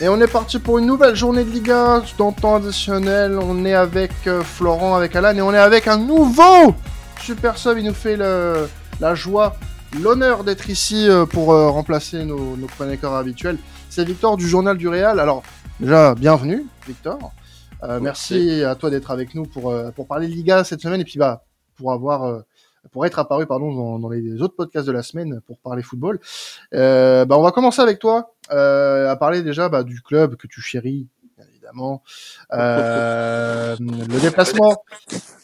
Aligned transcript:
Et 0.00 0.08
on 0.08 0.20
est 0.20 0.30
parti 0.30 0.60
pour 0.60 0.78
une 0.78 0.86
nouvelle 0.86 1.16
journée 1.16 1.42
de 1.42 1.50
Liga 1.50 2.04
dans 2.18 2.30
temps 2.30 2.54
additionnel. 2.54 3.36
On 3.36 3.64
est 3.64 3.74
avec 3.74 4.12
euh, 4.28 4.42
Florent, 4.42 4.94
avec 4.94 5.16
Alan 5.16 5.34
et 5.34 5.42
on 5.42 5.52
est 5.52 5.58
avec 5.58 5.88
un 5.88 5.96
nouveau 5.96 6.72
super 7.20 7.58
sub. 7.58 7.78
Il 7.78 7.84
nous 7.84 7.94
fait 7.94 8.16
le, 8.16 8.68
la 9.00 9.16
joie, 9.16 9.56
l'honneur 10.00 10.44
d'être 10.44 10.70
ici 10.70 11.08
euh, 11.08 11.26
pour 11.26 11.52
euh, 11.52 11.68
remplacer 11.68 12.24
nos, 12.24 12.56
nos 12.56 12.68
chroniqueurs 12.68 13.14
habituels. 13.14 13.58
C'est 13.90 14.04
Victor 14.04 14.36
du 14.36 14.48
Journal 14.48 14.76
du 14.76 14.86
Réal. 14.86 15.18
Alors, 15.18 15.42
déjà, 15.80 16.14
bienvenue, 16.14 16.64
Victor. 16.86 17.32
merci 18.00 18.62
à 18.62 18.76
toi 18.76 18.90
d'être 18.90 19.10
avec 19.10 19.34
nous 19.34 19.46
pour, 19.46 19.74
pour 19.96 20.06
parler 20.06 20.28
de 20.28 20.32
Liga 20.32 20.62
cette 20.62 20.80
semaine 20.80 21.00
et 21.00 21.04
puis 21.04 21.18
bah, 21.18 21.42
pour 21.76 21.90
avoir 21.90 22.44
pour 22.92 23.06
être 23.06 23.18
apparu 23.18 23.46
pardon 23.46 23.72
dans, 23.72 23.98
dans, 23.98 24.08
les 24.08 24.42
autres 24.42 24.54
podcasts 24.54 24.86
de 24.86 24.92
la 24.92 25.02
semaine 25.02 25.40
pour 25.46 25.58
parler 25.58 25.82
football. 25.82 26.20
Euh, 26.74 27.24
bah 27.24 27.38
on 27.38 27.42
va 27.42 27.52
commencer 27.52 27.82
avec 27.82 27.98
toi 27.98 28.34
euh, 28.50 29.10
à 29.10 29.16
parler 29.16 29.42
déjà 29.42 29.68
bah, 29.68 29.82
du 29.82 30.00
club 30.02 30.36
que 30.36 30.46
tu 30.46 30.60
chéris 30.60 31.06
évidemment. 31.68 32.02
Euh, 32.52 33.76
le 33.78 34.20
déplacement 34.20 34.82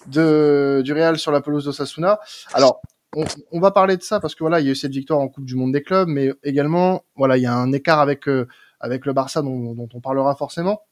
de 0.06 0.83
du 0.84 0.92
Real 0.92 1.19
sur 1.19 1.33
la 1.33 1.41
pelouse 1.41 1.65
d'Osasuna. 1.65 2.20
Alors 2.52 2.80
on, 3.16 3.25
on, 3.53 3.61
va 3.61 3.70
parler 3.70 3.97
de 3.97 4.03
ça 4.03 4.20
parce 4.20 4.34
que 4.34 4.42
voilà 4.42 4.61
il 4.61 4.66
y 4.66 4.69
a 4.69 4.73
eu 4.73 4.77
cette 4.77 4.92
victoire 4.92 5.20
en 5.20 5.28
Coupe 5.28 5.45
du 5.45 5.55
Monde 5.55 5.73
des 5.73 5.83
clubs, 5.83 6.09
mais 6.09 6.33
également 6.42 7.05
voilà 7.16 7.37
il 7.37 7.42
y 7.42 7.47
a 7.47 7.55
un 7.55 7.73
écart 7.73 8.01
avec 8.01 8.28
euh, 8.28 8.48
avec 8.80 9.06
le 9.06 9.12
Barça 9.12 9.42
dont, 9.42 9.75
dont, 9.75 9.89
on 9.95 10.01
parlera 10.01 10.34
forcément. 10.34 10.83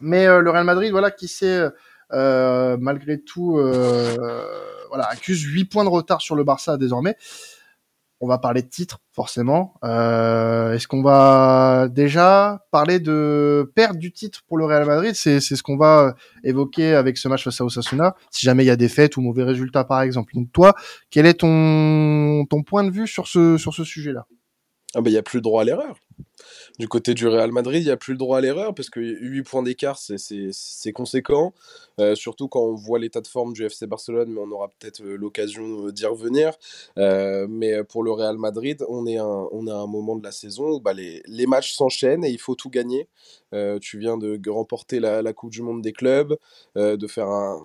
Mais 0.00 0.26
euh, 0.26 0.40
le 0.40 0.50
Real 0.50 0.64
Madrid 0.64 0.90
voilà 0.90 1.10
qui 1.10 1.28
s'est 1.28 1.68
malgré 2.10 3.20
tout 3.20 3.58
voilà, 4.88 5.04
accuse 5.08 5.42
8 5.42 5.66
points 5.66 5.84
de 5.84 5.90
retard 5.90 6.20
sur 6.20 6.34
le 6.34 6.44
Barça 6.44 6.76
désormais. 6.76 7.16
On 8.20 8.26
va 8.26 8.38
parler 8.38 8.62
de 8.62 8.68
titre, 8.68 8.98
forcément. 9.12 9.74
Euh, 9.84 10.72
Est-ce 10.72 10.88
qu'on 10.88 11.02
va 11.02 11.86
déjà 11.88 12.66
parler 12.72 12.98
de 12.98 13.70
perte 13.76 13.96
du 13.96 14.10
titre 14.10 14.42
pour 14.48 14.58
le 14.58 14.64
Real 14.64 14.84
Madrid? 14.86 15.14
C'est 15.14 15.38
ce 15.38 15.62
qu'on 15.62 15.76
va 15.76 16.16
évoquer 16.42 16.94
avec 16.94 17.16
ce 17.16 17.28
match 17.28 17.44
face 17.44 17.60
à 17.60 17.64
Osasuna, 17.64 18.16
si 18.32 18.44
jamais 18.44 18.64
il 18.64 18.66
y 18.66 18.70
a 18.70 18.76
défaite 18.76 19.16
ou 19.16 19.20
mauvais 19.20 19.44
résultats, 19.44 19.84
par 19.84 20.02
exemple. 20.02 20.32
Toi, 20.52 20.74
quel 21.10 21.26
est 21.26 21.34
ton, 21.34 22.44
ton 22.50 22.64
point 22.64 22.82
de 22.82 22.90
vue 22.90 23.06
sur 23.06 23.28
ce, 23.28 23.56
sur 23.56 23.72
ce 23.72 23.84
sujet-là? 23.84 24.26
Ah 24.96 25.00
ben, 25.00 25.10
il 25.10 25.14
y 25.14 25.18
a 25.18 25.22
plus 25.22 25.36
le 25.36 25.42
droit 25.42 25.62
à 25.62 25.64
l'erreur 25.64 25.94
du 26.78 26.86
côté 26.86 27.14
du 27.14 27.26
Real 27.26 27.50
Madrid, 27.50 27.82
il 27.82 27.86
n'y 27.86 27.90
a 27.90 27.96
plus 27.96 28.12
le 28.12 28.18
droit 28.18 28.38
à 28.38 28.40
l'erreur 28.40 28.72
parce 28.74 28.88
que 28.88 29.00
8 29.00 29.42
points 29.42 29.62
d'écart, 29.62 29.98
c'est 29.98 30.92
conséquent. 30.92 31.52
Euh, 32.00 32.14
surtout 32.14 32.46
quand 32.46 32.60
on 32.60 32.74
voit 32.74 33.00
l'état 33.00 33.20
de 33.20 33.26
forme 33.26 33.52
du 33.52 33.64
FC 33.64 33.88
Barcelone, 33.88 34.30
mais 34.30 34.40
on 34.40 34.50
aura 34.52 34.68
peut-être 34.68 35.02
euh, 35.02 35.16
l'occasion 35.16 35.88
d'y 35.88 36.06
revenir. 36.06 36.54
Euh, 36.96 37.48
mais 37.50 37.82
pour 37.82 38.04
le 38.04 38.12
Real 38.12 38.38
Madrid, 38.38 38.84
on 38.88 39.06
est, 39.06 39.18
un, 39.18 39.48
on 39.50 39.66
a 39.66 39.74
un 39.74 39.86
moment 39.88 40.14
de 40.14 40.22
la 40.22 40.30
saison 40.30 40.70
où 40.70 40.80
bah, 40.80 40.92
les, 40.92 41.22
les 41.26 41.46
matchs 41.46 41.72
s'enchaînent 41.72 42.24
et 42.24 42.30
il 42.30 42.38
faut 42.38 42.54
tout 42.54 42.70
gagner. 42.70 43.08
Euh, 43.54 43.78
tu 43.80 43.98
viens 43.98 44.16
de 44.18 44.50
remporter 44.50 45.00
la, 45.00 45.22
la, 45.22 45.32
Coupe 45.32 45.50
du 45.50 45.62
Monde 45.62 45.82
des 45.82 45.92
clubs, 45.92 46.36
euh, 46.76 46.96
de 46.96 47.06
faire 47.06 47.28
un, 47.28 47.60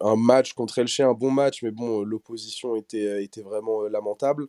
un, 0.00 0.16
match 0.16 0.52
contre 0.52 0.78
Elche, 0.78 1.00
un 1.00 1.12
bon 1.12 1.30
match, 1.30 1.62
mais 1.62 1.70
bon, 1.70 2.02
l'opposition 2.02 2.76
était, 2.76 3.22
était 3.22 3.42
vraiment 3.42 3.82
lamentable. 3.82 4.46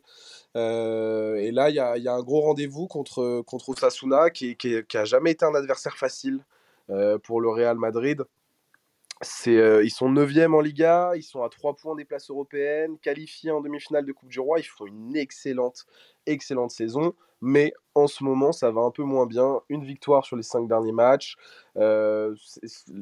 et 0.54 1.50
là, 1.52 1.70
il 1.70 1.74
y 1.74 1.80
a, 1.80 1.98
y 1.98 2.08
a, 2.08 2.14
un 2.14 2.22
gros 2.22 2.40
rendez-vous 2.40 2.86
contre, 2.86 3.42
contre 3.42 3.70
Osasuna 3.70 4.05
qui, 4.32 4.56
qui, 4.56 4.96
a 4.96 5.04
jamais 5.04 5.32
été 5.32 5.44
un 5.44 5.54
adversaire 5.54 5.96
facile 5.96 6.44
pour 7.22 7.40
le 7.40 7.48
Real 7.48 7.76
Madrid. 7.76 8.24
Euh, 9.46 9.82
ils 9.82 9.90
sont 9.90 10.12
9e 10.12 10.54
en 10.54 10.60
Liga, 10.60 11.12
ils 11.16 11.22
sont 11.22 11.42
à 11.42 11.48
3 11.48 11.76
points 11.76 11.94
des 11.94 12.04
places 12.04 12.28
européennes, 12.28 12.98
qualifiés 12.98 13.50
en 13.50 13.62
demi-finale 13.62 14.04
de 14.04 14.12
Coupe 14.12 14.28
du 14.28 14.40
Roi, 14.40 14.58
ils 14.60 14.64
font 14.64 14.86
une 14.86 15.16
excellente, 15.16 15.86
excellente 16.26 16.70
saison, 16.70 17.14
mais 17.40 17.72
en 17.94 18.06
ce 18.06 18.24
moment 18.24 18.52
ça 18.52 18.70
va 18.70 18.82
un 18.82 18.90
peu 18.90 19.02
moins 19.02 19.26
bien. 19.26 19.60
Une 19.68 19.84
victoire 19.84 20.24
sur 20.24 20.36
les 20.36 20.42
5 20.42 20.68
derniers 20.68 20.92
matchs, 20.92 21.36
euh, 21.76 22.34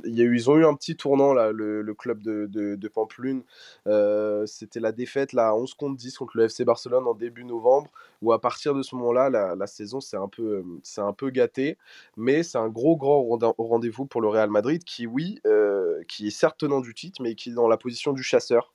ils 0.05 0.51
ont 0.51 0.57
eu 0.57 0.65
un 0.65 0.75
petit 0.75 0.97
tournant 0.97 1.33
là, 1.35 1.53
le, 1.53 1.95
club 1.95 2.23
de, 2.23 2.47
de, 2.47 2.89
Pamplune, 2.89 3.42
euh, 3.86 4.47
c'était 4.47 4.81
la 4.81 4.92
défaite 4.92 5.33
là, 5.33 5.48
à 5.48 5.55
11 5.55 5.75
contre 5.75 5.97
10 5.97 6.17
contre 6.19 6.36
le 6.36 6.45
FC 6.45 6.64
Barcelone 6.64 7.07
en 7.07 7.14
début 7.14 7.45
novembre, 7.45 7.91
où 8.23 8.33
à 8.33 8.41
partir 8.41 8.75
de 8.75 8.83
ce 8.83 8.95
moment-là, 8.97 9.31
la, 9.31 9.67
saison 9.67 10.01
c'est 10.01 10.17
un, 10.17 10.29
peu, 10.29 10.64
c'est 10.83 11.01
un 11.01 11.13
peu 11.13 11.31
gâté, 11.31 11.79
mais 12.17 12.42
c'est 12.42 12.58
un 12.58 12.69
gros 12.69 12.97
grand 12.97 13.27
rendez-vous 13.58 14.07
pour 14.07 14.20
le 14.20 14.29
Real 14.29 14.51
Madrid 14.51 14.85
qui, 14.85 15.07
oui, 15.07 15.41
euh, 15.47 16.03
qui 16.08 16.29
est 16.29 16.31
certes 16.31 16.58
tenant 16.58 16.81
du 16.81 16.95
titre, 16.95 17.23
mais 17.23 17.35
qui 17.35 17.51
est 17.51 17.55
dans 17.55 17.69
la 17.69 17.77
position 17.77 18.13
du 18.13 18.23
chasseur. 18.23 18.73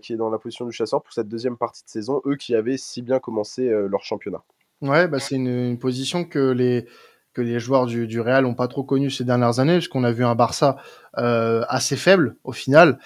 Qui 0.00 0.12
est 0.12 0.16
dans 0.16 0.30
la 0.30 0.38
position 0.38 0.64
du 0.64 0.70
chasseur 0.70 1.02
pour 1.02 1.12
cette 1.12 1.26
deuxième 1.26 1.56
partie 1.56 1.82
de 1.82 1.88
saison, 1.88 2.22
eux 2.24 2.36
qui 2.36 2.54
avaient 2.54 2.76
si 2.76 3.02
bien 3.02 3.18
commencé 3.18 3.68
leur 3.68 4.04
championnat. 4.04 4.44
Ouais, 4.82 5.06
bah 5.06 5.20
c'est 5.20 5.36
une, 5.36 5.46
une, 5.46 5.78
position 5.78 6.24
que 6.24 6.50
les, 6.50 6.86
que 7.34 7.40
les 7.40 7.60
joueurs 7.60 7.86
du, 7.86 8.08
du 8.08 8.20
Real 8.20 8.42
n'ont 8.42 8.54
pas 8.54 8.66
trop 8.66 8.82
connu 8.82 9.10
ces 9.10 9.22
dernières 9.24 9.60
années, 9.60 9.74
puisqu'on 9.74 10.02
a 10.02 10.10
vu 10.10 10.24
un 10.24 10.34
Barça 10.34 10.76
euh, 11.18 11.64
assez 11.68 11.96
faible 11.96 12.36
au 12.42 12.50
final, 12.50 12.98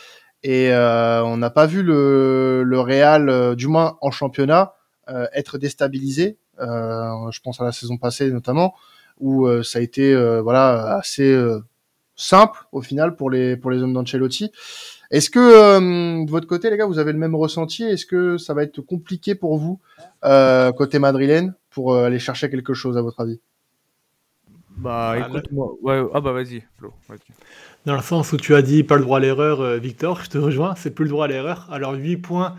et 0.42 0.72
euh, 0.72 1.22
on 1.22 1.36
n'a 1.36 1.50
pas 1.50 1.66
vu 1.66 1.82
le, 1.82 2.62
le 2.64 2.80
Real, 2.80 3.28
euh, 3.28 3.54
du 3.54 3.68
moins 3.68 3.98
en 4.00 4.10
championnat, 4.10 4.74
être 5.34 5.56
déstabilisé. 5.56 6.36
je 6.58 7.40
pense 7.44 7.60
à 7.60 7.64
la 7.64 7.70
saison 7.70 7.96
passée 7.96 8.28
notamment, 8.32 8.74
où 9.20 9.46
ça 9.62 9.78
a 9.78 9.82
été 9.82 10.16
voilà 10.40 10.96
assez 10.96 11.32
simple 12.16 12.58
au 12.72 12.82
final 12.82 13.14
pour 13.14 13.30
les 13.30 13.56
pour 13.56 13.70
les 13.70 13.80
hommes 13.84 13.92
d'Ancelotti. 13.92 14.50
Est-ce 15.10 15.30
que 15.30 15.38
euh, 15.38 16.24
de 16.24 16.30
votre 16.30 16.46
côté, 16.46 16.70
les 16.70 16.76
gars, 16.76 16.86
vous 16.86 16.98
avez 16.98 17.12
le 17.12 17.18
même 17.18 17.34
ressenti? 17.34 17.84
Est-ce 17.84 18.06
que 18.06 18.38
ça 18.38 18.54
va 18.54 18.62
être 18.62 18.80
compliqué 18.80 19.34
pour 19.34 19.56
vous 19.58 19.80
euh, 20.24 20.72
côté 20.72 20.98
madrilène 20.98 21.54
pour 21.70 21.94
euh, 21.94 22.06
aller 22.06 22.18
chercher 22.18 22.50
quelque 22.50 22.74
chose 22.74 22.96
à 22.96 23.02
votre 23.02 23.20
avis? 23.20 23.40
Bah 24.76 25.14
ah, 25.14 25.28
écoute, 25.28 25.50
moi, 25.52 25.72
ouais, 25.82 26.02
ah 26.12 26.20
bah 26.20 26.32
vas-y, 26.32 26.62
Flo. 26.76 26.92
Vas 27.08 27.14
Dans 27.86 27.96
le 27.96 28.02
sens 28.02 28.32
où 28.32 28.36
tu 28.36 28.54
as 28.54 28.62
dit 28.62 28.84
pas 28.84 28.96
le 28.96 29.02
droit 29.02 29.18
à 29.18 29.20
l'erreur, 29.20 29.78
Victor, 29.78 30.20
je 30.24 30.30
te 30.30 30.38
rejoins, 30.38 30.74
c'est 30.74 30.90
plus 30.90 31.04
le 31.04 31.10
droit 31.10 31.24
à 31.24 31.28
l'erreur. 31.28 31.66
Alors 31.70 31.94
8 31.94 32.18
points, 32.18 32.56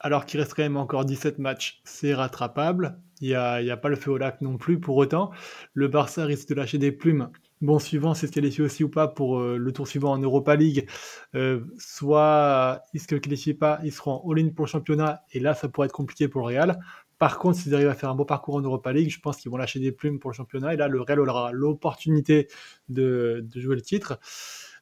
alors 0.00 0.26
qu'il 0.26 0.40
reste 0.40 0.54
quand 0.54 0.62
même 0.62 0.76
encore 0.76 1.04
17 1.04 1.38
matchs, 1.38 1.80
c'est 1.84 2.14
rattrapable. 2.14 2.98
Il 3.20 3.28
n'y 3.28 3.34
a, 3.34 3.60
y 3.60 3.70
a 3.70 3.76
pas 3.76 3.90
le 3.90 3.96
feu 3.96 4.10
au 4.10 4.16
lac 4.16 4.40
non 4.40 4.56
plus. 4.56 4.80
Pour 4.80 4.96
autant, 4.96 5.30
le 5.74 5.86
Barça 5.88 6.24
risque 6.24 6.48
de 6.48 6.54
lâcher 6.54 6.78
des 6.78 6.90
plumes 6.90 7.28
bon 7.60 7.78
suivant 7.78 8.14
c'est 8.14 8.26
se 8.26 8.32
qualifier 8.32 8.64
aussi 8.64 8.84
ou 8.84 8.88
pas 8.88 9.08
pour 9.08 9.38
euh, 9.38 9.56
le 9.56 9.72
tour 9.72 9.86
suivant 9.86 10.12
en 10.12 10.18
Europa 10.18 10.56
League. 10.56 10.88
Euh, 11.34 11.60
soit 11.78 12.82
ils 12.94 13.00
se 13.00 13.06
qualifient 13.06 13.54
pas, 13.54 13.80
ils 13.84 13.92
seront 13.92 14.22
en 14.24 14.32
all-in 14.32 14.50
pour 14.50 14.64
le 14.64 14.70
championnat 14.70 15.22
et 15.32 15.40
là 15.40 15.54
ça 15.54 15.68
pourrait 15.68 15.86
être 15.86 15.92
compliqué 15.92 16.28
pour 16.28 16.42
le 16.42 16.46
Real. 16.46 16.80
Par 17.18 17.38
contre, 17.38 17.58
s'ils 17.58 17.74
arrivent 17.74 17.88
à 17.88 17.94
faire 17.94 18.08
un 18.08 18.14
beau 18.14 18.24
parcours 18.24 18.54
en 18.54 18.62
Europa 18.62 18.92
League, 18.92 19.10
je 19.10 19.20
pense 19.20 19.36
qu'ils 19.36 19.50
vont 19.50 19.58
lâcher 19.58 19.78
des 19.78 19.92
plumes 19.92 20.18
pour 20.18 20.30
le 20.30 20.34
championnat 20.34 20.72
et 20.72 20.76
là 20.76 20.88
le 20.88 21.02
Real 21.02 21.20
aura 21.20 21.52
l'opportunité 21.52 22.48
de, 22.88 23.46
jouer 23.54 23.74
le 23.76 23.82
titre. 23.82 24.18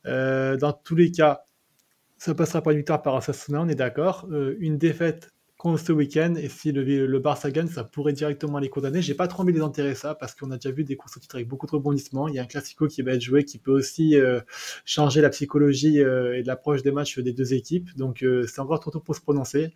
Euh, 0.06 0.56
dans 0.56 0.72
tous 0.72 0.95
les 0.95 1.10
cas, 1.10 1.43
ça 2.16 2.34
passera 2.34 2.62
pas 2.62 2.72
une 2.72 2.78
victoire 2.78 3.03
par 3.03 3.15
Osasuna, 3.15 3.62
on 3.62 3.69
est 3.69 3.75
d'accord. 3.75 4.28
Une 4.59 4.78
défaite 4.78 5.31
contre 5.59 5.85
ce 5.85 5.93
week-end. 5.93 6.35
Et 6.37 6.49
si 6.49 6.73
le, 6.73 7.19
Barça 7.19 7.51
gagne, 7.51 7.67
ça 7.67 7.85
pourrait 7.85 8.15
directement 8.15 8.59
les 8.59 8.71
condamner. 8.71 9.03
J'ai 9.03 9.15
pas 9.15 9.29
trop 9.29 9.43
envie 9.43 9.53
de 9.53 9.59
les 9.59 9.65
enterrer 9.65 9.95
ça 9.95 10.15
parce 10.15 10.35
qu'on 10.35 10.51
a 10.53 10.57
déjà 10.57 10.71
vu 10.71 10.85
des 10.85 10.97
courses 10.97 11.17
au 11.17 11.21
titre 11.21 11.35
avec 11.35 11.49
beaucoup 11.49 11.67
de 11.67 11.73
rebondissements. 11.73 12.29
Il 12.29 12.37
y 12.37 12.39
a 12.39 12.43
un 12.43 12.47
classico 12.47 12.87
qui 12.87 13.03
va 13.03 13.13
être 13.13 13.21
joué 13.21 13.45
qui 13.45 13.59
peut 13.59 13.73
aussi 13.73 14.17
euh, 14.17 14.41
changer 14.87 15.21
la 15.21 15.29
psychologie 15.31 16.01
euh, 16.01 16.39
et 16.39 16.43
l'approche 16.45 16.83
des 16.83 16.93
matchs 16.93 17.19
des 17.19 17.33
deux 17.33 17.53
équipes. 17.53 17.95
Donc 17.97 18.23
euh, 18.23 18.47
c'est 18.47 18.61
encore 18.61 18.81
trop 18.81 18.93
tôt 18.93 19.01
pour 19.01 19.17
se 19.17 19.21
prononcer. 19.21 19.73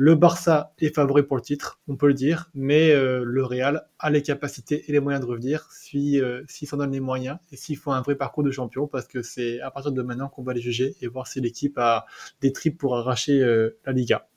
Le 0.00 0.14
Barça 0.14 0.72
est 0.78 0.94
favori 0.94 1.24
pour 1.24 1.36
le 1.36 1.42
titre, 1.42 1.80
on 1.88 1.96
peut 1.96 2.06
le 2.06 2.14
dire, 2.14 2.52
mais 2.54 2.92
euh, 2.92 3.24
le 3.24 3.44
Real 3.44 3.88
a 3.98 4.10
les 4.10 4.22
capacités 4.22 4.84
et 4.88 4.92
les 4.92 5.00
moyens 5.00 5.24
de 5.24 5.28
revenir 5.28 5.68
s'il 5.72 6.44
si, 6.46 6.66
s'en 6.66 6.76
donne 6.76 6.92
les 6.92 7.00
moyens 7.00 7.38
et 7.50 7.56
s'il 7.56 7.76
faut 7.76 7.90
un 7.90 8.00
vrai 8.00 8.14
parcours 8.14 8.44
de 8.44 8.52
champion 8.52 8.86
parce 8.86 9.08
que 9.08 9.22
c'est 9.22 9.60
à 9.60 9.72
partir 9.72 9.90
de 9.90 10.00
maintenant 10.02 10.28
qu'on 10.28 10.44
va 10.44 10.52
les 10.52 10.60
juger 10.60 10.94
et 11.00 11.08
voir 11.08 11.26
si 11.26 11.40
l'équipe 11.40 11.76
a 11.78 12.06
des 12.40 12.52
tripes 12.52 12.78
pour 12.78 12.96
arracher 12.96 13.40
la 13.84 13.92
Liga. 13.92 14.28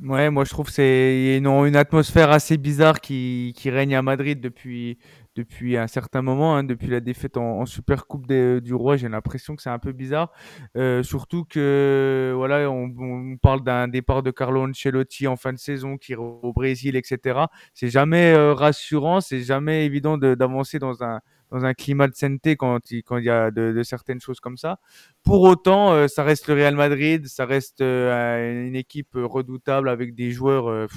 Ouais, 0.00 0.28
moi 0.28 0.44
je 0.44 0.50
trouve 0.50 0.70
c'est 0.70 1.36
une, 1.38 1.46
une 1.46 1.76
atmosphère 1.76 2.30
assez 2.30 2.56
bizarre 2.56 3.00
qui, 3.00 3.52
qui 3.56 3.70
règne 3.70 3.94
à 3.94 4.02
Madrid 4.02 4.40
depuis, 4.40 4.98
depuis 5.36 5.76
un 5.76 5.86
certain 5.86 6.20
moment, 6.20 6.56
hein, 6.56 6.64
depuis 6.64 6.88
la 6.88 6.98
défaite 6.98 7.36
en, 7.36 7.64
Super 7.64 8.06
Coupe 8.08 8.26
du 8.26 8.74
Roi. 8.74 8.96
J'ai 8.96 9.08
l'impression 9.08 9.54
que 9.54 9.62
c'est 9.62 9.70
un 9.70 9.78
peu 9.78 9.92
bizarre, 9.92 10.32
euh, 10.76 11.04
surtout 11.04 11.44
que 11.44 12.32
voilà, 12.36 12.68
on 12.68 13.36
parle 13.40 13.62
d'un 13.62 13.86
départ 13.86 14.24
de 14.24 14.32
Carlo 14.32 14.66
Ancelotti 14.68 15.28
en 15.28 15.36
fin 15.36 15.52
de 15.52 15.58
saison 15.58 15.96
qui 15.96 16.16
au 16.16 16.52
Brésil, 16.52 16.96
etc. 16.96 17.46
C'est 17.72 17.88
jamais 17.88 18.32
euh, 18.32 18.52
rassurant, 18.52 19.20
c'est 19.20 19.42
jamais 19.42 19.86
évident 19.86 20.18
d'avancer 20.18 20.80
dans 20.80 21.04
un 21.04 21.20
dans 21.54 21.64
un 21.64 21.72
climat 21.72 22.08
de 22.08 22.14
sainteté 22.14 22.56
quand 22.56 22.90
il, 22.90 23.04
y 23.20 23.30
a 23.30 23.52
de, 23.52 23.80
certaines 23.84 24.20
choses 24.20 24.40
comme 24.40 24.56
ça. 24.56 24.80
Pour 25.22 25.42
autant, 25.42 25.92
euh, 25.92 26.08
ça 26.08 26.24
reste 26.24 26.48
le 26.48 26.54
Real 26.54 26.74
Madrid, 26.74 27.28
ça 27.28 27.46
reste 27.46 27.80
euh, 27.80 28.66
une 28.66 28.74
équipe 28.74 29.12
redoutable 29.14 29.88
avec 29.88 30.16
des 30.16 30.32
joueurs, 30.32 30.68
euh, 30.68 30.88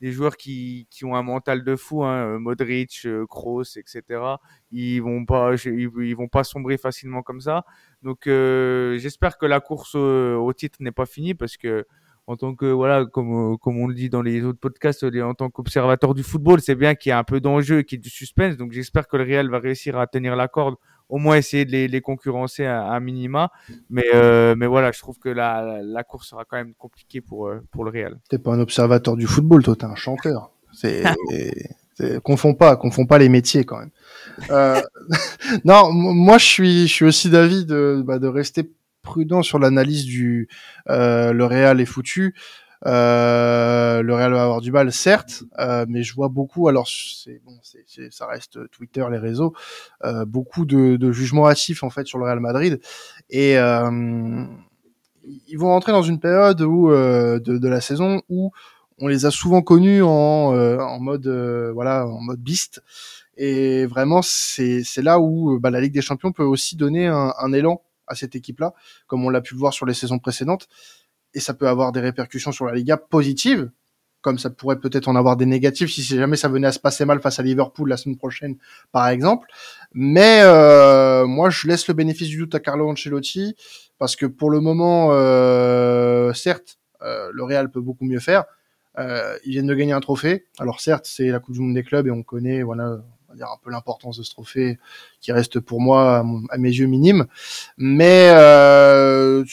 des 0.00 0.10
joueurs 0.10 0.38
qui, 0.38 0.88
ont 1.02 1.16
un 1.16 1.22
mental 1.22 1.64
de 1.64 1.76
fou, 1.76 2.02
hein, 2.02 2.38
Modric, 2.38 3.06
Kroos, 3.28 3.76
etc. 3.76 4.22
Ils 4.70 5.00
vont 5.00 5.26
pas, 5.26 5.52
ils, 5.66 6.16
vont 6.16 6.28
pas 6.28 6.44
sombrer 6.44 6.78
facilement 6.78 7.22
comme 7.22 7.42
ça. 7.42 7.66
Donc, 8.02 8.22
j'espère 8.24 9.36
que 9.36 9.44
la 9.44 9.60
course 9.60 9.94
au, 9.94 10.36
au 10.36 10.52
titre 10.54 10.78
n'est 10.80 10.92
pas 10.92 11.04
finie 11.04 11.34
parce 11.34 11.58
que 11.58 11.86
en 12.30 12.36
tant 12.36 12.54
que 12.54 12.66
voilà, 12.66 13.06
comme 13.06 13.58
comme 13.58 13.80
on 13.80 13.88
le 13.88 13.94
dit 13.94 14.08
dans 14.08 14.22
les 14.22 14.44
autres 14.44 14.60
podcasts, 14.60 15.04
en 15.04 15.34
tant 15.34 15.50
qu'observateur 15.50 16.14
du 16.14 16.22
football, 16.22 16.60
c'est 16.60 16.76
bien 16.76 16.94
qu'il 16.94 17.10
y 17.10 17.12
ait 17.12 17.18
un 17.18 17.24
peu 17.24 17.40
d'enjeu, 17.40 17.82
qu'il 17.82 17.98
y 17.98 18.00
ait 18.00 18.02
du 18.02 18.08
suspense. 18.08 18.56
Donc 18.56 18.70
j'espère 18.70 19.08
que 19.08 19.16
le 19.16 19.24
Real 19.24 19.50
va 19.50 19.58
réussir 19.58 19.98
à 19.98 20.06
tenir 20.06 20.36
la 20.36 20.46
corde, 20.46 20.76
au 21.08 21.18
moins 21.18 21.34
essayer 21.34 21.64
de 21.64 21.72
les, 21.72 22.00
concurrencer 22.00 22.64
à, 22.66 23.00
minima. 23.00 23.50
Mais 23.88 24.04
euh, 24.14 24.54
mais 24.56 24.68
voilà, 24.68 24.92
je 24.92 25.00
trouve 25.00 25.18
que 25.18 25.28
la, 25.28 25.80
la 25.82 26.04
course 26.04 26.28
sera 26.28 26.44
quand 26.44 26.56
même 26.56 26.74
compliquée 26.74 27.20
pour 27.20 27.48
euh, 27.48 27.60
pour 27.72 27.84
le 27.84 27.90
Real. 27.90 28.20
T'es 28.28 28.38
pas 28.38 28.52
un 28.52 28.60
observateur 28.60 29.16
du 29.16 29.26
football, 29.26 29.64
toi, 29.64 29.74
t'es 29.74 29.86
un 29.86 29.96
chanteur. 29.96 30.52
C'est 30.72 31.02
confond 32.22 32.54
pas, 32.54 32.76
confond 32.76 33.06
pas 33.06 33.18
les 33.18 33.28
métiers 33.28 33.64
quand 33.64 33.78
même. 33.78 33.90
Euh, 34.50 34.80
non, 35.64 35.92
moi 35.92 36.38
je 36.38 36.46
suis, 36.46 36.86
je 36.86 36.92
suis 36.92 37.04
aussi 37.04 37.28
d'avis 37.28 37.64
de, 37.66 38.02
bah, 38.06 38.18
de 38.18 38.28
rester 38.28 38.70
prudent 39.02 39.42
sur 39.42 39.58
l'analyse 39.58 40.04
du 40.04 40.48
euh, 40.88 41.32
le 41.32 41.44
Real 41.44 41.80
est 41.80 41.86
foutu. 41.86 42.34
Euh, 42.86 44.00
le 44.02 44.14
Real 44.14 44.32
va 44.32 44.42
avoir 44.42 44.60
du 44.60 44.72
mal, 44.72 44.90
certes, 44.92 45.44
euh, 45.58 45.84
mais 45.88 46.02
je 46.02 46.14
vois 46.14 46.28
beaucoup. 46.28 46.68
Alors, 46.68 46.88
c'est 46.88 47.40
bon, 47.44 47.58
c'est, 47.62 48.10
ça 48.10 48.26
reste 48.26 48.58
Twitter, 48.70 49.04
les 49.10 49.18
réseaux, 49.18 49.52
euh, 50.04 50.24
beaucoup 50.24 50.64
de, 50.64 50.96
de 50.96 51.12
jugements 51.12 51.48
hâtifs 51.48 51.82
en 51.82 51.90
fait 51.90 52.06
sur 52.06 52.18
le 52.18 52.24
Real 52.24 52.40
Madrid, 52.40 52.80
et 53.28 53.58
euh, 53.58 54.44
ils 55.46 55.58
vont 55.58 55.68
rentrer 55.68 55.92
dans 55.92 56.02
une 56.02 56.20
période 56.20 56.62
où 56.62 56.88
de, 56.90 57.38
de, 57.38 57.68
la 57.68 57.82
saison 57.82 58.22
où 58.30 58.50
on 58.98 59.08
les 59.08 59.26
a 59.26 59.30
souvent 59.30 59.60
connus 59.60 60.02
en, 60.02 60.08
en 60.08 61.00
mode 61.00 61.28
voilà, 61.74 62.06
en 62.06 62.20
mode 62.20 62.40
beast. 62.40 62.82
Et 63.36 63.86
vraiment, 63.86 64.20
c'est, 64.22 64.82
c'est 64.84 65.00
là 65.02 65.18
où 65.18 65.58
bah, 65.60 65.70
la 65.70 65.80
Ligue 65.80 65.94
des 65.94 66.02
Champions 66.02 66.32
peut 66.32 66.44
aussi 66.44 66.76
donner 66.76 67.06
un, 67.06 67.32
un 67.38 67.52
élan 67.52 67.80
à 68.10 68.14
cette 68.14 68.34
équipe-là, 68.34 68.74
comme 69.06 69.24
on 69.24 69.30
l'a 69.30 69.40
pu 69.40 69.54
le 69.54 69.60
voir 69.60 69.72
sur 69.72 69.86
les 69.86 69.94
saisons 69.94 70.18
précédentes. 70.18 70.68
Et 71.32 71.40
ça 71.40 71.54
peut 71.54 71.68
avoir 71.68 71.92
des 71.92 72.00
répercussions 72.00 72.52
sur 72.52 72.66
la 72.66 72.74
Liga 72.74 72.96
positives, 72.96 73.70
comme 74.20 74.38
ça 74.38 74.50
pourrait 74.50 74.80
peut-être 74.80 75.08
en 75.08 75.16
avoir 75.16 75.36
des 75.36 75.46
négatives 75.46 75.88
si 75.88 76.02
jamais 76.02 76.36
ça 76.36 76.48
venait 76.48 76.66
à 76.66 76.72
se 76.72 76.78
passer 76.78 77.04
mal 77.04 77.20
face 77.20 77.38
à 77.38 77.42
Liverpool 77.42 77.88
la 77.88 77.96
semaine 77.96 78.18
prochaine, 78.18 78.56
par 78.92 79.08
exemple. 79.08 79.48
Mais 79.94 80.40
euh, 80.42 81.26
moi, 81.26 81.48
je 81.50 81.66
laisse 81.66 81.88
le 81.88 81.94
bénéfice 81.94 82.28
du 82.28 82.38
doute 82.38 82.54
à 82.54 82.60
Carlo 82.60 82.90
Ancelotti 82.90 83.56
parce 83.98 84.16
que 84.16 84.26
pour 84.26 84.50
le 84.50 84.60
moment, 84.60 85.10
euh, 85.12 86.32
certes, 86.32 86.78
euh, 87.02 87.30
le 87.32 87.44
Real 87.44 87.70
peut 87.70 87.80
beaucoup 87.80 88.04
mieux 88.04 88.20
faire. 88.20 88.44
Euh, 88.98 89.38
ils 89.44 89.52
viennent 89.52 89.66
de 89.66 89.74
gagner 89.74 89.92
un 89.92 90.00
trophée. 90.00 90.46
Alors 90.58 90.80
certes, 90.80 91.06
c'est 91.06 91.28
la 91.28 91.38
Coupe 91.38 91.54
du 91.54 91.60
Monde 91.60 91.74
des 91.74 91.82
clubs 91.82 92.06
et 92.06 92.10
on 92.10 92.22
connaît, 92.22 92.62
voilà, 92.62 92.98
on 93.30 93.34
va 93.34 93.36
dire 93.36 93.46
un 93.46 93.58
peu 93.62 93.70
l'importance 93.70 94.18
de 94.18 94.24
ce 94.24 94.30
trophée 94.30 94.78
qui 95.20 95.30
reste 95.30 95.60
pour 95.60 95.80
moi 95.80 96.24
à, 96.50 96.58
mes 96.58 96.68
yeux 96.68 96.86
minime. 96.86 97.26
Mais 97.76 98.30
euh, 98.34 99.44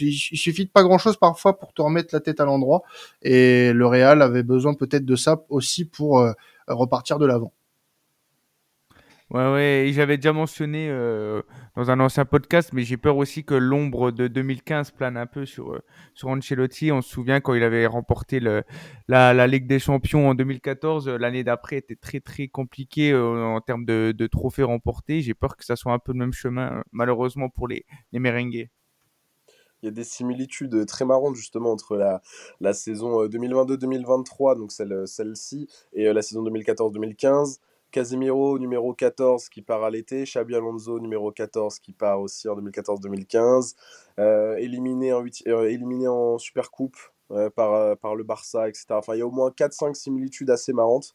il, 0.00 0.12
suffit 0.12 0.64
de 0.64 0.70
pas 0.70 0.82
grand 0.82 0.98
chose 0.98 1.16
parfois 1.16 1.58
pour 1.58 1.72
te 1.72 1.82
remettre 1.82 2.08
la 2.12 2.20
tête 2.20 2.40
à 2.40 2.44
l'endroit. 2.44 2.82
Et 3.22 3.72
le 3.72 3.86
Real 3.86 4.22
avait 4.22 4.42
besoin 4.42 4.74
peut-être 4.74 5.04
de 5.04 5.16
ça 5.16 5.44
aussi 5.50 5.84
pour 5.84 6.18
euh, 6.18 6.32
repartir 6.66 7.18
de 7.18 7.26
l'avant. 7.26 7.52
Ouais, 9.32 9.50
ouais, 9.50 9.90
j'avais 9.94 10.18
déjà 10.18 10.34
mentionné 10.34 10.90
euh, 10.90 11.40
dans 11.74 11.90
un 11.90 12.00
ancien 12.00 12.26
podcast, 12.26 12.74
mais 12.74 12.82
j'ai 12.82 12.98
peur 12.98 13.16
aussi 13.16 13.44
que 13.44 13.54
l'ombre 13.54 14.10
de 14.10 14.28
2015 14.28 14.90
plane 14.90 15.16
un 15.16 15.24
peu 15.24 15.46
sur, 15.46 15.72
euh, 15.72 15.80
sur 16.12 16.28
Ancelotti. 16.28 16.92
On 16.92 17.00
se 17.00 17.08
souvient 17.08 17.40
quand 17.40 17.54
il 17.54 17.62
avait 17.62 17.86
remporté 17.86 18.40
la, 18.40 18.62
la 19.08 19.46
Ligue 19.46 19.66
des 19.66 19.78
Champions 19.78 20.28
en 20.28 20.34
2014, 20.34 21.08
euh, 21.08 21.16
l'année 21.16 21.44
d'après 21.44 21.76
était 21.76 21.96
très 21.96 22.20
très 22.20 22.48
compliquée 22.48 23.14
en 23.14 23.58
termes 23.62 23.86
de, 23.86 24.12
de 24.14 24.26
trophées 24.26 24.64
remportés. 24.64 25.22
J'ai 25.22 25.32
peur 25.32 25.56
que 25.56 25.64
ça 25.64 25.76
soit 25.76 25.94
un 25.94 25.98
peu 25.98 26.12
le 26.12 26.18
même 26.18 26.34
chemin, 26.34 26.84
malheureusement, 26.92 27.48
pour 27.48 27.68
les, 27.68 27.86
les. 28.12 28.68
Il 29.82 29.86
y 29.86 29.88
a 29.88 29.92
des 29.92 30.04
similitudes 30.04 30.84
très 30.84 31.06
marrantes 31.06 31.36
justement 31.36 31.72
entre 31.72 31.96
la, 31.96 32.20
la 32.60 32.74
saison 32.74 33.24
2022-2023, 33.26 34.58
donc 34.58 34.72
celle, 34.72 35.08
celle-ci, 35.08 35.68
et 35.94 36.12
la 36.12 36.20
saison 36.20 36.44
2014-2015. 36.44 37.60
Casemiro 37.92 38.58
numéro 38.58 38.94
14 38.94 39.48
qui 39.50 39.62
part 39.62 39.84
à 39.84 39.90
l'été, 39.90 40.24
Xabi 40.24 40.56
Alonso 40.56 40.98
numéro 40.98 41.30
14 41.30 41.78
qui 41.78 41.92
part 41.92 42.20
aussi 42.20 42.48
en 42.48 42.56
2014-2015, 42.56 43.74
euh, 44.18 44.56
éliminé, 44.56 45.12
en 45.12 45.24
euh, 45.46 45.68
éliminé 45.68 46.08
en 46.08 46.38
Super 46.38 46.70
Coupe 46.70 46.96
euh, 47.30 47.50
par, 47.50 48.14
le 48.14 48.24
Barça, 48.24 48.68
etc. 48.68 48.86
Enfin, 48.90 49.14
il 49.14 49.18
y 49.18 49.22
a 49.22 49.26
au 49.26 49.30
moins 49.30 49.50
4-5 49.50 49.94
similitudes 49.94 50.50
assez 50.50 50.72
marrantes. 50.72 51.14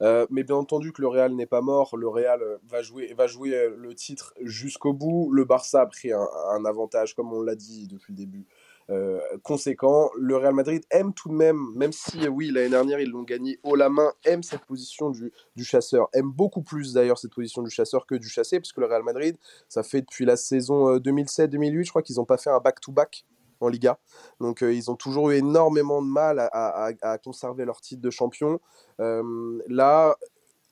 mais 0.00 0.44
bien 0.44 0.56
entendu 0.56 0.92
que 0.92 1.00
le 1.00 1.08
Real 1.08 1.34
n'est 1.34 1.46
pas 1.46 1.62
mort, 1.62 1.96
le 1.96 2.08
Real 2.08 2.40
va 2.68 2.82
jouer, 2.82 3.70
le 3.76 3.94
titre 3.94 4.34
jusqu'au 4.42 4.92
bout. 4.92 5.30
Le 5.32 5.44
Barça 5.44 5.80
a 5.80 5.86
pris 5.86 6.12
un 6.12 6.64
avantage, 6.66 7.14
comme 7.14 7.32
on 7.32 7.42
l'a 7.42 7.56
dit 7.56 7.86
depuis 7.88 8.12
le 8.12 8.18
début, 8.18 8.46
euh, 8.90 9.20
conséquent. 9.42 10.10
Le 10.16 10.36
Real 10.36 10.54
Madrid 10.54 10.82
aime 10.90 11.12
tout 11.12 11.28
de 11.28 11.34
même, 11.34 11.72
même 11.74 11.92
si 11.92 12.26
oui, 12.28 12.50
l'année 12.50 12.70
dernière 12.70 13.00
ils 13.00 13.10
l'ont 13.10 13.22
gagné 13.22 13.58
haut 13.62 13.76
la 13.76 13.88
main, 13.88 14.12
aime 14.24 14.42
cette 14.42 14.64
position 14.64 15.10
du, 15.10 15.32
du 15.56 15.64
chasseur, 15.64 16.08
aime 16.14 16.30
beaucoup 16.30 16.62
plus 16.62 16.94
d'ailleurs 16.94 17.18
cette 17.18 17.34
position 17.34 17.62
du 17.62 17.70
chasseur 17.70 18.06
que 18.06 18.14
du 18.14 18.28
chassé, 18.28 18.58
parce 18.60 18.72
que 18.72 18.80
le 18.80 18.86
Real 18.86 19.02
Madrid, 19.02 19.36
ça 19.68 19.82
fait 19.82 20.00
depuis 20.00 20.24
la 20.24 20.36
saison 20.36 20.96
2007-2008, 20.96 21.78
euh, 21.78 21.82
je 21.84 21.90
crois 21.90 22.02
qu'ils 22.02 22.16
n'ont 22.16 22.24
pas 22.24 22.38
fait 22.38 22.50
un 22.50 22.60
back-to-back 22.60 23.24
en 23.60 23.68
Liga. 23.68 23.98
Donc 24.40 24.62
euh, 24.62 24.72
ils 24.72 24.90
ont 24.90 24.96
toujours 24.96 25.30
eu 25.30 25.36
énormément 25.36 26.00
de 26.00 26.06
mal 26.06 26.38
à, 26.38 26.46
à, 26.46 26.92
à 27.02 27.18
conserver 27.18 27.64
leur 27.64 27.80
titre 27.80 28.00
de 28.00 28.10
champion. 28.10 28.60
là, 28.98 30.16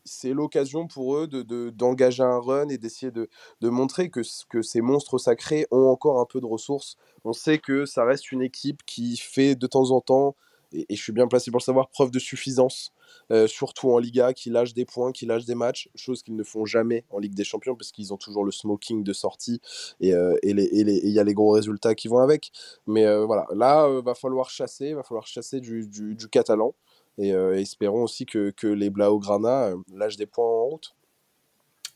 c'est 0.07 0.33
l'occasion 0.33 0.87
pour 0.87 1.17
eux 1.17 1.27
d'engager 1.27 2.23
de, 2.23 2.29
un 2.29 2.39
run 2.39 2.69
et 2.69 2.79
d'essayer 2.79 3.13
de, 3.13 3.29
montrer 3.63 4.09
que, 4.09 4.21
que 4.49 4.63
ces 4.63 4.81
monstres 4.81 5.19
sacrés 5.19 5.67
ont 5.71 5.89
encore 5.89 6.21
un 6.21 6.25
peu 6.25 6.41
de 6.41 6.47
ressources. 6.47 6.97
On 7.25 7.33
sait 7.33 7.59
que 7.59 7.85
ça 7.85 8.05
reste 8.05 8.33
une 8.33 8.43
équipe 8.43 8.83
qui 8.87 9.17
fait 9.17 9.55
de 9.55 9.67
temps 9.67 9.91
en 9.91 10.01
temps, 10.01 10.37
et, 10.73 10.87
je 10.91 11.03
suis 11.03 11.13
bien 11.13 11.29
placé 11.29 11.51
pour 11.51 11.59
le 11.59 11.65
savoir, 11.65 11.89
preuve 11.89 12.11
de 12.11 12.19
suffisance, 12.19 12.93
euh, 13.31 13.47
surtout 13.47 13.91
en 13.91 13.99
Liga, 13.99 14.33
qui 14.33 14.51
lâche 14.51 14.75
des 14.75 14.85
points, 14.85 15.13
qui 15.13 15.27
lâche 15.27 15.45
des 15.45 15.55
matchs, 15.55 15.89
chose 15.95 16.23
qu'ils 16.23 16.37
ne 16.37 16.43
font 16.43 16.65
jamais 16.65 17.05
en 17.11 17.19
Ligue 17.19 17.35
des 17.35 17.45
Champions, 17.45 17.77
parce 17.77 17.93
qu'ils 17.93 18.13
ont 18.13 18.17
toujours 18.17 18.45
le 18.45 18.53
smoking 18.53 19.05
de 19.05 19.13
sortie, 19.13 19.61
et 20.01 20.13
euh, 20.13 20.37
il 20.43 20.59
et 20.59 21.09
y 21.09 21.19
a 21.19 21.25
les 21.25 21.35
gros 21.35 21.51
résultats 21.51 21.95
qui 21.95 22.09
vont 22.09 22.19
avec. 22.19 22.51
Mais 22.87 23.07
euh, 23.07 23.25
voilà, 23.25 23.47
là, 23.55 23.89
va 24.01 24.15
falloir 24.15 24.51
chasser, 24.51 24.95
va 24.95 25.03
falloir 25.03 25.27
chasser 25.27 25.61
du, 25.61 25.87
du, 25.87 26.15
du 26.15 26.29
catalan. 26.29 26.75
Et 27.19 27.33
euh, 27.33 27.59
espérons 27.59 28.03
aussi 28.03 28.27
que, 28.27 28.51
que 28.51 28.67
les 28.67 28.91
Blaugrana 28.91 29.69
euh, 29.69 29.77
lâchent 29.95 30.17
des 30.17 30.27
points 30.27 30.45
en 30.45 30.65
route. 30.65 30.95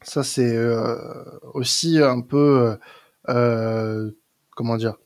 Ça, 0.03 0.23
c'est 0.23 0.57
euh, 0.57 0.97
aussi 1.53 1.99
un 1.99 2.23
peu, 2.23 2.79
comment 4.57 4.77
dire, 4.79 4.97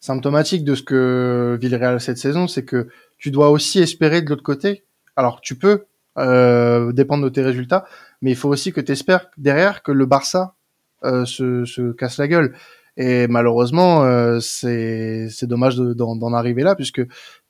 symptomatique 0.00 0.64
de 0.64 0.74
ce 0.74 0.82
que 0.82 1.56
Villarreal 1.60 2.00
cette 2.00 2.18
saison, 2.18 2.48
c'est 2.48 2.64
que 2.64 2.88
tu 3.16 3.30
dois 3.30 3.50
aussi 3.50 3.78
espérer 3.78 4.22
de 4.22 4.28
l'autre 4.28 4.42
côté. 4.42 4.84
Alors, 5.14 5.40
tu 5.40 5.56
peux 5.56 5.84
dépendre 6.16 7.22
de 7.22 7.28
tes 7.28 7.42
résultats, 7.42 7.84
mais 8.22 8.32
il 8.32 8.36
faut 8.36 8.48
aussi 8.48 8.72
que 8.72 8.80
tu 8.80 8.90
espères 8.90 9.30
derrière 9.38 9.84
que 9.84 9.92
le 9.92 10.04
Barça 10.04 10.56
se, 11.04 11.64
se, 11.64 11.92
casse 11.92 12.18
la 12.18 12.26
gueule. 12.26 12.56
Et 12.96 13.28
malheureusement, 13.28 14.04
euh, 14.04 14.40
c'est 14.40 15.44
dommage 15.44 15.76
d'en 15.76 16.32
arriver 16.34 16.62
là, 16.62 16.74
puisque 16.74 17.02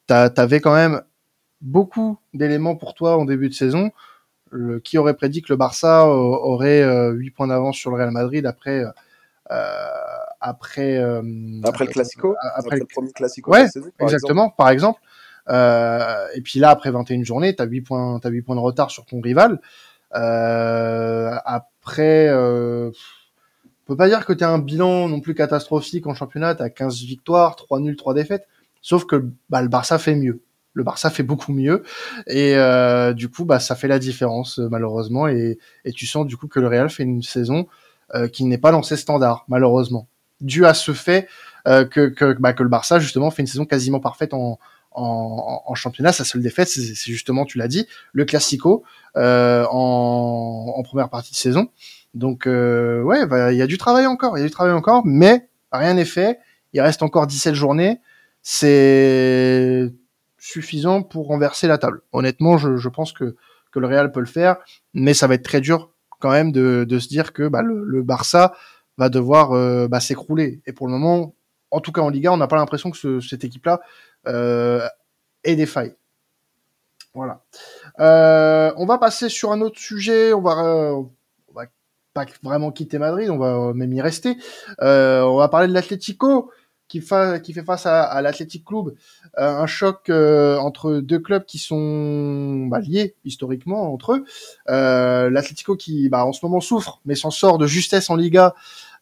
tu 0.07 0.15
avais 0.15 0.61
quand 0.61 0.75
même 0.75 1.03
beaucoup 1.61 2.19
d'éléments 2.35 2.77
pour 2.77 2.95
toi 2.95 3.17
en 3.17 3.25
début 3.25 3.49
de 3.49 3.55
saison. 3.55 3.91
Le, 4.53 4.81
qui 4.81 4.99
aurait 4.99 5.15
prédit 5.15 5.43
que 5.43 5.53
le 5.53 5.57
Barça 5.57 6.09
aurait 6.09 6.83
euh, 6.83 7.13
8 7.13 7.31
points 7.31 7.47
d'avance 7.47 7.77
sur 7.77 7.91
le 7.91 7.97
Real 7.97 8.11
Madrid 8.11 8.45
après 8.47 8.83
euh, 9.53 9.61
après 10.41 10.97
euh, 10.97 11.23
après 11.63 11.85
le 11.85 11.93
classico 11.93 12.35
après, 12.55 12.79
le 12.79 12.85
premier 12.85 13.13
classico 13.13 13.53
ouais, 13.53 13.69
saison, 13.69 13.91
exactement 14.01 14.47
exemple. 14.47 14.57
par 14.57 14.69
exemple. 14.71 15.01
Euh, 15.49 16.27
et 16.35 16.41
puis 16.41 16.59
là 16.59 16.71
après 16.71 16.91
21 16.91 17.23
journées 17.23 17.55
tu 17.55 17.63
as 17.63 17.67
8 17.67 17.81
points 17.83 18.19
t'as 18.21 18.29
8 18.29 18.43
points 18.43 18.57
de 18.57 18.61
retard 18.61 18.91
sur 18.91 19.07
ton 19.07 19.21
rival. 19.21 19.61
Euh, 20.17 21.37
après 21.45 22.29
euh, 22.29 22.91
on 23.65 23.87
peut 23.87 23.97
pas 23.97 24.09
dire 24.09 24.27
que 24.27 24.33
tu 24.33 24.43
as 24.43 24.51
un 24.51 24.59
bilan 24.59 25.09
non 25.09 25.21
plus 25.21 25.35
catastrophique 25.35 26.07
en 26.07 26.15
championnat. 26.15 26.57
Tu 26.57 26.63
as 26.63 26.71
15 26.71 27.03
victoires 27.03 27.55
3 27.57 27.81
nuls 27.81 27.97
3 27.97 28.15
défaites. 28.15 28.49
Sauf 28.83 29.05
que 29.05 29.31
bah, 29.49 29.63
le 29.63 29.69
Barça 29.69 29.99
fait 29.99 30.15
mieux 30.15 30.43
le 30.73 30.85
Barça 30.85 31.11
fait 31.11 31.23
beaucoup 31.23 31.53
mieux. 31.53 31.83
Et 32.27 32.55
euh, 32.57 33.13
du 33.13 33.29
coup 33.29 33.45
bah 33.45 33.61
ça 33.61 33.75
fait 33.75 33.89
la 33.89 33.99
différence 33.99 34.59
euh, 34.59 34.69
malheureusement. 34.71 35.29
Et, 35.29 35.59
tu 35.95 36.07
sens 36.07 36.27
du 36.27 36.37
coup 36.37 36.49
que 36.49 36.61
le 36.61 36.69
Real 36.69 36.91
fait 36.91 37.03
une 37.03 37.23
saison 37.23 37.67
euh, 38.15 38.29
qui 38.29 38.45
n'est 38.45 38.59
pas 38.59 38.73
dans 38.73 38.83
ses 38.83 38.97
standards 38.97 39.45
malheureusement. 39.49 40.09
Dû 40.41 40.65
à 40.65 40.75
ce 40.75 40.93
fait 40.93 41.29
que 41.67 42.09
que, 42.09 42.33
bah, 42.41 42.55
que 42.55 42.63
le 42.63 42.71
Barça 42.71 42.99
justement 42.99 43.31
fait 43.31 43.43
une 43.43 43.47
saison 43.47 43.67
quasiment 43.67 44.01
parfaite 44.01 44.33
en 44.33 44.59
championnat. 45.75 46.13
Sa 46.13 46.25
seule 46.25 46.43
défaite 46.43 46.69
c'est 46.69 46.95
justement 46.95 47.45
tu 47.45 47.59
l'as 47.59 47.69
dit 47.69 47.87
le 48.13 48.25
Classico 48.25 48.83
en, 49.17 50.73
en, 50.75 50.83
première 50.83 51.11
partie 51.11 51.33
de 51.33 51.37
saison. 51.37 51.69
Donc 52.15 52.47
ouais 52.47 53.27
bah, 53.27 53.53
il 53.53 53.59
y 53.59 53.63
a 53.63 53.67
du 53.67 53.77
travail 53.77 54.07
encore 54.07 54.39
il 54.39 54.41
y 54.41 54.45
a 54.45 54.47
du 54.47 54.53
travail 54.53 54.73
encore 54.73 55.03
mais 55.05 55.49
rien 55.73 55.95
n'est 55.95 56.07
fait. 56.07 56.39
Il 56.73 56.81
reste 56.81 57.03
encore 57.03 57.27
17 57.27 57.55
journées. 57.55 58.01
C'est 58.43 59.93
suffisant 60.41 61.03
pour 61.03 61.29
renverser 61.29 61.69
la 61.69 61.79
table. 61.79 62.01
Honnêtement, 62.13 62.59
je, 62.59 62.89
pense 62.89 63.13
que, 63.13 63.37
le 63.77 63.87
Real 63.87 64.11
peut 64.11 64.21
le 64.21 64.27
faire, 64.27 64.57
mais 64.95 65.15
ça 65.15 65.29
va 65.29 65.35
être 65.35 65.45
très 65.45 65.61
dur 65.61 65.93
quand 66.19 66.31
même 66.31 66.51
de, 66.51 66.99
se 66.99 67.09
dire 67.09 67.33
que 67.33 67.47
bah, 67.47 67.63
le, 67.63 68.03
Barça 68.03 68.55
va 68.99 69.09
devoir 69.09 69.53
euh, 69.53 69.87
bah, 69.87 70.01
s'écrouler. 70.01 70.61
Et 70.67 70.73
pour 70.73 70.87
le 70.87 70.93
moment, 70.93 71.35
en 71.71 71.81
tout 71.81 71.93
cas 71.93 72.01
en 72.01 72.09
Liga, 72.09 72.33
on 72.33 72.37
n'a 72.37 72.49
pas 72.49 72.57
l'impression 72.57 72.91
que 72.91 72.97
ce, 72.97 73.21
cette 73.21 73.45
équipe-là 73.45 73.81
et 75.45 75.57
des 75.57 75.67
failles. 75.67 75.95
Voilà. 77.15 77.43
on 77.99 78.87
va 78.87 78.99
passer 78.99 79.29
sur 79.29 79.53
un 79.53 79.61
autre 79.61 79.79
sujet. 79.79 80.33
On 80.33 80.41
va, 80.41 80.57
on 80.57 81.53
va 81.55 81.65
pas 82.13 82.27
vraiment 82.43 82.73
quitter 82.73 82.99
Madrid, 82.99 83.31
on 83.31 83.39
va 83.39 83.73
même 83.75 83.93
y 83.93 84.01
rester. 84.01 84.37
on 84.81 85.37
va 85.37 85.49
parler 85.49 85.69
de 85.69 85.75
l'Atlético 85.75 86.51
qui, 86.91 87.01
qui 87.43 87.53
fait 87.53 87.65
face 87.65 87.87
à, 87.87 88.03
à 88.03 88.21
l'Athletic 88.21 88.65
Club, 88.65 88.95
euh, 89.39 89.49
un 89.49 89.67
choc 89.67 90.11
euh, 90.11 90.59
entre 90.59 90.95
deux 90.95 91.21
clubs 91.21 91.45
qui 91.45 91.59
sont 91.59 92.67
bah, 92.67 92.81
liés 92.81 93.15
historiquement 93.25 93.93
entre 93.95 94.15
eux. 94.15 94.25
Euh, 94.69 95.31
L'Atlético 95.31 95.77
qui, 95.77 96.09
bah, 96.09 96.27
en 96.27 96.33
ce 96.33 96.45
moment 96.45 96.61
souffre, 96.61 97.01
mais 97.05 97.15
s'en 97.15 97.31
sort 97.31 97.59
de 97.59 97.67
justesse 97.67 98.11
en 98.11 98.17
Liga 98.17 98.55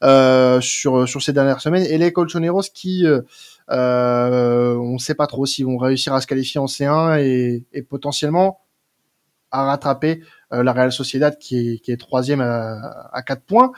euh, 0.05 0.61
sur 0.61 1.09
sur 1.09 1.23
ces 1.23 1.33
dernières 1.33 1.61
semaines, 1.61 1.85
et 1.85 1.97
les 1.99 2.13
Colchoneros 2.13 2.63
qui 2.73 3.07
euh, 3.07 4.77
on 4.77 4.93
ne 4.93 4.99
sait 4.99 5.15
pas 5.15 5.27
trop 5.27 5.47
s'ils 5.47 5.65
vont 5.65 5.79
réussir 5.79 6.13
à 6.13 6.21
se 6.21 6.27
qualifier 6.27 6.61
en 6.61 6.67
C1 6.67 7.19
et, 7.21 7.65
et 7.73 7.83
potentiellement 7.83 8.61
à 9.51 9.65
rattraper 9.65 10.23
la 10.51 10.73
Real 10.73 10.93
Sociedad 10.93 11.39
qui 11.39 11.57
est, 11.57 11.79
qui 11.79 11.91
est 11.91 11.97
troisième 11.97 12.43
à, 12.43 13.09
à 13.13 13.23
4 13.23 13.43
points. 13.43 13.73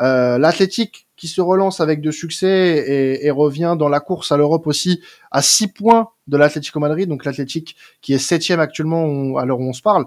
Euh, 0.00 0.38
L'Athletic 0.38 1.06
qui 1.16 1.28
se 1.28 1.40
relance 1.40 1.80
avec 1.80 2.00
de 2.00 2.10
succès 2.10 2.84
et, 2.86 3.26
et 3.26 3.30
revient 3.30 3.76
dans 3.78 3.88
la 3.88 4.00
course 4.00 4.32
à 4.32 4.36
l'Europe 4.36 4.66
aussi 4.66 5.00
à 5.30 5.40
6 5.40 5.68
points 5.68 6.08
de 6.26 6.36
l'Atlético 6.36 6.78
Madrid, 6.80 7.08
donc 7.08 7.24
l'Atlétique 7.24 7.76
qui 8.02 8.12
est 8.12 8.18
septième 8.18 8.60
actuellement 8.60 9.38
à 9.38 9.46
l'heure 9.46 9.60
où 9.60 9.68
on 9.68 9.72
se 9.72 9.82
parle. 9.82 10.06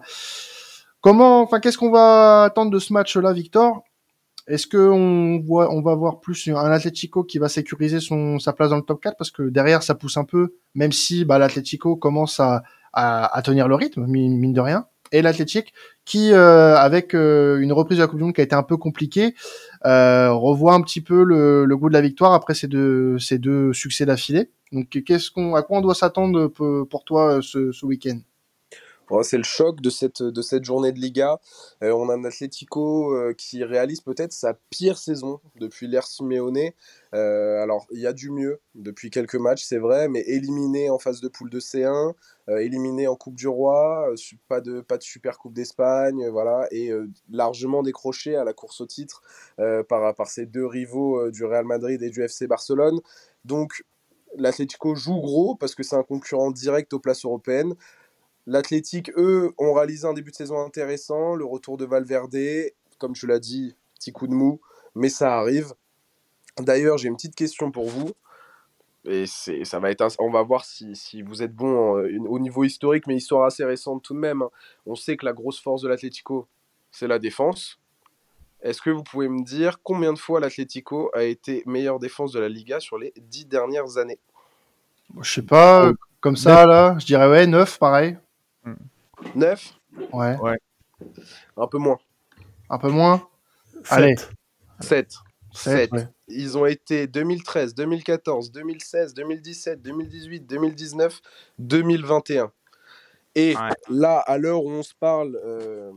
Comment, 1.02 1.42
enfin, 1.42 1.60
qu'est-ce 1.60 1.78
qu'on 1.78 1.92
va 1.92 2.44
attendre 2.44 2.72
de 2.72 2.80
ce 2.80 2.94
match-là, 2.94 3.34
Victor? 3.34 3.84
Est-ce 4.48 4.68
que 4.68 4.78
on 4.78 5.40
voit, 5.40 5.74
on 5.74 5.82
va 5.82 5.96
voir 5.96 6.20
plus 6.20 6.48
un 6.48 6.72
Atlético 6.72 7.24
qui 7.24 7.38
va 7.38 7.50
sécuriser 7.50 8.00
son 8.00 8.40
sa 8.40 8.52
place 8.52 8.72
dans 8.72 8.78
le 8.78 8.82
top 8.82 9.02
4 9.02 9.16
parce 9.18 9.32
que 9.32 9.44
derrière 9.44 9.84
ça 9.84 9.96
pousse 9.96 10.18
un 10.18 10.26
peu, 10.26 10.56
même 10.74 10.92
si 10.92 11.24
bah, 11.24 11.38
l'Atlético 11.38 11.96
commence 11.96 12.40
à, 12.40 12.64
à, 12.94 13.36
à 13.36 13.42
tenir 13.42 13.68
le 13.68 13.76
rythme 13.76 14.06
mine 14.08 14.54
de 14.54 14.60
rien. 14.60 14.88
Et 15.12 15.22
l'Athletic 15.22 15.74
qui, 16.06 16.34
euh, 16.34 16.76
avec 16.76 17.14
euh, 17.14 17.60
une 17.60 17.74
reprise 17.74 17.98
de 17.98 18.04
la 18.04 18.08
Coupe 18.08 18.18
du 18.18 18.24
Monde 18.24 18.34
qui 18.34 18.42
a 18.42 18.44
été 18.44 18.56
un 18.56 18.64
peu 18.64 18.78
compliquée, 18.78 19.36
euh, 19.86 20.32
revoit 20.34 20.74
un 20.74 20.82
petit 20.82 21.02
peu 21.02 21.24
le, 21.24 21.66
le, 21.66 21.78
goût 21.78 21.90
de 21.90 21.94
la 21.94 22.02
victoire 22.02 22.34
après 22.34 22.54
ces 22.54 22.68
deux, 22.68 23.18
ces 23.20 23.38
deux 23.40 23.74
succès 23.74 24.06
d'affilée. 24.06 24.52
Donc, 24.72 24.90
qu'est-ce 24.90 25.32
qu'on, 25.32 25.56
à 25.56 25.64
quoi 25.64 25.80
on 25.80 25.82
doit 25.82 25.96
s'attendre 25.96 26.48
pour 26.48 27.04
toi 27.06 27.40
ce, 27.42 27.72
ce 27.72 27.86
week-end? 27.86 28.20
C'est 29.24 29.38
le 29.38 29.44
choc 29.44 29.82
de 29.82 29.90
cette, 29.90 30.22
de 30.22 30.42
cette 30.42 30.64
journée 30.64 30.92
de 30.92 31.00
Liga. 31.00 31.40
Euh, 31.84 31.92
on 31.92 32.10
a 32.10 32.16
un 32.16 32.24
Atlético 32.24 33.14
euh, 33.16 33.34
qui 33.34 33.64
réalise 33.64 34.02
peut-être 34.02 34.34
sa 34.34 34.54
pire 34.70 34.98
saison 34.98 35.40
depuis 35.60 35.88
l'ère 35.88 36.06
Simeone. 36.06 36.72
Euh, 37.16 37.62
alors, 37.62 37.88
il 37.92 38.00
y 38.00 38.08
a 38.08 38.14
du 38.14 38.30
mieux 38.30 38.60
depuis 38.76 39.10
quelques 39.10 39.36
matchs, 39.36 39.64
c'est 39.64 39.80
vrai, 39.80 40.10
mais 40.10 40.22
éliminé 40.22 40.90
en 40.90 41.00
phase 41.00 41.22
de 41.22 41.28
poule 41.28 41.50
de 41.50 41.60
C1, 41.60 42.14
éliminé 42.60 43.08
en 43.08 43.16
Coupe 43.16 43.36
du 43.36 43.48
Roi, 43.48 44.14
pas 44.48 44.62
de, 44.62 44.82
pas 44.82 44.98
de 44.98 45.04
Super 45.04 45.38
Coupe 45.38 45.54
d'Espagne, 45.54 46.28
voilà, 46.30 46.68
et 46.72 46.92
largement 47.30 47.84
décroché 47.84 48.36
à 48.36 48.44
la 48.44 48.54
course 48.54 48.82
au 48.82 48.88
titre 48.88 49.22
par, 49.58 50.16
par 50.16 50.28
ces 50.28 50.46
deux 50.46 50.66
rivaux 50.66 51.30
du 51.30 51.46
Real 51.46 51.66
Madrid 51.66 52.02
et 52.02 52.10
du 52.10 52.24
FC 52.24 52.48
Barcelone. 52.48 53.00
Donc, 53.46 53.84
l'Atlético 54.36 54.96
joue 54.96 55.20
gros 55.20 55.56
parce 55.56 55.76
que 55.76 55.84
c'est 55.84 55.96
un 55.96 56.04
concurrent 56.04 56.52
direct 56.52 56.94
aux 56.94 57.00
places 57.00 57.26
européennes. 57.26 57.76
L'Athletic, 58.48 59.12
eux, 59.18 59.54
ont 59.58 59.74
réalisé 59.74 60.08
un 60.08 60.14
début 60.14 60.32
de 60.32 60.36
saison 60.36 60.60
intéressant. 60.60 61.36
Le 61.36 61.46
retour 61.46 61.78
de 61.78 61.86
Valverde, 61.86 62.38
comme 62.98 63.14
tu 63.14 63.28
l'as 63.28 63.40
dit, 63.40 63.76
petit 63.96 64.12
coup 64.12 64.28
de 64.28 64.34
mou, 64.34 64.60
mais 64.96 65.10
ça 65.10 65.38
arrive. 65.38 65.74
D'ailleurs, 66.60 66.98
j'ai 66.98 67.08
une 67.08 67.16
petite 67.16 67.36
question 67.36 67.72
pour 67.72 67.88
vous. 67.88 68.12
Et 69.06 69.26
c'est, 69.28 69.64
ça 69.64 69.80
va 69.80 69.92
être, 69.92 70.06
on 70.20 70.30
va 70.30 70.44
voir 70.44 70.66
si, 70.66 70.96
si 70.96 71.22
vous 71.22 71.42
êtes 71.42 71.56
bon 71.56 71.94
au 72.28 72.40
niveau 72.40 72.64
historique, 72.64 73.08
mais 73.08 73.16
histoire 73.16 73.46
assez 73.46 73.64
récente 73.64 74.04
tout 74.04 74.14
de 74.14 74.20
même. 74.20 74.42
Hein. 74.42 74.50
On 74.86 74.96
sait 74.96 75.16
que 75.16 75.26
la 75.26 75.34
grosse 75.34 75.60
force 75.60 75.82
de 75.82 75.88
l'Atlético, 75.88 76.48
c'est 76.92 77.08
la 77.08 77.18
défense. 77.18 77.80
Est-ce 78.62 78.82
que 78.82 78.90
vous 78.90 79.04
pouvez 79.04 79.30
me 79.30 79.42
dire 79.44 79.82
combien 79.84 80.12
de 80.12 80.20
fois 80.20 80.42
l'Atlético 80.42 81.10
a 81.14 81.24
été 81.24 81.64
meilleure 81.66 82.00
défense 82.00 82.34
de 82.34 82.40
la 82.40 82.50
Liga 82.50 82.82
sur 82.82 82.98
les 82.98 83.14
dix 83.18 83.46
dernières 83.46 83.98
années? 83.98 84.20
Je 85.22 85.32
sais 85.32 85.46
pas, 85.46 85.92
comme 86.20 86.36
ça 86.36 86.66
là, 86.66 86.98
je 87.00 87.06
dirais 87.06 87.30
ouais, 87.30 87.48
neuf, 87.48 87.80
pareil. 87.80 88.18
9 89.36 89.74
Ouais. 90.14 90.38
Ouais. 90.38 90.58
Un 91.58 91.68
peu 91.68 91.78
moins. 91.78 91.98
Un 92.70 92.78
peu 92.78 92.90
moins 92.90 93.28
Sept. 93.84 93.92
Allez. 93.92 94.16
7. 94.82 95.14
7. 95.54 95.92
ouais. 95.94 96.08
Ils 96.28 96.58
ont 96.58 96.66
été 96.66 97.08
2013, 97.08 97.74
2014, 97.76 98.52
2016, 98.52 99.14
2017, 99.16 99.82
2018, 99.82 100.42
2019, 100.48 101.22
2021. 101.60 102.52
Et 103.36 103.56
Ouais. 103.56 103.70
là, 103.90 104.20
à 104.20 104.38
l'heure 104.38 104.64
où 104.64 104.70
on 104.72 104.84
se 104.84 104.94
parle, 105.00 105.40
euh, 105.44 105.92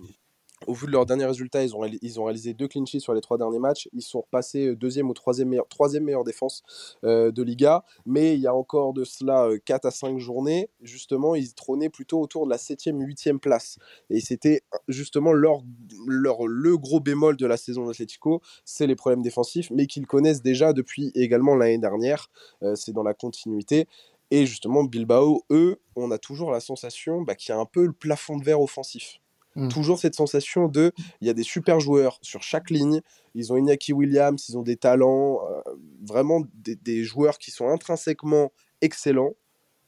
au 0.66 0.74
vu 0.74 0.86
de 0.86 0.92
leurs 0.92 1.06
derniers 1.06 1.26
résultats, 1.26 1.62
ils 1.62 1.74
ont, 1.74 2.24
réalisé 2.24 2.54
deux 2.54 2.68
clean 2.68 2.84
sur 2.86 3.14
les 3.14 3.20
trois 3.20 3.38
derniers 3.38 3.58
matchs. 3.58 3.88
Ils 3.92 4.02
sont 4.02 4.20
repassés 4.20 4.68
euh, 4.68 4.76
deuxième 4.76 5.08
ou 5.08 5.14
troisième 5.14 5.48
meilleure, 5.48 6.24
défense 6.24 6.62
euh, 7.04 7.30
de 7.30 7.42
Liga. 7.42 7.84
Mais 8.06 8.34
il 8.34 8.40
y 8.40 8.46
a 8.46 8.54
encore 8.54 8.92
de 8.92 9.04
cela 9.04 9.46
euh, 9.46 9.58
4 9.64 9.86
à 9.86 9.90
5 9.90 10.18
journées, 10.18 10.68
justement, 10.82 11.34
ils 11.34 11.54
trônaient 11.54 11.90
plutôt 11.90 12.20
autour 12.20 12.44
de 12.46 12.50
la 12.50 12.58
septième, 12.58 13.00
huitième 13.00 13.40
place. 13.40 13.78
Et 14.10 14.20
c'était 14.20 14.62
justement 14.88 15.32
le 15.32 16.76
gros 16.76 17.00
bémol 17.00 17.36
de 17.36 17.46
la 17.46 17.56
saison 17.56 17.86
d'Atletico, 17.86 18.40
c'est 18.64 18.86
les 18.86 18.96
problèmes 18.96 19.22
défensifs, 19.22 19.70
mais 19.70 19.86
qu'ils 19.86 20.06
connaissent 20.06 20.42
déjà 20.42 20.72
depuis 20.72 21.12
également 21.14 21.54
l'année 21.54 21.78
dernière. 21.78 22.30
Euh, 22.62 22.74
c'est 22.74 22.92
dans 22.92 23.02
la 23.02 23.14
continuité. 23.14 23.86
Et 24.30 24.46
justement, 24.46 24.84
Bilbao, 24.84 25.42
eux, 25.50 25.80
on 25.94 26.10
a 26.10 26.18
toujours 26.18 26.50
la 26.50 26.60
sensation 26.60 27.22
bah, 27.22 27.34
qu'il 27.34 27.54
y 27.54 27.56
a 27.56 27.60
un 27.60 27.66
peu 27.66 27.84
le 27.84 27.92
plafond 27.92 28.38
de 28.38 28.44
verre 28.44 28.60
offensif. 28.60 29.21
Mm. 29.56 29.68
Toujours 29.68 29.98
cette 29.98 30.14
sensation 30.14 30.68
de, 30.68 30.92
il 31.20 31.26
y 31.26 31.30
a 31.30 31.34
des 31.34 31.42
super 31.42 31.80
joueurs 31.80 32.18
sur 32.22 32.42
chaque 32.42 32.70
ligne. 32.70 33.00
Ils 33.34 33.52
ont 33.52 33.56
Iñaki 33.56 33.92
Williams, 33.92 34.48
ils 34.48 34.56
ont 34.56 34.62
des 34.62 34.76
talents, 34.76 35.40
euh, 35.50 35.60
vraiment 36.02 36.42
des, 36.54 37.04
joueurs 37.04 37.38
qui 37.38 37.50
sont 37.50 37.68
intrinsèquement 37.68 38.52
excellents, 38.80 39.34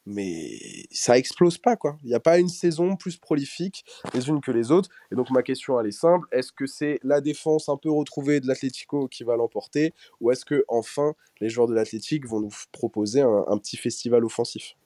mais 0.06 0.58
ça 0.90 1.16
explose 1.18 1.58
pas 1.58 1.76
quoi. 1.76 1.98
Il 2.02 2.08
n'y 2.08 2.14
a 2.14 2.20
pas 2.20 2.38
une 2.38 2.48
saison 2.48 2.96
plus 2.96 3.16
prolifique 3.16 3.84
les 4.12 4.28
unes 4.28 4.40
que 4.40 4.50
les 4.50 4.70
autres. 4.70 4.90
Et 5.12 5.14
donc 5.14 5.30
ma 5.30 5.42
question 5.42 5.78
elle 5.80 5.86
est 5.86 5.92
simple 5.92 6.26
est-ce 6.32 6.52
que 6.52 6.66
c'est 6.66 6.98
la 7.02 7.20
défense 7.20 7.68
un 7.68 7.76
peu 7.76 7.90
retrouvée 7.90 8.40
de 8.40 8.46
l'Atlético 8.46 9.08
qui 9.08 9.24
va 9.24 9.36
l'emporter, 9.36 9.94
ou 10.20 10.30
est-ce 10.30 10.44
que 10.44 10.64
enfin 10.68 11.14
les 11.40 11.48
joueurs 11.48 11.68
de 11.68 11.74
l'Atlétique 11.74 12.26
vont 12.26 12.40
nous 12.40 12.54
proposer 12.72 13.22
un 13.22 13.58
petit 13.58 13.76
festival 13.76 14.24
offensif? 14.24 14.76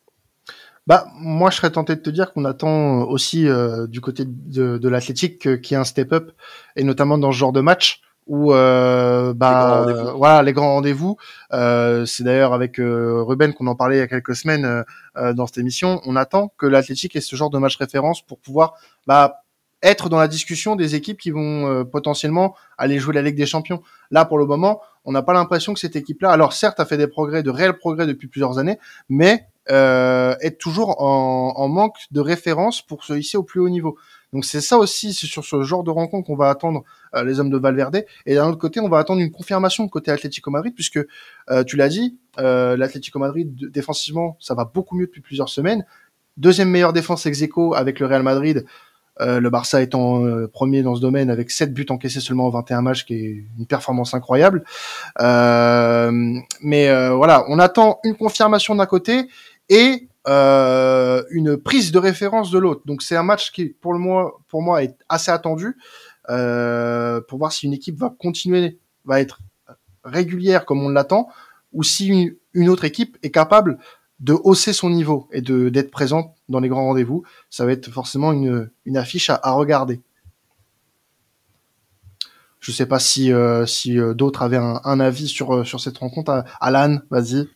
Bah, 0.89 1.07
moi, 1.19 1.51
je 1.51 1.57
serais 1.57 1.71
tenté 1.71 1.97
de 1.97 2.01
te 2.01 2.09
dire 2.09 2.33
qu'on 2.33 2.47
attend 2.47 3.03
aussi 3.03 3.47
euh, 3.47 3.87
du 3.87 4.01
côté 4.01 4.25
de, 4.27 4.79
de 4.79 4.89
l'Athletic 4.89 5.47
euh, 5.47 5.59
qu'il 5.59 5.75
y 5.75 5.77
ait 5.77 5.81
un 5.81 5.85
step-up, 5.85 6.33
et 6.77 6.83
notamment 6.83 7.19
dans 7.19 7.31
ce 7.31 7.37
genre 7.37 7.53
de 7.53 7.61
match 7.61 8.01
où 8.27 8.55
euh, 8.55 9.35
bah 9.35 9.85
euh, 9.87 10.13
voilà 10.13 10.43
les 10.43 10.55
grands 10.55 10.75
rendez-vous. 10.75 11.17
Euh, 11.53 12.07
c'est 12.07 12.25
d'ailleurs 12.25 12.55
avec 12.55 12.79
euh, 12.79 13.23
Ruben 13.23 13.53
qu'on 13.53 13.67
en 13.67 13.75
parlait 13.75 13.97
il 13.97 14.01
y 14.01 14.03
a 14.03 14.07
quelques 14.07 14.35
semaines 14.35 14.65
euh, 14.65 14.83
euh, 15.19 15.35
dans 15.35 15.47
cette 15.47 15.59
émission. 15.59 16.01
On 16.07 16.17
attend 16.17 16.53
que 16.57 16.65
l'Athletic 16.65 17.17
ait 17.17 17.21
ce 17.21 17.37
genre 17.37 17.51
de 17.51 17.59
match 17.59 17.77
référence 17.77 18.23
pour 18.23 18.39
pouvoir 18.39 18.75
bah 19.07 19.43
être 19.83 20.09
dans 20.09 20.19
la 20.19 20.29
discussion 20.29 20.75
des 20.75 20.95
équipes 20.95 21.19
qui 21.19 21.31
vont 21.31 21.67
euh, 21.67 21.85
potentiellement 21.85 22.55
aller 22.79 22.99
jouer 22.99 23.15
la 23.15 23.23
Ligue 23.23 23.37
des 23.37 23.47
Champions. 23.47 23.83
Là, 24.11 24.25
pour 24.25 24.39
le 24.39 24.47
moment, 24.47 24.81
on 25.05 25.13
n'a 25.13 25.23
pas 25.23 25.33
l'impression 25.33 25.73
que 25.73 25.81
cette 25.81 25.97
équipe-là, 25.97 26.31
alors 26.31 26.53
certes, 26.53 26.81
a 26.81 26.85
fait 26.85 26.97
des 26.97 27.07
progrès, 27.07 27.43
de 27.43 27.51
réels 27.51 27.79
progrès 27.79 28.07
depuis 28.07 28.27
plusieurs 28.27 28.59
années, 28.59 28.79
mais 29.09 29.47
euh, 29.71 30.35
est 30.41 30.59
toujours 30.59 31.01
en, 31.03 31.53
en 31.57 31.69
manque 31.69 31.97
de 32.11 32.21
référence 32.21 32.83
pour 32.83 33.05
se 33.05 33.13
hisser 33.13 33.37
au 33.37 33.43
plus 33.43 33.61
haut 33.61 33.69
niveau. 33.69 33.97
Donc 34.33 34.45
c'est 34.45 34.61
ça 34.61 34.77
aussi, 34.77 35.15
c'est 35.15 35.27
sur 35.27 35.45
ce 35.45 35.63
genre 35.63 35.83
de 35.83 35.91
rencontre 35.91 36.27
qu'on 36.27 36.37
va 36.37 36.51
attendre 36.51 36.85
euh, 37.15 37.25
les 37.25 37.41
hommes 37.41 37.51
de 37.51 37.57
Valverde. 37.57 38.05
Et 38.27 38.35
d'un 38.35 38.49
autre 38.49 38.59
côté, 38.59 38.81
on 38.81 38.89
va 38.89 38.99
attendre 38.99 39.21
une 39.21 39.31
confirmation 39.31 39.89
côté 39.89 40.11
Atlético 40.11 40.51
Madrid, 40.51 40.75
puisque 40.75 41.01
euh, 41.51 41.65
tu 41.65 41.77
l'as 41.77 41.89
dit, 41.89 42.19
euh, 42.39 42.77
l'Atlético 42.77 43.19
Madrid 43.19 43.71
défensivement, 43.71 44.37
ça 44.41 44.55
va 44.55 44.65
beaucoup 44.65 44.97
mieux 44.97 45.07
depuis 45.07 45.23
plusieurs 45.23 45.49
semaines. 45.49 45.85
Deuxième 46.37 46.69
meilleure 46.69 46.93
défense 46.93 47.27
ex 47.27 47.43
avec 47.75 48.01
le 48.01 48.07
Real 48.07 48.23
Madrid. 48.23 48.65
Euh, 49.21 49.41
le 49.41 49.51
Barça 49.51 49.83
étant 49.83 50.25
euh, 50.25 50.47
premier 50.47 50.83
dans 50.83 50.95
ce 50.95 51.01
domaine 51.01 51.29
avec 51.31 51.51
7 51.51 51.75
buts 51.75 51.87
encaissés 51.89 52.21
seulement 52.21 52.47
en 52.47 52.51
21 52.51 52.83
matchs, 52.83 53.05
qui 53.05 53.15
est 53.15 53.45
une 53.59 53.67
performance 53.67 54.15
incroyable. 54.15 54.65
Euh, 55.21 56.39
mais 56.63 57.11
voilà, 57.11 57.45
on 57.49 57.59
attend 57.59 57.99
une 58.05 58.15
confirmation 58.15 58.75
d'un 58.75 58.87
côté 58.87 59.29
et 59.69 60.09
euh, 60.27 61.23
une 61.31 61.57
prise 61.57 61.93
de 61.93 61.99
référence 61.99 62.51
de 62.51 62.59
l'autre. 62.59 62.83
Donc 62.85 63.03
c'est 63.03 63.17
un 63.17 63.23
match 63.23 63.53
qui, 63.53 63.67
pour 63.67 63.93
le 63.93 63.99
moi, 63.99 64.41
pour 64.49 64.63
moi, 64.63 64.83
est 64.83 64.97
assez 65.09 65.31
attendu 65.31 65.77
euh, 66.29 67.21
pour 67.29 67.39
voir 67.39 67.53
si 67.53 67.67
une 67.67 67.73
équipe 67.73 67.97
va 67.97 68.15
continuer, 68.19 68.79
va 69.05 69.21
être 69.21 69.41
régulière 70.05 70.65
comme 70.65 70.83
on 70.83 70.89
l'attend, 70.89 71.29
ou 71.73 71.83
si 71.83 72.37
une, 72.55 72.69
autre 72.69 72.85
équipe 72.85 73.17
est 73.23 73.31
capable 73.31 73.79
de 74.21 74.33
hausser 74.33 74.73
son 74.73 74.91
niveau 74.91 75.29
et 75.33 75.41
de 75.41 75.69
d'être 75.69 75.91
présente 75.91 76.35
dans 76.49 76.61
les 76.61 76.69
grands 76.69 76.87
rendez-vous. 76.87 77.23
Ça 77.51 77.65
va 77.65 77.73
être 77.73 77.91
forcément 77.91 78.33
une, 78.33 78.71
une 78.85 78.97
affiche 78.97 79.31
à, 79.31 79.39
à 79.43 79.53
regarder. 79.53 80.01
Je 82.61 82.73
sais 82.73 82.87
pas 82.87 82.99
si, 82.99 83.33
euh, 83.33 83.67
si 83.67 83.99
euh, 83.99 84.15
d'autres 84.15 84.43
avaient 84.43 84.57
un, 84.57 84.81
un 84.85 85.01
avis 85.01 85.29
sur, 85.29 85.55
euh, 85.55 85.65
sur 85.65 85.81
cette 85.81 85.99
rencontre. 85.99 86.45
Alan, 86.61 86.99
vas-y. 87.11 87.49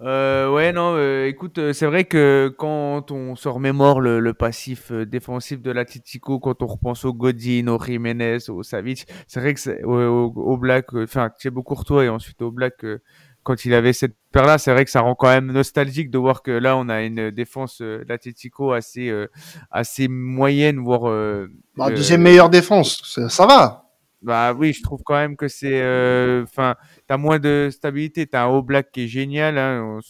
Euh, 0.00 0.50
ouais, 0.52 0.72
non, 0.72 0.94
euh, 0.96 1.26
écoute, 1.28 1.58
euh, 1.58 1.72
c'est 1.72 1.86
vrai 1.86 2.04
que 2.04 2.52
quand 2.58 3.10
on 3.12 3.36
se 3.36 3.48
remémore 3.48 4.00
le, 4.00 4.18
le 4.18 4.34
passif 4.34 4.90
euh, 4.90 5.06
défensif 5.06 5.62
de 5.62 5.70
l'Atletico, 5.70 6.40
quand 6.40 6.62
on 6.62 6.66
repense 6.66 7.04
au 7.04 7.12
Godin, 7.14 7.68
au 7.68 7.82
Jiménez, 7.82 8.50
au 8.50 8.62
Savic, 8.64 9.06
c'est 9.28 9.40
vrai 9.40 9.54
que 9.54 9.60
c'est 9.60 9.84
au, 9.84 10.32
au, 10.34 10.56
Black, 10.56 10.92
euh, 10.94 11.04
enfin, 11.04 11.30
Thibaut 11.30 11.62
Courtois 11.62 12.04
et 12.04 12.08
ensuite 12.08 12.42
au 12.42 12.50
Black, 12.50 12.84
euh, 12.84 12.98
quand 13.44 13.64
il 13.66 13.72
avait 13.72 13.92
cette 13.92 14.16
paire-là, 14.32 14.58
c'est 14.58 14.72
vrai 14.72 14.84
que 14.84 14.90
ça 14.90 15.00
rend 15.00 15.14
quand 15.14 15.28
même 15.28 15.52
nostalgique 15.52 16.10
de 16.10 16.18
voir 16.18 16.42
que 16.42 16.50
là, 16.50 16.76
on 16.76 16.88
a 16.88 17.02
une 17.02 17.30
défense 17.30 17.80
euh, 17.80 18.04
d'Atletico 18.04 18.72
assez, 18.72 19.08
euh, 19.10 19.28
assez 19.70 20.08
moyenne, 20.08 20.78
voire. 20.80 21.08
euh, 21.08 21.46
Bah, 21.76 21.90
deuxième 21.90 22.22
meilleure 22.22 22.50
défense, 22.50 23.00
ça, 23.04 23.28
ça 23.28 23.46
va. 23.46 23.83
Bah 24.24 24.54
oui, 24.54 24.72
je 24.72 24.82
trouve 24.82 25.02
quand 25.04 25.16
même 25.16 25.36
que 25.36 25.48
c'est, 25.48 25.82
euh, 25.82 26.44
enfin, 26.44 26.76
t'as 27.06 27.18
moins 27.18 27.38
de 27.38 27.68
stabilité. 27.70 28.26
T'as 28.26 28.44
un 28.46 28.56
All 28.56 28.62
Black 28.62 28.90
qui 28.90 29.02
est 29.04 29.08
génial. 29.08 29.58
Hein, 29.58 30.00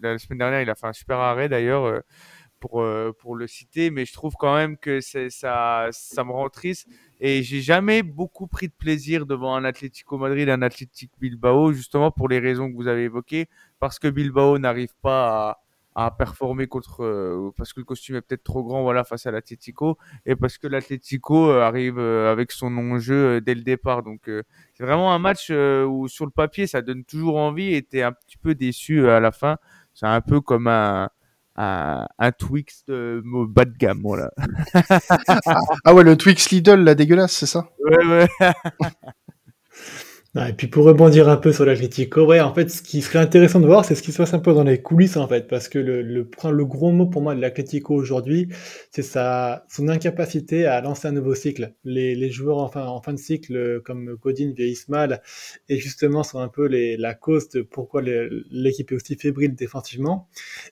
la 0.00 0.18
semaine 0.18 0.38
dernière, 0.38 0.62
il 0.62 0.70
a 0.70 0.74
fait 0.74 0.86
un 0.86 0.94
super 0.94 1.18
arrêt 1.18 1.48
d'ailleurs 1.50 1.84
euh, 1.84 2.00
pour 2.58 2.80
euh, 2.82 3.12
pour 3.18 3.36
le 3.36 3.46
citer, 3.46 3.90
mais 3.90 4.06
je 4.06 4.14
trouve 4.14 4.34
quand 4.38 4.54
même 4.56 4.78
que 4.78 5.00
ça, 5.00 5.88
ça 5.92 6.24
me 6.24 6.32
rend 6.32 6.48
triste. 6.48 6.88
Et 7.20 7.42
j'ai 7.42 7.60
jamais 7.60 8.02
beaucoup 8.02 8.46
pris 8.46 8.68
de 8.68 8.72
plaisir 8.72 9.26
devant 9.26 9.54
un 9.54 9.64
Atlético 9.64 10.16
Madrid, 10.16 10.48
un 10.48 10.62
Athletic 10.62 11.10
Bilbao, 11.20 11.72
justement 11.72 12.10
pour 12.10 12.28
les 12.28 12.38
raisons 12.38 12.70
que 12.70 12.76
vous 12.76 12.88
avez 12.88 13.04
évoquées, 13.04 13.46
parce 13.78 13.98
que 13.98 14.08
Bilbao 14.08 14.58
n'arrive 14.58 14.94
pas 15.02 15.50
à 15.50 15.60
à 15.94 16.10
performer 16.10 16.66
contre 16.66 17.02
euh, 17.04 17.50
parce 17.56 17.72
que 17.72 17.80
le 17.80 17.84
costume 17.84 18.16
est 18.16 18.20
peut-être 18.20 18.44
trop 18.44 18.62
grand 18.62 18.82
voilà 18.82 19.02
face 19.02 19.26
à 19.26 19.30
l'Atlético 19.32 19.98
et 20.24 20.36
parce 20.36 20.56
que 20.56 20.68
l'Atlético 20.68 21.50
euh, 21.50 21.62
arrive 21.62 21.98
euh, 21.98 22.30
avec 22.30 22.52
son 22.52 22.70
non-jeu 22.70 23.36
euh, 23.36 23.40
dès 23.40 23.54
le 23.54 23.62
départ. 23.62 24.02
Donc 24.02 24.22
c'est 24.26 24.84
vraiment 24.84 25.12
un 25.12 25.18
match 25.18 25.50
où 25.50 26.08
sur 26.08 26.26
le 26.26 26.30
papier 26.30 26.66
ça 26.66 26.82
donne 26.82 27.04
toujours 27.04 27.36
envie 27.36 27.74
et 27.74 27.82
t'es 27.82 28.02
un 28.02 28.12
petit 28.12 28.36
peu 28.36 28.54
déçu 28.54 29.08
à 29.08 29.20
la 29.20 29.32
fin. 29.32 29.56
C'est 29.94 30.06
un 30.06 30.20
peu 30.20 30.40
comme 30.40 30.68
un 30.68 31.10
un, 31.56 32.06
un 32.18 32.32
Twix 32.32 32.84
de 32.86 33.22
bas 33.24 33.64
de 33.64 33.76
gamme, 33.76 34.00
voilà. 34.02 34.30
Ah 35.84 35.94
ouais, 35.94 36.04
le 36.04 36.16
Twix 36.16 36.50
Lidl, 36.50 36.84
la 36.84 36.94
dégueulasse, 36.94 37.32
c'est 37.32 37.46
ça? 37.46 37.68
Ouais, 37.84 38.06
ouais. 38.06 38.28
Et 40.36 40.52
puis 40.52 40.68
pour 40.68 40.84
rebondir 40.84 41.28
un 41.28 41.36
peu 41.36 41.52
sur 41.52 41.64
l'Atlético, 41.64 42.24
ouais, 42.24 42.38
en 42.38 42.54
fait, 42.54 42.70
ce 42.70 42.82
qui 42.82 43.02
serait 43.02 43.18
intéressant 43.18 43.58
de 43.58 43.66
voir, 43.66 43.84
c'est 43.84 43.96
ce 43.96 44.02
qui 44.02 44.12
se 44.12 44.18
passe 44.18 44.32
un 44.32 44.38
peu 44.38 44.54
dans 44.54 44.62
les 44.62 44.80
coulisses, 44.80 45.16
en 45.16 45.26
fait, 45.26 45.48
parce 45.48 45.68
que 45.68 45.80
le, 45.80 46.02
le, 46.02 46.30
le 46.52 46.64
gros 46.64 46.92
mot 46.92 47.06
pour 47.06 47.20
moi 47.20 47.34
de 47.34 47.40
l'Atlético 47.40 47.96
aujourd'hui, 47.96 48.46
c'est 48.92 49.02
sa, 49.02 49.66
son 49.68 49.88
incapacité 49.88 50.66
à 50.66 50.80
lancer 50.82 51.08
un 51.08 51.12
nouveau 51.12 51.34
cycle. 51.34 51.74
Les, 51.82 52.14
les 52.14 52.30
joueurs 52.30 52.58
en 52.58 52.68
fin, 52.68 52.86
en 52.86 53.02
fin 53.02 53.12
de 53.12 53.18
cycle, 53.18 53.80
comme 53.84 54.14
Godin 54.22 54.52
vieillissent 54.54 54.88
mal, 54.88 55.20
et 55.68 55.78
justement 55.78 56.22
sont 56.22 56.38
un 56.38 56.46
peu 56.48 56.66
les, 56.66 56.96
la 56.96 57.14
cause 57.14 57.48
de 57.48 57.62
pourquoi 57.62 58.00
l'équipe 58.00 58.92
est 58.92 58.94
aussi 58.94 59.16
fébrile 59.16 59.56
défensivement. 59.56 60.28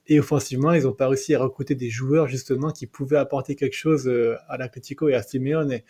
Et 0.06 0.20
offensivement, 0.20 0.72
ils 0.72 0.84
n'ont 0.84 0.92
pas 0.92 1.08
réussi 1.08 1.34
à 1.34 1.40
recruter 1.40 1.74
des 1.74 1.90
joueurs, 1.90 2.28
justement, 2.28 2.70
qui 2.70 2.86
pouvaient 2.86 3.16
apporter 3.16 3.56
quelque 3.56 3.74
chose 3.74 4.06
euh, 4.06 4.36
à 4.48 4.56
l'Atlético 4.56 5.08
et 5.08 5.14
à 5.14 5.22
Simeone. 5.22 5.80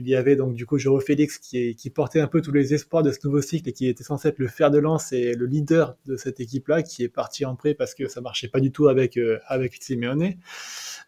Il 0.00 0.08
y 0.08 0.16
avait 0.16 0.34
donc 0.34 0.54
du 0.54 0.64
coup 0.64 0.78
Jérôme 0.78 1.02
Félix 1.02 1.38
qui, 1.38 1.90
portait 1.94 2.20
un 2.20 2.26
peu 2.26 2.40
tous 2.40 2.52
les 2.52 2.72
espoirs 2.72 3.02
de 3.02 3.12
ce 3.12 3.18
nouveau 3.24 3.42
cycle 3.42 3.68
et 3.68 3.72
qui 3.72 3.86
était 3.86 4.02
censé 4.02 4.28
être 4.28 4.38
le 4.38 4.48
fer 4.48 4.70
de 4.70 4.78
lance 4.78 5.12
et 5.12 5.34
le 5.34 5.44
leader 5.44 5.96
de 6.06 6.16
cette 6.16 6.40
équipe-là, 6.40 6.82
qui 6.82 7.02
est 7.02 7.08
parti 7.08 7.44
en 7.44 7.54
prêt 7.54 7.74
parce 7.74 7.94
que 7.94 8.08
ça 8.08 8.22
marchait 8.22 8.48
pas 8.48 8.60
du 8.60 8.72
tout 8.72 8.88
avec 8.88 9.18
euh, 9.18 9.38
avec. 9.46 9.78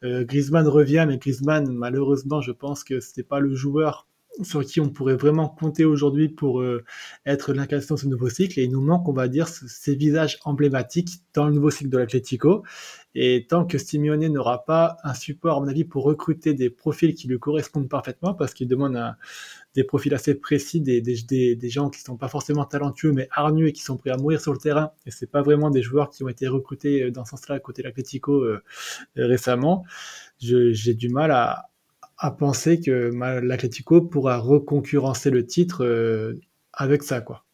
Euh, 0.03 0.25
Griezmann 0.25 0.69
revient, 0.69 1.07
mais 1.09 1.17
Griezmann, 1.17 1.73
malheureusement, 1.73 2.41
je 2.41 2.53
pense 2.53 2.85
que 2.85 3.01
c'était 3.01 3.23
pas 3.23 3.41
le 3.41 3.55
joueur 3.55 4.09
sur 4.41 4.65
qui 4.65 4.81
on 4.81 4.89
pourrait 4.89 5.17
vraiment 5.17 5.49
compter 5.49 5.85
aujourd'hui 5.85 6.29
pour 6.29 6.61
euh, 6.61 6.85
être 7.27 7.53
l'incarnation 7.53 7.97
de 7.97 8.01
ce 8.01 8.07
nouveau 8.07 8.31
cycle. 8.31 8.59
Et 8.59 8.65
il 8.65 8.71
nous 8.71 8.81
manque, 8.81 9.09
on 9.09 9.13
va 9.13 9.29
dire, 9.29 9.49
ces 9.49 9.95
visages 9.95 10.39
emblématiques 10.45 11.11
dans 11.35 11.47
le 11.47 11.53
nouveau 11.53 11.71
cycle 11.71 11.91
de 11.91 11.99
l'Atlético. 11.99 12.65
Et 13.15 13.47
tant 13.47 13.67
que 13.67 13.77
Simeone 13.77 14.27
n'aura 14.29 14.65
pas 14.65 14.97
un 15.05 15.13
support, 15.13 15.59
à 15.59 15.61
mon 15.61 15.69
avis, 15.69 15.85
pour 15.85 16.05
recruter 16.05 16.55
des 16.55 16.71
profils 16.71 17.15
qui 17.15 17.29
lui 17.29 17.39
correspondent 17.39 17.89
parfaitement, 17.89 18.33
parce 18.33 18.55
qu'il 18.55 18.69
demande 18.69 18.97
un, 18.97 19.17
des 19.75 19.85
profils 19.85 20.15
assez 20.15 20.35
précis, 20.35 20.81
des, 20.81 21.03
des, 21.03 21.55
des, 21.55 21.69
gens 21.69 21.91
qui 21.91 22.01
sont 22.01 22.17
pas 22.17 22.29
forcément 22.29 22.65
talentueux, 22.65 23.13
mais 23.13 23.29
hargneux 23.31 23.67
et 23.67 23.73
qui 23.73 23.83
sont 23.83 23.99
prêts 23.99 24.11
à 24.11 24.17
mourir 24.17 24.41
sur 24.41 24.53
le 24.53 24.59
terrain. 24.59 24.93
Et 25.05 25.11
c'est 25.11 25.31
pas 25.31 25.43
vraiment 25.43 25.69
des 25.69 25.83
joueurs 25.83 26.09
qui 26.09 26.25
ont 26.25 26.29
été 26.29 26.49
recrutés 26.49 27.11
dans 27.11 27.27
ce 27.27 27.33
sens-là 27.33 27.57
à 27.57 27.61
côté 27.61 27.83
de 27.83 27.89
l'Atlético 27.89 28.41
euh, 28.43 28.63
récemment. 29.17 29.85
J'ai 30.39 30.95
du 30.95 31.11
mal 31.11 31.31
à, 31.31 31.71
à 32.23 32.31
penser 32.31 32.81
que 32.81 33.11
l'Atlético 33.43 34.01
pourra 34.01 34.39
reconcurrencer 34.39 35.31
le 35.31 35.45
titre 35.45 35.85
euh, 35.85 36.41
avec 36.73 37.03
ça, 37.03 37.21
quoi. 37.21 37.45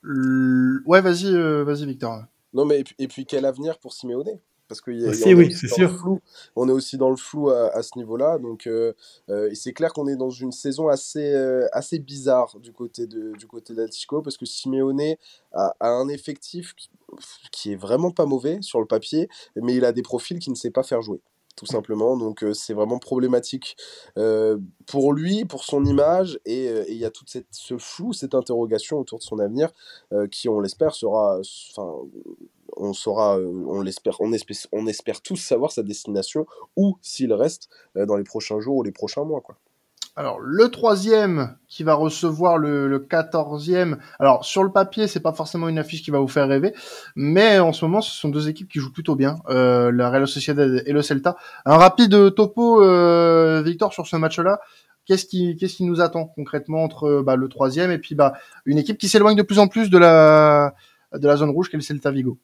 Le... 0.00 0.82
Ouais, 0.86 1.02
vas-y, 1.02 1.26
euh, 1.26 1.62
vas-y, 1.62 1.84
Victor. 1.84 2.24
Non, 2.54 2.64
mais 2.64 2.80
et 2.80 2.84
puis, 2.84 2.94
et 2.98 3.06
puis 3.06 3.26
quel 3.26 3.44
avenir 3.44 3.78
pour 3.78 3.92
Simeone? 3.92 4.38
Parce 4.66 4.80
que 4.80 4.90
y 4.90 5.04
a, 5.04 5.10
aussi, 5.10 5.34
oui, 5.34 5.52
c'est 5.52 5.68
sûr. 5.68 5.94
Flou. 5.94 6.22
On 6.56 6.70
est 6.70 6.72
aussi 6.72 6.96
dans 6.96 7.10
le 7.10 7.16
flou 7.16 7.50
à, 7.50 7.68
à 7.76 7.82
ce 7.82 7.98
niveau-là, 7.98 8.38
donc 8.38 8.66
euh, 8.66 8.94
c'est 9.52 9.74
clair 9.74 9.92
qu'on 9.92 10.08
est 10.08 10.16
dans 10.16 10.30
une 10.30 10.52
saison 10.52 10.88
assez 10.88 11.34
euh, 11.34 11.66
assez 11.72 11.98
bizarre 11.98 12.58
du 12.60 12.72
côté 12.72 13.06
de 13.06 13.32
du 13.36 13.46
côté 13.46 13.74
d'Atletico 13.74 14.22
parce 14.22 14.38
que 14.38 14.46
Simeone 14.46 15.16
a, 15.52 15.74
a, 15.80 15.88
un 15.90 16.08
effectif 16.08 16.74
qui, 16.74 16.88
qui 17.52 17.72
est 17.72 17.76
vraiment 17.76 18.10
pas 18.10 18.24
mauvais 18.24 18.62
sur 18.62 18.80
le 18.80 18.86
papier, 18.86 19.28
mais 19.54 19.74
il 19.74 19.84
a 19.84 19.92
des 19.92 20.02
profils 20.02 20.38
qu'il 20.38 20.52
ne 20.52 20.56
sait 20.56 20.70
pas 20.70 20.82
faire 20.82 21.02
jouer 21.02 21.20
tout 21.56 21.66
simplement. 21.66 22.16
Donc 22.16 22.42
euh, 22.42 22.52
c'est 22.52 22.74
vraiment 22.74 22.98
problématique 22.98 23.76
euh, 24.18 24.58
pour 24.86 25.12
lui, 25.12 25.44
pour 25.44 25.64
son 25.64 25.84
image, 25.84 26.38
et 26.44 26.68
il 26.88 26.96
y 26.96 27.04
a 27.04 27.10
tout 27.10 27.24
ce 27.50 27.78
flou, 27.78 28.12
cette 28.12 28.34
interrogation 28.34 28.98
autour 28.98 29.18
de 29.18 29.24
son 29.24 29.38
avenir, 29.38 29.70
euh, 30.12 30.26
qui 30.26 30.48
on 30.48 30.60
l'espère 30.60 30.94
sera, 30.94 31.40
enfin 31.40 32.08
on 32.76 32.92
saura, 32.92 33.38
euh, 33.38 33.64
on 33.66 33.80
l'espère, 33.80 34.20
on 34.20 34.32
espère, 34.32 34.56
on 34.72 34.86
espère 34.86 35.20
tous 35.20 35.36
savoir 35.36 35.72
sa 35.72 35.82
destination 35.82 36.46
ou 36.76 36.96
s'il 37.02 37.32
reste 37.32 37.68
euh, 37.96 38.06
dans 38.06 38.16
les 38.16 38.24
prochains 38.24 38.60
jours 38.60 38.76
ou 38.76 38.82
les 38.82 38.92
prochains 38.92 39.24
mois, 39.24 39.40
quoi. 39.40 39.56
Alors, 40.16 40.38
le 40.40 40.68
troisième 40.68 41.56
qui 41.66 41.82
va 41.82 41.94
recevoir 41.94 42.56
le, 42.56 42.98
14e. 42.98 43.98
Alors, 44.20 44.44
sur 44.44 44.62
le 44.62 44.70
papier, 44.70 45.08
c'est 45.08 45.20
pas 45.20 45.32
forcément 45.32 45.68
une 45.68 45.78
affiche 45.78 46.04
qui 46.04 46.12
va 46.12 46.20
vous 46.20 46.28
faire 46.28 46.46
rêver, 46.46 46.72
mais 47.16 47.58
en 47.58 47.72
ce 47.72 47.84
moment, 47.84 48.00
ce 48.00 48.12
sont 48.12 48.28
deux 48.28 48.48
équipes 48.48 48.68
qui 48.68 48.78
jouent 48.78 48.92
plutôt 48.92 49.16
bien, 49.16 49.36
euh, 49.48 49.90
la 49.90 50.10
Real 50.10 50.28
Sociedad 50.28 50.82
et 50.86 50.92
le 50.92 51.02
Celta. 51.02 51.36
Un 51.64 51.76
rapide 51.76 52.34
topo, 52.34 52.80
euh, 52.80 53.62
Victor, 53.62 53.92
sur 53.92 54.06
ce 54.06 54.14
match-là. 54.14 54.60
Qu'est-ce 55.04 55.26
qui, 55.26 55.56
nous 55.80 56.00
attend 56.00 56.26
concrètement 56.26 56.84
entre 56.84 57.22
bah, 57.22 57.34
le 57.34 57.48
troisième 57.48 57.90
et 57.90 57.98
puis 57.98 58.14
bah, 58.14 58.34
une 58.64 58.78
équipe 58.78 58.98
qui 58.98 59.08
s'éloigne 59.08 59.36
de 59.36 59.42
plus 59.42 59.58
en 59.58 59.66
plus 59.66 59.90
de 59.90 59.98
la, 59.98 60.74
de 61.12 61.26
la 61.26 61.36
zone 61.36 61.50
rouge 61.50 61.68
qu'est 61.70 61.76
le 61.76 61.82
Celta 61.82 62.12
Vigo? 62.12 62.38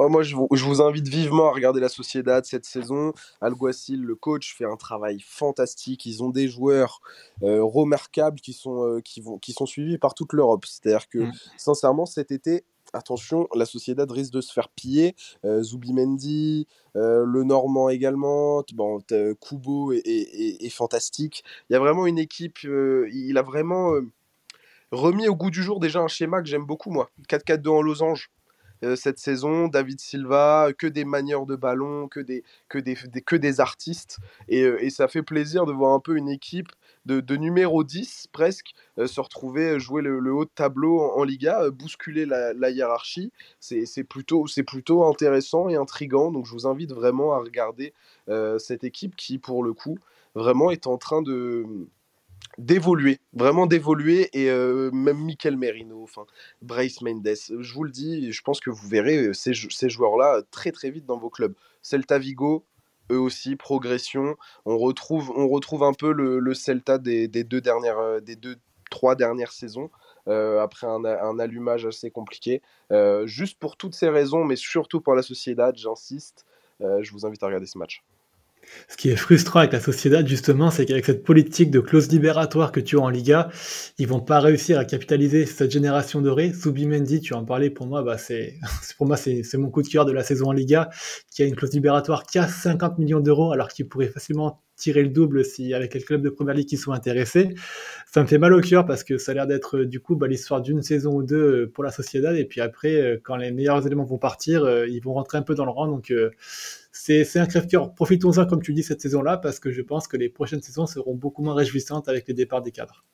Oh, 0.00 0.08
moi, 0.08 0.22
je 0.22 0.36
vous, 0.36 0.46
je 0.52 0.64
vous, 0.64 0.80
invite 0.80 1.08
vivement 1.08 1.48
à 1.48 1.52
regarder 1.52 1.80
la 1.80 1.88
Sociedad 1.88 2.44
cette 2.44 2.64
saison. 2.64 3.12
Alguacil, 3.40 4.00
le 4.00 4.14
coach, 4.14 4.54
fait 4.56 4.64
un 4.64 4.76
travail 4.76 5.18
fantastique. 5.20 6.06
Ils 6.06 6.22
ont 6.22 6.30
des 6.30 6.46
joueurs 6.46 7.00
euh, 7.42 7.64
remarquables 7.64 8.40
qui 8.40 8.52
sont, 8.52 8.84
euh, 8.84 9.00
qui, 9.00 9.20
vont, 9.20 9.38
qui 9.38 9.52
sont 9.52 9.66
suivis 9.66 9.98
par 9.98 10.14
toute 10.14 10.32
l'Europe. 10.34 10.66
C'est-à-dire 10.66 11.08
que, 11.08 11.18
mmh. 11.18 11.32
sincèrement, 11.56 12.06
cet 12.06 12.30
été, 12.30 12.64
attention, 12.92 13.48
la 13.56 13.66
Sociedad 13.66 14.08
risque 14.08 14.32
de 14.32 14.40
se 14.40 14.52
faire 14.52 14.68
piller. 14.68 15.16
Euh, 15.44 15.64
Zubimendi, 15.64 16.68
euh, 16.94 17.24
le 17.26 17.42
Normand 17.42 17.88
également, 17.88 18.62
bon, 18.74 19.00
Kubo 19.40 19.92
est, 19.92 20.02
est, 20.06 20.64
est, 20.64 20.70
fantastique. 20.70 21.42
Il 21.68 21.72
y 21.72 21.76
a 21.76 21.80
vraiment 21.80 22.06
une 22.06 22.18
équipe, 22.18 22.58
euh, 22.66 23.08
il 23.12 23.36
a 23.36 23.42
vraiment 23.42 23.94
remis 24.92 25.28
au 25.28 25.34
goût 25.34 25.50
du 25.50 25.62
jour 25.62 25.80
déjà 25.80 25.98
un 25.98 26.08
schéma 26.08 26.40
que 26.40 26.48
j'aime 26.48 26.64
beaucoup, 26.64 26.90
moi. 26.90 27.10
4-4-2 27.28 27.68
en 27.68 27.82
losange 27.82 28.30
euh, 28.84 28.96
cette 28.96 29.18
saison, 29.18 29.68
David 29.68 30.00
Silva, 30.00 30.70
que 30.76 30.86
des 30.86 31.04
manières 31.04 31.46
de 31.46 31.56
ballon, 31.56 32.08
que 32.08 32.20
des, 32.20 32.44
que 32.68 32.78
des, 32.78 32.94
que 32.94 33.36
des 33.36 33.60
artistes. 33.60 34.18
Et, 34.48 34.62
euh, 34.62 34.82
et, 34.82 34.90
ça 34.90 35.08
fait 35.08 35.22
plaisir 35.22 35.66
de 35.66 35.72
voir 35.72 35.92
un 35.92 36.00
peu 36.00 36.16
une 36.16 36.28
équipe 36.28 36.68
de, 37.06 37.20
de 37.20 37.36
numéro 37.36 37.84
10 37.84 38.28
presque 38.32 38.72
euh, 38.98 39.06
se 39.06 39.20
retrouver 39.20 39.78
jouer 39.80 40.02
le, 40.02 40.32
haut 40.32 40.44
de 40.44 40.50
tableau 40.54 41.00
en, 41.00 41.24
Liga, 41.24 41.70
bousculer 41.70 42.26
la, 42.26 42.52
la 42.52 42.70
hiérarchie. 42.70 43.32
C'est 43.60 44.04
plutôt, 44.04 44.46
plutôt 44.66 45.04
intéressant 45.04 45.68
et 45.68 45.76
intrigant. 45.76 46.30
Donc 46.30 46.46
je 46.46 46.52
vous 46.52 46.66
invite 46.66 46.92
vraiment 46.92 47.34
à 47.34 47.38
regarder 47.38 47.92
cette 48.58 48.84
équipe 48.84 49.16
qui, 49.16 49.38
pour 49.38 49.62
le 49.62 49.72
coup, 49.72 49.98
vraiment 50.34 50.70
est 50.70 50.86
en 50.86 50.98
train 50.98 51.22
de 51.22 51.88
d'évoluer, 52.58 53.18
vraiment 53.32 53.66
d'évoluer, 53.66 54.28
et 54.32 54.50
euh, 54.50 54.90
même 54.92 55.18
Mikel 55.18 55.56
Merino, 55.56 56.02
enfin 56.02 56.26
Bryce 56.60 57.00
Mendes, 57.02 57.26
je 57.26 57.74
vous 57.74 57.84
le 57.84 57.90
dis, 57.90 58.32
je 58.32 58.42
pense 58.42 58.60
que 58.60 58.70
vous 58.70 58.88
verrez 58.88 59.32
ces, 59.32 59.52
ces 59.54 59.88
joueurs-là 59.88 60.42
très 60.50 60.72
très 60.72 60.90
vite 60.90 61.06
dans 61.06 61.18
vos 61.18 61.30
clubs. 61.30 61.54
Celta 61.82 62.18
Vigo, 62.18 62.64
eux 63.10 63.18
aussi, 63.18 63.56
progression, 63.56 64.36
on 64.66 64.76
retrouve, 64.76 65.32
on 65.36 65.48
retrouve 65.48 65.82
un 65.84 65.94
peu 65.94 66.12
le, 66.12 66.54
Celta 66.54 66.98
des, 66.98 67.28
deux 67.28 67.60
dernières, 67.60 68.20
des 68.20 68.36
deux, 68.36 68.56
trois 68.90 69.14
dernières 69.14 69.52
saisons, 69.52 69.90
euh, 70.28 70.60
après 70.60 70.86
un, 70.86 71.38
allumage 71.38 71.86
assez 71.86 72.10
compliqué. 72.10 72.60
Euh, 72.92 73.26
juste 73.26 73.58
pour 73.58 73.76
toutes 73.76 73.94
ces 73.94 74.10
raisons, 74.10 74.44
mais 74.44 74.56
surtout 74.56 75.00
pour 75.00 75.14
la 75.14 75.22
Sociedad, 75.22 75.74
j'insiste, 75.76 76.44
euh, 76.82 77.02
je 77.02 77.12
vous 77.12 77.24
invite 77.24 77.42
à 77.42 77.46
regarder 77.46 77.66
ce 77.66 77.78
match. 77.78 78.02
Ce 78.88 78.96
qui 78.96 79.10
est 79.10 79.16
frustrant 79.16 79.60
avec 79.60 79.72
la 79.72 79.80
Sociedad, 79.80 80.26
justement, 80.26 80.70
c'est 80.70 80.86
qu'avec 80.86 81.04
cette 81.04 81.22
politique 81.22 81.70
de 81.70 81.80
clause 81.80 82.08
libératoire 82.10 82.72
que 82.72 82.80
tu 82.80 82.96
as 82.96 83.00
en 83.00 83.10
Liga, 83.10 83.50
ils 83.98 84.08
vont 84.08 84.20
pas 84.20 84.40
réussir 84.40 84.78
à 84.78 84.84
capitaliser 84.84 85.46
cette 85.46 85.70
génération 85.70 86.20
dorée. 86.20 86.52
Subimendi, 86.52 87.20
tu 87.20 87.34
en 87.34 87.44
parlais, 87.44 87.70
pour 87.70 87.86
moi, 87.86 88.02
bah, 88.02 88.18
c'est, 88.18 88.54
pour 88.96 89.06
moi, 89.06 89.16
c'est, 89.16 89.42
mon 89.54 89.70
coup 89.70 89.82
de 89.82 89.88
cœur 89.88 90.04
de 90.04 90.12
la 90.12 90.22
saison 90.22 90.48
en 90.48 90.52
Liga, 90.52 90.90
qui 91.30 91.42
a 91.42 91.46
une 91.46 91.56
clause 91.56 91.72
libératoire 91.72 92.24
qui 92.24 92.38
a 92.38 92.48
50 92.48 92.98
millions 92.98 93.20
d'euros, 93.20 93.52
alors 93.52 93.68
qu'il 93.68 93.88
pourrait 93.88 94.08
facilement 94.08 94.62
tirer 94.78 95.02
le 95.02 95.10
double 95.10 95.44
si 95.44 95.74
avec 95.74 95.92
les 95.92 96.00
clubs 96.00 96.22
de 96.22 96.30
première 96.30 96.54
ligue 96.54 96.68
qui 96.68 96.76
sont 96.76 96.92
intéressés. 96.92 97.54
Ça 98.10 98.22
me 98.22 98.26
fait 98.26 98.38
mal 98.38 98.54
au 98.54 98.60
cœur 98.60 98.86
parce 98.86 99.04
que 99.04 99.18
ça 99.18 99.32
a 99.32 99.34
l'air 99.34 99.46
d'être 99.46 99.80
du 99.80 100.00
coup 100.00 100.16
bah, 100.16 100.28
l'histoire 100.28 100.62
d'une 100.62 100.82
saison 100.82 101.12
ou 101.14 101.22
deux 101.22 101.68
pour 101.74 101.84
la 101.84 101.90
Sociedad 101.90 102.34
et 102.36 102.44
puis 102.44 102.60
après 102.60 102.94
euh, 102.94 103.18
quand 103.22 103.36
les 103.36 103.50
meilleurs 103.50 103.84
éléments 103.86 104.04
vont 104.04 104.18
partir, 104.18 104.64
euh, 104.64 104.86
ils 104.86 105.02
vont 105.02 105.12
rentrer 105.12 105.36
un 105.36 105.42
peu 105.42 105.54
dans 105.54 105.64
le 105.64 105.72
rang 105.72 105.88
donc 105.88 106.10
euh, 106.10 106.30
c'est 106.98 107.38
un 107.38 107.46
crève-cœur. 107.46 107.94
Profitons-en, 107.94 108.46
comme 108.46 108.62
tu 108.62 108.72
dis, 108.72 108.82
cette 108.82 109.00
saison-là, 109.00 109.38
parce 109.38 109.60
que 109.60 109.70
je 109.70 109.82
pense 109.82 110.08
que 110.08 110.16
les 110.16 110.28
prochaines 110.28 110.62
saisons 110.62 110.86
seront 110.86 111.14
beaucoup 111.14 111.42
moins 111.42 111.54
réjouissantes 111.54 112.08
avec 112.08 112.26
les 112.28 112.34
départs 112.34 112.62
des 112.62 112.72
cadres. 112.72 113.04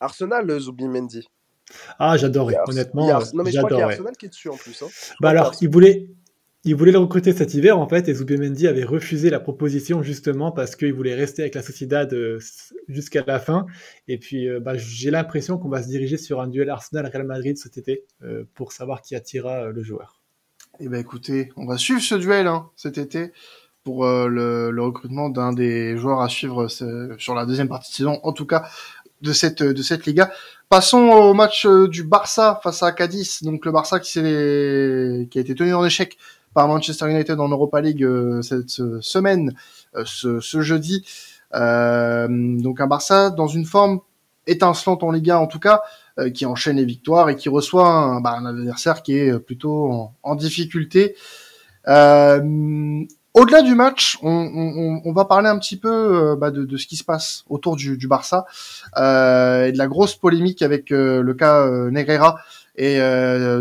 Arsenal, 0.00 0.58
Zubimendi. 0.60 1.28
Ah, 1.98 2.16
j'adore, 2.16 2.50
honnêtement. 2.68 3.06
Non, 3.34 3.42
mais 3.42 3.50
je 3.50 3.58
crois 3.58 3.70
qu'il 3.70 3.78
y 3.78 3.82
a 3.82 3.86
Arsenal 3.86 4.16
qui 4.16 4.26
est 4.26 4.28
dessus 4.28 4.48
en 4.48 4.56
plus. 4.56 4.82
Hein. 4.82 4.86
Bah 5.20 5.30
alors, 5.30 5.52
il 5.60 5.68
voulait, 5.68 6.10
il 6.64 6.76
voulait 6.76 6.92
le 6.92 6.98
recruter 6.98 7.32
cet 7.32 7.54
hiver, 7.54 7.78
en 7.78 7.88
fait, 7.88 8.08
et 8.08 8.14
Zubimendi 8.14 8.68
avait 8.68 8.84
refusé 8.84 9.30
la 9.30 9.40
proposition 9.40 10.02
justement 10.02 10.52
parce 10.52 10.76
qu'il 10.76 10.92
voulait 10.92 11.14
rester 11.14 11.42
avec 11.42 11.54
la 11.54 11.62
Sociedad 11.62 12.12
euh, 12.12 12.38
jusqu'à 12.88 13.24
la 13.26 13.40
fin. 13.40 13.66
Et 14.08 14.18
puis, 14.18 14.48
euh, 14.48 14.60
bah, 14.60 14.76
j'ai 14.76 15.10
l'impression 15.10 15.58
qu'on 15.58 15.68
va 15.68 15.82
se 15.82 15.88
diriger 15.88 16.18
sur 16.18 16.40
un 16.40 16.48
duel 16.48 16.70
Arsenal-Real 16.70 17.24
Madrid 17.24 17.56
cet 17.58 17.78
été 17.78 18.04
euh, 18.22 18.44
pour 18.54 18.72
savoir 18.72 19.02
qui 19.02 19.16
attirera 19.16 19.70
le 19.70 19.82
joueur. 19.82 20.23
Eh 20.80 20.88
ben 20.88 21.00
écoutez, 21.00 21.52
on 21.56 21.66
va 21.66 21.78
suivre 21.78 22.00
ce 22.00 22.16
duel 22.16 22.48
hein, 22.48 22.68
cet 22.74 22.98
été 22.98 23.32
pour 23.84 24.04
euh, 24.04 24.26
le, 24.26 24.82
recrutement 24.82 25.28
d'un 25.28 25.52
des 25.52 25.96
joueurs 25.96 26.20
à 26.20 26.28
suivre 26.28 26.66
euh, 26.82 27.14
sur 27.16 27.36
la 27.36 27.46
deuxième 27.46 27.68
partie 27.68 27.92
de 27.92 27.96
saison, 27.96 28.18
en 28.24 28.32
tout 28.32 28.44
cas 28.44 28.68
de 29.22 29.32
cette 29.32 29.62
de 29.62 29.82
cette 29.82 30.04
Liga. 30.04 30.32
Passons 30.68 30.98
au 30.98 31.32
match 31.32 31.64
euh, 31.64 31.86
du 31.86 32.02
Barça 32.02 32.58
face 32.64 32.82
à 32.82 32.90
Cadiz. 32.90 33.44
Donc 33.44 33.64
le 33.64 33.70
Barça 33.70 34.00
qui, 34.00 34.14
qui 34.14 34.18
a 35.38 35.40
été 35.40 35.54
tenu 35.54 35.72
en 35.74 35.84
échec 35.84 36.18
par 36.54 36.66
Manchester 36.66 37.08
United 37.08 37.38
en 37.38 37.48
Europa 37.48 37.80
League 37.80 38.06
cette 38.42 38.70
semaine, 39.00 39.54
ce, 40.04 40.40
ce, 40.40 40.60
jeudi. 40.60 41.04
donc 41.52 42.80
un 42.80 42.86
Barça 42.86 43.30
dans 43.30 43.48
une 43.48 43.64
forme 43.64 44.00
étincelante 44.46 45.02
en 45.02 45.10
Liga 45.10 45.38
en 45.38 45.46
tout 45.46 45.58
cas, 45.58 45.82
euh, 45.82 46.03
qui 46.34 46.46
enchaîne 46.46 46.76
les 46.76 46.84
victoires 46.84 47.28
et 47.28 47.36
qui 47.36 47.48
reçoit 47.48 47.88
un, 47.88 48.20
bah, 48.20 48.36
un 48.38 48.46
adversaire 48.46 49.02
qui 49.02 49.16
est 49.16 49.38
plutôt 49.38 50.10
en, 50.22 50.34
difficulté. 50.34 51.16
Euh, 51.88 53.04
au-delà 53.34 53.62
du 53.62 53.74
match, 53.74 54.18
on, 54.22 54.30
on, 54.30 55.02
on, 55.04 55.12
va 55.12 55.24
parler 55.24 55.48
un 55.48 55.58
petit 55.58 55.76
peu 55.76 55.88
euh, 55.90 56.36
bah, 56.36 56.50
de, 56.50 56.64
de, 56.64 56.76
ce 56.76 56.86
qui 56.86 56.96
se 56.96 57.04
passe 57.04 57.44
autour 57.48 57.76
du, 57.76 57.98
du 57.98 58.06
Barça 58.06 58.46
euh, 58.96 59.66
et 59.66 59.72
de 59.72 59.78
la 59.78 59.88
grosse 59.88 60.14
polémique 60.14 60.62
avec 60.62 60.90
le 60.90 61.34
cas 61.34 61.68
Negreira 61.90 62.38
et 62.76 62.98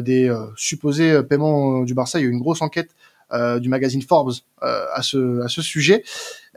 des 0.01 0.35
supposés 0.55 1.23
paiements 1.23 1.81
du 1.81 1.93
Barça. 1.93 2.19
Il 2.19 2.23
y 2.23 2.25
a 2.25 2.29
eu 2.29 2.31
une 2.31 2.39
grosse 2.39 2.61
enquête 2.61 2.91
du 3.59 3.69
magazine 3.69 4.01
Forbes 4.01 4.33
à 4.61 5.01
ce 5.01 5.41
à 5.41 5.47
ce 5.47 5.61
sujet. 5.61 6.03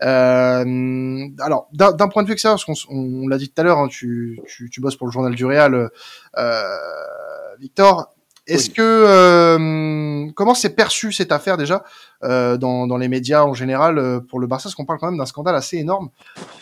Euh, 0.03 1.29
alors, 1.41 1.69
d'un 1.73 2.09
point 2.09 2.23
de 2.23 2.29
vue 2.29 2.35
extérieur, 2.35 2.59
parce 2.63 2.85
qu'on 2.85 2.95
on, 2.95 3.29
l'a 3.29 3.39
dit 3.39 3.49
tout 3.49 3.61
à 3.61 3.65
l'heure, 3.65 3.79
hein, 3.79 3.89
tu, 3.89 4.41
tu, 4.47 4.69
tu, 4.69 4.81
bosses 4.81 4.97
pour 4.97 5.07
le 5.07 5.13
journal 5.13 5.35
du 5.35 5.45
Real, 5.45 5.91
euh, 6.37 6.63
Victor. 7.59 8.13
Est-ce 8.47 8.71
que 8.71 8.81
euh, 8.81 10.31
comment 10.37 10.55
s'est 10.55 10.71
perçu 10.71 11.11
cette 11.13 11.33
affaire 11.33 11.57
déjà 11.57 11.83
euh, 12.23 12.57
dans, 12.57 12.87
dans 12.87 12.97
les 12.97 13.09
médias 13.09 13.43
en 13.43 13.55
général 13.55 13.99
euh, 13.99 14.21
pour 14.21 14.39
le 14.39 14.47
Barça? 14.47 14.69
Parce 14.69 14.77
qu'on 14.77 14.85
parle 14.85 15.01
quand 15.01 15.09
même 15.09 15.19
d'un 15.19 15.27
scandale 15.27 15.57
assez 15.57 15.79
énorme. 15.79 16.11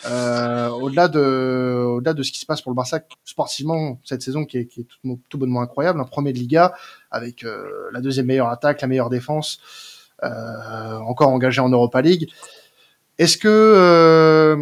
Euh, 0.07 0.69
au-delà 0.69 1.07
de 1.07 1.85
au-delà 1.87 2.15
de 2.15 2.23
ce 2.23 2.31
qui 2.31 2.39
se 2.39 2.47
passe 2.47 2.63
pour 2.63 2.71
le 2.71 2.75
Barça 2.75 3.01
sportivement 3.23 3.99
cette 4.03 4.23
saison 4.23 4.45
qui 4.45 4.57
est, 4.57 4.65
qui 4.65 4.81
est 4.81 4.85
tout, 4.85 5.19
tout, 5.29 5.37
bonnement 5.37 5.61
incroyable, 5.61 5.99
un 6.01 6.05
premier 6.05 6.33
de 6.33 6.39
Liga 6.39 6.73
avec 7.11 7.43
euh, 7.43 7.67
la 7.91 8.01
deuxième 8.01 8.25
meilleure 8.25 8.49
attaque, 8.49 8.81
la 8.81 8.87
meilleure 8.87 9.11
défense, 9.11 9.59
encore 10.21 11.29
engagé 11.29 11.61
en 11.61 11.69
Europa 11.69 12.01
League. 12.01 12.29
Est-ce 13.17 13.37
que 13.37 13.47
euh, 13.47 14.55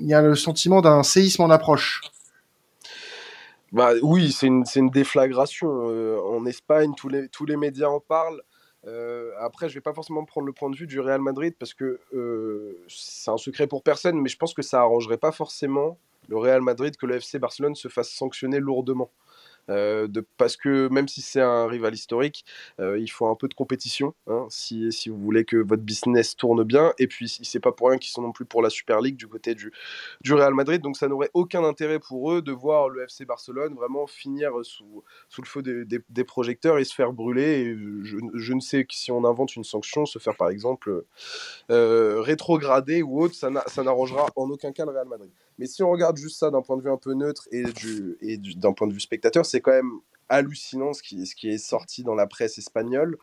il 0.00 0.06
y 0.06 0.12
a 0.12 0.20
le 0.20 0.34
sentiment 0.34 0.82
d'un 0.82 1.02
séisme 1.02 1.42
en 1.42 1.50
approche? 1.50 2.02
Bah, 3.72 3.92
Oui, 4.02 4.32
c'est 4.32 4.46
une, 4.46 4.64
une, 4.74 4.90
déflagration. 4.90 5.68
Euh, 5.90 6.18
en 6.20 6.44
Espagne, 6.44 6.92
tous 6.96 7.08
les, 7.08 7.28
tous 7.28 7.46
les 7.46 7.56
médias 7.56 7.88
en 7.88 8.00
parlent. 8.00 8.42
Euh, 8.86 9.30
après, 9.40 9.68
je 9.68 9.74
vais 9.74 9.80
pas 9.80 9.94
forcément 9.94 10.24
prendre 10.24 10.46
le 10.46 10.52
point 10.52 10.70
de 10.70 10.76
vue 10.76 10.86
du 10.86 11.00
Real 11.00 11.20
Madrid 11.20 11.54
parce 11.58 11.74
que 11.74 11.98
c'est 12.88 13.30
un 13.30 13.38
secret 13.38 13.66
pour 13.66 13.82
personne, 13.82 14.20
mais 14.20 14.28
je 14.28 14.36
pense 14.36 14.54
que 14.54 14.62
ça 14.62 14.80
arrangerait 14.80 15.16
pas 15.16 15.32
forcément 15.32 15.98
le 16.28 16.36
Real 16.36 16.60
Madrid 16.60 16.96
que 16.96 17.06
le 17.06 17.16
FC 17.16 17.38
Barcelone 17.38 17.74
se 17.74 17.88
fasse 17.88 18.10
sanctionner 18.10 18.60
lourdement. 18.60 19.10
Euh, 19.68 20.08
parce 20.36 20.56
que 20.56 20.88
même 20.88 21.08
si 21.08 21.22
c'est 21.22 21.40
un 21.40 21.66
rival 21.66 21.94
historique, 21.94 22.44
euh, 22.80 22.98
il 22.98 23.08
faut 23.08 23.26
un 23.26 23.34
peu 23.34 23.48
de 23.48 23.54
compétition 23.54 24.14
hein, 24.26 24.46
si, 24.48 24.90
vous 25.08 25.18
voulez 25.18 25.44
que 25.44 25.56
votre 25.56 25.82
business 25.82 26.36
tourne 26.36 26.62
bien. 26.64 26.92
Et 26.98 27.06
puis, 27.06 27.28
c'est 27.28 27.60
pas 27.60 27.72
pour 27.72 27.88
rien 27.88 27.98
qu'ils 27.98 28.10
sont 28.10 28.22
non 28.22 28.32
plus 28.32 28.44
pour 28.44 28.62
la 28.62 28.70
Super 28.70 29.00
League 29.00 29.16
du 29.16 29.26
côté 29.26 29.54
du, 29.54 29.72
Real 30.28 30.54
Madrid. 30.54 30.80
Donc, 30.82 30.96
ça 30.96 31.08
n'aurait 31.08 31.30
aucun 31.34 31.64
intérêt 31.64 31.98
pour 31.98 32.32
eux 32.32 32.42
de 32.42 32.52
voir 32.52 32.88
le 32.88 33.02
FC 33.04 33.24
Barcelone 33.24 33.74
vraiment 33.74 34.06
finir 34.06 34.52
sous, 34.62 35.02
le 35.38 35.44
feu 35.44 35.62
des, 35.62 36.24
projecteurs 36.24 36.78
et 36.78 36.84
se 36.84 36.94
faire 36.94 37.12
brûler. 37.12 37.76
Je, 38.02 38.52
ne 38.52 38.60
sais 38.60 38.86
si 38.90 39.10
on 39.10 39.24
invente 39.24 39.56
une 39.56 39.64
sanction, 39.64 40.06
se 40.06 40.18
faire 40.18 40.36
par 40.36 40.48
exemple 40.48 41.04
euh, 41.70 42.20
rétrograder 42.20 43.02
ou 43.02 43.20
autre, 43.20 43.34
ça 43.34 43.50
n'arrangera 43.50 44.26
en 44.36 44.50
aucun 44.50 44.72
cas 44.72 44.84
le 44.84 44.92
Real 44.92 45.08
Madrid. 45.08 45.30
Mais 45.58 45.66
si 45.66 45.82
on 45.82 45.90
regarde 45.90 46.16
juste 46.16 46.38
ça 46.38 46.50
d'un 46.50 46.62
point 46.62 46.76
de 46.76 46.82
vue 46.82 46.90
un 46.90 46.96
peu 46.96 47.14
neutre 47.14 47.48
et, 47.50 47.64
du, 47.64 48.16
et 48.20 48.36
d'un 48.36 48.72
point 48.72 48.86
de 48.86 48.92
vue 48.92 49.00
spectateur, 49.00 49.46
c'est 49.46 49.60
quand 49.60 49.72
même 49.72 50.00
hallucinant 50.28 50.92
ce 50.92 51.02
qui, 51.02 51.48
est 51.48 51.58
sorti 51.58 52.02
dans 52.02 52.14
la 52.14 52.26
presse 52.26 52.58
espagnole. 52.58 53.16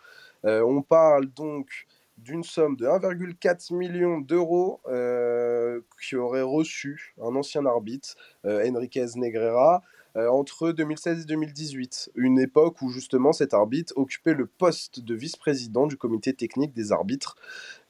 Euh, 0.46 0.64
on 0.64 0.82
parle 0.82 1.28
donc 1.28 1.88
d'une 2.18 2.44
somme 2.44 2.76
de 2.76 2.86
1,4 2.86 3.76
million 3.76 4.20
d'euros 4.20 4.80
euh, 4.88 5.82
qui 6.02 6.16
aurait 6.16 6.42
reçu 6.42 7.16
un 7.22 7.36
ancien 7.36 7.66
arbitre, 7.66 8.16
euh, 8.46 8.70
Enriquez 8.70 9.08
Negrera, 9.16 9.82
entre 10.16 10.72
2016 10.72 11.22
et 11.22 11.26
2018, 11.26 12.12
une 12.16 12.40
époque 12.40 12.82
où 12.82 12.90
justement 12.90 13.34
cet 13.34 13.54
arbitre 13.54 13.94
occupait 13.96 14.34
le 14.34 14.46
poste 14.46 15.00
de 15.00 15.16
vice-président 15.16 15.88
du 15.88 15.98
comité 15.98 16.34
technique 16.34 16.74
des 16.74 16.92
arbitres. 16.92 17.36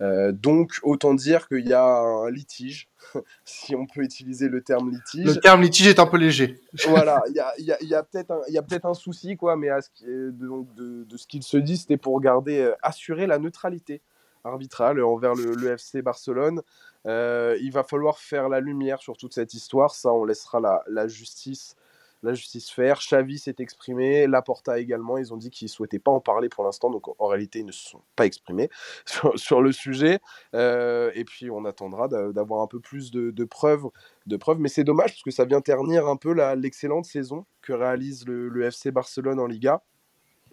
Euh, 0.01 0.31
donc 0.31 0.79
autant 0.83 1.13
dire 1.13 1.47
qu'il 1.47 1.67
y 1.67 1.73
a 1.73 1.85
un 1.85 2.29
litige, 2.31 2.89
si 3.45 3.75
on 3.75 3.85
peut 3.85 4.01
utiliser 4.01 4.47
le 4.47 4.61
terme 4.61 4.91
litige. 4.91 5.25
Le 5.25 5.35
terme 5.35 5.61
litige 5.61 5.87
est 5.87 5.99
un 5.99 6.05
peu 6.05 6.17
léger. 6.17 6.59
voilà, 6.87 7.21
il 7.27 7.35
y 7.65 7.93
a, 7.93 8.03
peut-être 8.03 8.31
un, 8.31 8.61
peut 8.61 8.79
un, 8.83 8.93
souci, 8.93 9.35
quoi, 9.37 9.55
mais 9.55 9.69
à 9.69 9.81
ce 9.81 9.89
de, 10.05 10.31
de, 10.75 11.03
de, 11.03 11.17
ce 11.17 11.27
qu'il 11.27 11.43
se 11.43 11.57
dit, 11.57 11.77
c'était 11.77 11.97
pour 11.97 12.19
garder, 12.21 12.59
euh, 12.59 12.73
assurer 12.81 13.27
la 13.27 13.37
neutralité 13.37 14.01
arbitrale 14.43 15.01
envers 15.01 15.35
le, 15.35 15.55
le 15.55 15.71
FC 15.71 16.01
Barcelone. 16.01 16.61
Euh, 17.05 17.57
il 17.61 17.71
va 17.71 17.83
falloir 17.83 18.17
faire 18.17 18.49
la 18.49 18.59
lumière 18.59 18.99
sur 19.01 19.17
toute 19.17 19.33
cette 19.33 19.53
histoire. 19.53 19.95
Ça, 19.95 20.11
on 20.13 20.25
laissera 20.25 20.59
la, 20.59 20.83
la 20.87 21.07
justice 21.07 21.75
la 22.23 22.33
justice 22.33 22.69
faire. 22.69 22.99
Xavi 22.99 23.37
s'est 23.37 23.55
exprimé, 23.59 24.27
Laporta 24.27 24.79
également. 24.79 25.17
Ils 25.17 25.33
ont 25.33 25.37
dit 25.37 25.49
qu'ils 25.49 25.67
ne 25.67 25.71
souhaitaient 25.71 25.99
pas 25.99 26.11
en 26.11 26.19
parler 26.19 26.49
pour 26.49 26.63
l'instant, 26.63 26.89
donc 26.89 27.07
en 27.19 27.27
réalité, 27.27 27.59
ils 27.59 27.65
ne 27.65 27.71
se 27.71 27.89
sont 27.89 28.01
pas 28.15 28.25
exprimés 28.25 28.69
sur, 29.35 29.61
le 29.61 29.71
sujet. 29.71 30.19
Euh, 30.55 31.11
et 31.15 31.25
puis, 31.25 31.51
on 31.51 31.65
attendra 31.65 32.07
d'avoir 32.07 32.61
un 32.61 32.67
peu 32.67 32.79
plus 32.79 33.11
de, 33.11 33.43
preuves, 33.45 33.85
de 34.25 34.37
preuves. 34.37 34.59
Mais 34.59 34.69
c'est 34.69 34.83
dommage 34.83 35.11
parce 35.11 35.23
que 35.23 35.31
ça 35.31 35.45
vient 35.45 35.61
ternir 35.61 36.07
un 36.07 36.15
peu 36.15 36.33
l'excellente 36.55 37.05
saison 37.05 37.45
que 37.61 37.73
réalise 37.73 38.25
le, 38.25 38.49
le 38.49 38.63
FC 38.63 38.91
Barcelone 38.91 39.39
en 39.39 39.47
Liga. 39.47 39.81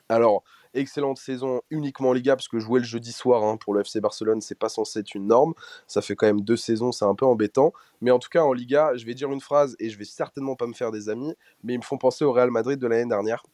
Alors, 0.08 0.42
excellente 0.74 1.18
saison 1.18 1.60
uniquement 1.70 2.10
en 2.10 2.12
Liga, 2.12 2.36
parce 2.36 2.48
que 2.48 2.58
jouer 2.58 2.80
le 2.80 2.86
jeudi 2.86 3.12
soir 3.12 3.42
hein, 3.44 3.56
pour 3.56 3.74
le 3.74 3.80
FC 3.80 4.00
Barcelone, 4.00 4.40
c'est 4.40 4.58
pas 4.58 4.68
censé 4.68 5.00
être 5.00 5.14
une 5.14 5.26
norme. 5.26 5.54
Ça 5.86 6.02
fait 6.02 6.16
quand 6.16 6.26
même 6.26 6.40
deux 6.40 6.56
saisons, 6.56 6.92
c'est 6.92 7.04
un 7.04 7.14
peu 7.14 7.26
embêtant. 7.26 7.72
Mais 8.00 8.10
en 8.10 8.18
tout 8.18 8.28
cas, 8.28 8.42
en 8.42 8.52
Liga, 8.52 8.92
je 8.96 9.04
vais 9.04 9.14
dire 9.14 9.30
une 9.32 9.40
phrase 9.40 9.76
et 9.78 9.90
je 9.90 9.98
vais 9.98 10.04
certainement 10.04 10.56
pas 10.56 10.66
me 10.66 10.72
faire 10.72 10.90
des 10.90 11.08
amis, 11.08 11.34
mais 11.62 11.74
ils 11.74 11.78
me 11.78 11.84
font 11.84 11.98
penser 11.98 12.24
au 12.24 12.32
Real 12.32 12.50
Madrid 12.50 12.78
de 12.78 12.86
l'année 12.86 13.08
dernière. 13.08 13.44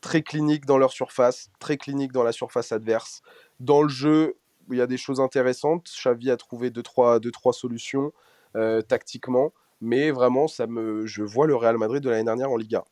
Très 0.00 0.22
clinique 0.22 0.66
dans 0.66 0.78
leur 0.78 0.92
surface, 0.92 1.50
très 1.58 1.76
clinique 1.76 2.12
dans 2.12 2.22
la 2.22 2.32
surface 2.32 2.72
adverse. 2.72 3.22
Dans 3.60 3.82
le 3.82 3.88
jeu, 3.88 4.36
il 4.70 4.78
y 4.78 4.80
a 4.80 4.86
des 4.86 4.98
choses 4.98 5.20
intéressantes. 5.20 5.90
Xavi 5.96 6.30
a 6.30 6.36
trouvé 6.36 6.70
deux, 6.70 6.82
trois, 6.82 7.18
deux, 7.20 7.30
trois 7.30 7.52
solutions 7.52 8.12
euh, 8.56 8.82
tactiquement. 8.82 9.52
Mais 9.80 10.10
vraiment, 10.10 10.48
ça 10.48 10.66
me, 10.66 11.06
je 11.06 11.22
vois 11.22 11.46
le 11.46 11.54
Real 11.54 11.76
Madrid 11.76 12.02
de 12.02 12.10
l'année 12.10 12.24
dernière 12.24 12.50
en 12.50 12.56
Liga 12.56 12.84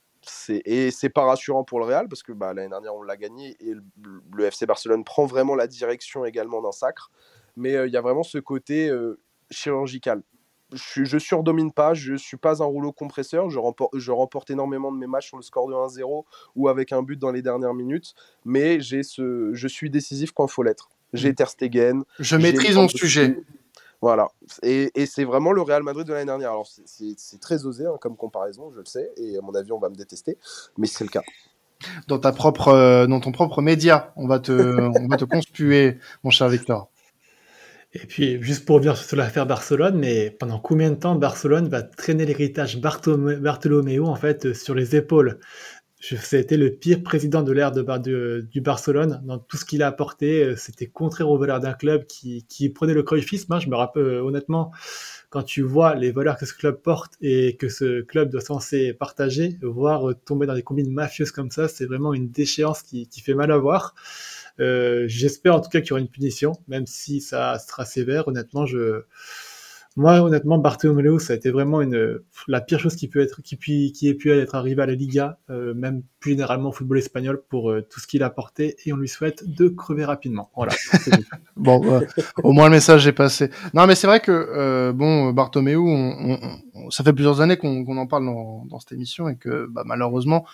et 0.50 0.90
c'est 0.90 1.08
pas 1.08 1.24
rassurant 1.24 1.64
pour 1.64 1.78
le 1.78 1.86
Real 1.86 2.08
parce 2.08 2.22
que 2.22 2.32
bah, 2.32 2.54
l'année 2.54 2.68
dernière 2.68 2.94
on 2.94 3.02
l'a 3.02 3.16
gagné 3.16 3.56
et 3.60 3.74
le, 3.74 4.44
FC 4.44 4.66
Barcelone 4.66 5.04
prend 5.04 5.26
vraiment 5.26 5.54
la 5.54 5.66
direction 5.66 6.24
également 6.24 6.62
d'un 6.62 6.72
sacre. 6.72 7.10
Mais 7.56 7.74
euh, 7.74 7.86
il 7.86 7.92
y 7.92 7.96
a 7.96 8.00
vraiment 8.00 8.22
ce 8.22 8.38
côté 8.38 8.88
euh, 8.88 9.20
chirurgical. 9.50 10.22
Je, 10.72 11.04
je 11.04 11.18
surdomine 11.18 11.72
pas, 11.72 11.94
je 11.94 12.14
suis 12.14 12.36
pas 12.36 12.62
un 12.62 12.66
rouleau 12.66 12.90
compresseur, 12.90 13.48
je 13.48 13.58
remporte, 13.58 13.96
je 13.96 14.10
remporte 14.10 14.50
énormément 14.50 14.90
de 14.90 14.98
mes 14.98 15.06
matchs 15.06 15.28
sur 15.28 15.36
le 15.36 15.42
score 15.42 15.68
de 15.68 15.74
1-0 15.74 16.24
ou 16.56 16.68
avec 16.68 16.92
un 16.92 17.02
but 17.02 17.18
dans 17.18 17.30
les 17.30 17.42
dernières 17.42 17.74
minutes, 17.74 18.14
mais 18.44 18.80
j'ai 18.80 19.02
ce, 19.02 19.50
je 19.52 19.68
suis 19.68 19.90
décisif 19.90 20.32
quand 20.32 20.46
il 20.46 20.50
faut 20.50 20.62
l'être. 20.62 20.88
J'ai 21.12 21.30
mmh. 21.30 21.34
Ter 21.36 21.48
Stegen. 21.48 22.04
Je 22.18 22.36
maîtrise 22.36 22.76
mon 22.76 22.88
sujet. 22.88 23.36
Voilà. 24.04 24.28
Et, 24.62 24.90
et 24.94 25.06
c'est 25.06 25.24
vraiment 25.24 25.52
le 25.52 25.62
Real 25.62 25.82
Madrid 25.82 26.06
de 26.06 26.12
l'année 26.12 26.26
dernière. 26.26 26.50
Alors, 26.50 26.66
c'est 26.66 27.40
très 27.40 27.64
osé 27.64 27.86
hein, 27.86 27.96
comme 28.02 28.18
comparaison, 28.18 28.70
je 28.70 28.80
le 28.80 28.84
sais, 28.84 29.10
et 29.16 29.38
à 29.38 29.40
mon 29.40 29.54
avis, 29.54 29.72
on 29.72 29.78
va 29.78 29.88
me 29.88 29.94
détester, 29.94 30.36
mais 30.76 30.86
c'est 30.86 31.04
le 31.04 31.08
cas. 31.08 31.22
Dans, 32.06 32.18
ta 32.18 32.30
propre, 32.32 32.68
euh, 32.68 33.06
dans 33.06 33.20
ton 33.20 33.32
propre 33.32 33.62
média, 33.62 34.12
on 34.16 34.26
va 34.26 34.40
te, 34.40 34.52
on 35.00 35.08
va 35.08 35.16
te 35.16 35.24
conspuer, 35.24 35.96
mon 36.22 36.28
cher 36.28 36.50
Victor. 36.50 36.90
Et 37.94 38.06
puis, 38.06 38.42
juste 38.42 38.66
pour 38.66 38.76
revenir 38.76 38.98
sur 38.98 39.16
l'affaire 39.16 39.46
Barcelone, 39.46 39.96
mais 39.96 40.30
pendant 40.30 40.58
combien 40.58 40.90
de 40.90 40.96
temps 40.96 41.14
Barcelone 41.14 41.70
va 41.70 41.82
traîner 41.82 42.26
l'héritage 42.26 42.82
Bartolomeo 42.82 44.06
en 44.06 44.16
fait 44.16 44.52
sur 44.52 44.74
les 44.74 44.96
épaules? 44.96 45.40
C'était 46.20 46.58
le 46.58 46.70
pire 46.70 47.02
président 47.02 47.42
de 47.42 47.50
l'ère 47.52 47.72
de, 47.72 48.46
du 48.50 48.60
Barcelone 48.60 49.22
dans 49.24 49.38
tout 49.38 49.56
ce 49.56 49.64
qu'il 49.64 49.82
a 49.82 49.86
apporté. 49.86 50.42
Euh, 50.44 50.56
c'était 50.56 50.86
contraire 50.86 51.30
aux 51.30 51.38
valeurs 51.38 51.60
d'un 51.60 51.72
club 51.72 52.06
qui, 52.06 52.44
qui 52.48 52.68
prenait 52.68 52.92
le 52.92 53.02
cruyffisme. 53.02 53.52
Hein. 53.54 53.60
Je 53.60 53.70
me 53.70 53.76
rappelle 53.76 54.02
euh, 54.02 54.22
honnêtement, 54.22 54.70
quand 55.30 55.42
tu 55.42 55.62
vois 55.62 55.94
les 55.94 56.12
valeurs 56.12 56.36
que 56.36 56.46
ce 56.46 56.54
club 56.54 56.80
porte 56.82 57.14
et 57.20 57.56
que 57.56 57.68
ce 57.68 58.02
club 58.02 58.30
doit 58.30 58.40
censé 58.40 58.92
partager, 58.92 59.58
voir 59.62 60.10
euh, 60.10 60.14
tomber 60.14 60.46
dans 60.46 60.54
des 60.54 60.62
combines 60.62 60.92
mafieuses 60.92 61.32
comme 61.32 61.50
ça, 61.50 61.68
c'est 61.68 61.86
vraiment 61.86 62.14
une 62.14 62.30
déchéance 62.30 62.82
qui, 62.82 63.08
qui 63.08 63.20
fait 63.20 63.34
mal 63.34 63.50
à 63.50 63.56
voir. 63.56 63.94
Euh, 64.60 65.04
j'espère 65.08 65.56
en 65.56 65.60
tout 65.60 65.70
cas 65.70 65.80
qu'il 65.80 65.90
y 65.90 65.92
aura 65.92 66.00
une 66.00 66.08
punition, 66.08 66.52
même 66.68 66.86
si 66.86 67.20
ça 67.20 67.58
sera 67.58 67.84
sévère. 67.84 68.28
Honnêtement, 68.28 68.66
je, 68.66 69.02
moi, 69.96 70.20
honnêtement, 70.20 70.58
Bartomeu, 70.58 71.18
ça 71.18 71.32
a 71.32 71.36
été 71.36 71.50
vraiment 71.50 71.80
la 72.48 72.60
pire 72.60 72.80
chose 72.80 72.96
qui 72.96 73.08
peut 73.08 73.20
être, 73.20 73.42
qui, 73.42 73.56
qui 73.92 74.08
ait 74.08 74.14
pu 74.14 74.32
être 74.32 74.54
arrivé 74.54 74.82
à 74.82 74.86
la 74.86 74.94
Liga, 74.94 75.38
euh, 75.50 75.74
même 75.74 76.02
plus 76.20 76.32
généralement 76.32 76.70
au 76.70 76.72
football 76.72 76.98
espagnol 76.98 77.42
pour 77.48 77.70
euh, 77.70 77.82
tout 77.82 78.00
ce 78.00 78.06
qu'il 78.06 78.22
a 78.22 78.26
apporté, 78.26 78.76
et 78.84 78.92
on 78.92 78.96
lui 78.96 79.08
souhaite 79.08 79.48
de 79.48 79.68
crever 79.68 80.04
rapidement. 80.04 80.50
Voilà. 80.56 80.72
bon, 81.56 82.02
au 82.42 82.52
moins 82.52 82.66
le 82.66 82.72
message 82.72 83.06
est 83.06 83.12
passé. 83.12 83.50
Non, 83.72 83.86
mais 83.86 83.94
c'est 83.94 84.06
vrai 84.06 84.20
que 84.20 84.90
bon, 84.92 85.32
Bartomeu, 85.32 85.78
ça 86.90 87.04
fait 87.04 87.12
plusieurs 87.12 87.40
années 87.40 87.56
qu'on 87.56 87.96
en 87.96 88.06
parle 88.06 88.26
dans, 88.26 88.78
cette 88.80 88.92
émission 88.92 89.28
et 89.28 89.36
que 89.36 89.66
bah, 89.70 89.82
malheureusement, 89.86 90.44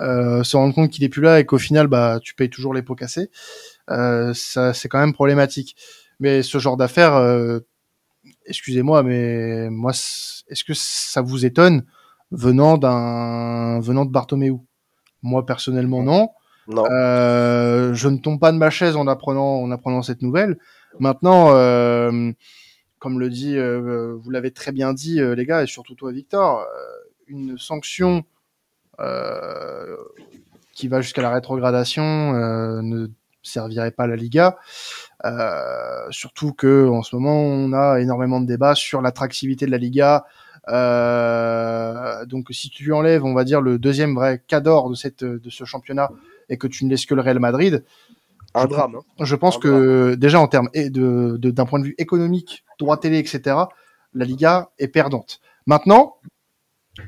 euh, 0.00 0.42
se 0.42 0.56
rendre 0.56 0.74
compte 0.74 0.90
qu'il 0.90 1.04
est 1.04 1.08
plus 1.08 1.22
là 1.22 1.40
et 1.40 1.46
qu'au 1.46 1.58
final, 1.58 1.86
bah, 1.86 2.18
tu 2.22 2.34
payes 2.34 2.50
toujours 2.50 2.74
les 2.74 2.82
pots 2.82 2.94
cassés, 2.94 3.30
euh, 3.90 4.32
c'est 4.34 4.88
quand 4.88 4.98
même 4.98 5.12
problématique. 5.12 5.76
Mais 6.20 6.42
ce 6.42 6.58
genre 6.58 6.76
d'affaires, 6.76 7.14
euh, 7.14 7.60
excusez-moi, 8.46 9.02
mais 9.02 9.68
moi, 9.70 9.92
est-ce 9.92 10.64
que 10.64 10.74
ça 10.74 11.20
vous 11.20 11.44
étonne 11.44 11.84
venant 12.30 12.78
d'un, 12.78 13.80
venant 13.80 14.04
de 14.04 14.10
Bartomeu? 14.10 14.58
Moi, 15.22 15.44
personnellement, 15.44 16.02
non. 16.02 16.30
non. 16.68 16.84
Euh, 16.90 17.94
je 17.94 18.08
ne 18.08 18.18
tombe 18.18 18.38
pas 18.40 18.52
de 18.52 18.58
ma 18.58 18.70
chaise 18.70 18.96
en 18.96 19.06
apprenant, 19.06 19.60
en 19.60 19.70
apprenant 19.70 20.02
cette 20.02 20.22
nouvelle. 20.22 20.58
Maintenant, 20.98 21.50
euh, 21.50 22.32
comme 22.98 23.20
le 23.20 23.28
dit, 23.28 23.56
euh, 23.56 24.16
vous 24.20 24.30
l'avez 24.30 24.50
très 24.50 24.72
bien 24.72 24.92
dit, 24.92 25.20
les 25.20 25.46
gars, 25.46 25.62
et 25.62 25.66
surtout 25.66 25.94
toi, 25.94 26.12
Victor, 26.12 26.64
une 27.28 27.58
sanction 27.58 28.24
euh, 29.00 29.96
qui 30.72 30.88
va 30.88 31.00
jusqu'à 31.00 31.22
la 31.22 31.30
rétrogradation 31.30 32.34
euh, 32.34 32.82
ne 32.82 33.08
servirait 33.42 33.90
pas 33.90 34.04
à 34.04 34.06
la 34.06 34.16
Liga. 34.16 34.58
Euh, 35.26 36.06
surtout 36.10 36.52
que 36.52 36.88
en 36.88 37.02
ce 37.02 37.16
moment 37.16 37.40
on 37.40 37.72
a 37.72 38.00
énormément 38.00 38.40
de 38.40 38.46
débats 38.46 38.74
sur 38.74 39.02
l'attractivité 39.02 39.66
de 39.66 39.70
la 39.70 39.78
Liga. 39.78 40.24
Euh, 40.68 42.24
donc 42.26 42.48
si 42.50 42.70
tu 42.70 42.92
enlèves, 42.92 43.24
on 43.24 43.34
va 43.34 43.44
dire 43.44 43.60
le 43.60 43.78
deuxième 43.78 44.14
vrai 44.14 44.42
cadre 44.46 44.90
de 44.90 44.94
cette 44.94 45.24
de 45.24 45.50
ce 45.50 45.64
championnat 45.64 46.10
et 46.48 46.56
que 46.58 46.66
tu 46.66 46.84
ne 46.84 46.90
laisses 46.90 47.06
que 47.06 47.14
le 47.14 47.22
Real 47.22 47.40
Madrid, 47.40 47.84
un 48.54 48.66
drame. 48.66 48.96
Hein. 48.96 49.24
Je 49.24 49.36
pense 49.36 49.58
que 49.58 50.14
déjà 50.14 50.40
en 50.40 50.48
termes 50.48 50.68
de 50.74 51.36
d'un 51.36 51.66
point 51.66 51.80
de 51.80 51.86
vue 51.86 51.94
économique, 51.98 52.64
droit 52.78 52.98
télé, 52.98 53.18
etc., 53.18 53.56
la 54.14 54.24
Liga 54.24 54.70
est 54.78 54.88
perdante. 54.88 55.40
Maintenant, 55.66 56.16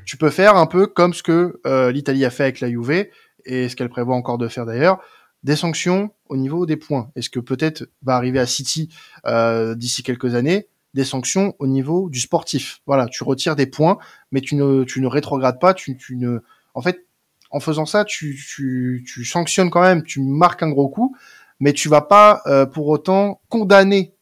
tu 0.05 0.17
peux 0.17 0.29
faire 0.29 0.55
un 0.55 0.65
peu 0.65 0.87
comme 0.87 1.13
ce 1.13 1.23
que 1.23 1.59
euh, 1.65 1.91
l'Italie 1.91 2.25
a 2.25 2.29
fait 2.29 2.43
avec 2.43 2.59
la 2.59 2.69
Juve 2.69 3.07
et 3.45 3.69
ce 3.69 3.75
qu'elle 3.75 3.89
prévoit 3.89 4.15
encore 4.15 4.37
de 4.37 4.47
faire 4.47 4.65
d'ailleurs, 4.65 4.99
des 5.43 5.55
sanctions 5.55 6.11
au 6.27 6.37
niveau 6.37 6.65
des 6.65 6.77
points. 6.77 7.11
Est-ce 7.15 7.29
que 7.29 7.39
peut-être 7.39 7.89
va 8.01 8.15
arriver 8.15 8.39
à 8.39 8.45
City 8.45 8.89
euh, 9.25 9.75
d'ici 9.75 10.03
quelques 10.03 10.35
années 10.35 10.67
des 10.93 11.05
sanctions 11.05 11.55
au 11.59 11.67
niveau 11.67 12.09
du 12.09 12.19
sportif? 12.19 12.81
Voilà, 12.85 13.07
tu 13.07 13.23
retires 13.23 13.55
des 13.55 13.67
points, 13.67 13.97
mais 14.31 14.41
tu 14.41 14.55
ne, 14.55 14.83
tu 14.83 15.01
ne 15.01 15.07
rétrogrades 15.07 15.59
pas, 15.59 15.73
tu, 15.73 15.97
tu 15.97 16.17
ne... 16.17 16.39
En 16.73 16.81
fait, 16.81 17.05
en 17.51 17.59
faisant 17.59 17.85
ça, 17.85 18.05
tu, 18.05 18.39
tu, 18.47 19.05
tu 19.07 19.25
sanctionnes 19.25 19.69
quand 19.69 19.81
même, 19.81 20.03
tu 20.03 20.21
marques 20.21 20.63
un 20.63 20.69
gros 20.69 20.89
coup, 20.89 21.15
mais 21.59 21.73
tu 21.73 21.89
vas 21.89 22.01
pas 22.01 22.41
euh, 22.45 22.65
pour 22.65 22.87
autant 22.87 23.41
condamner 23.49 24.13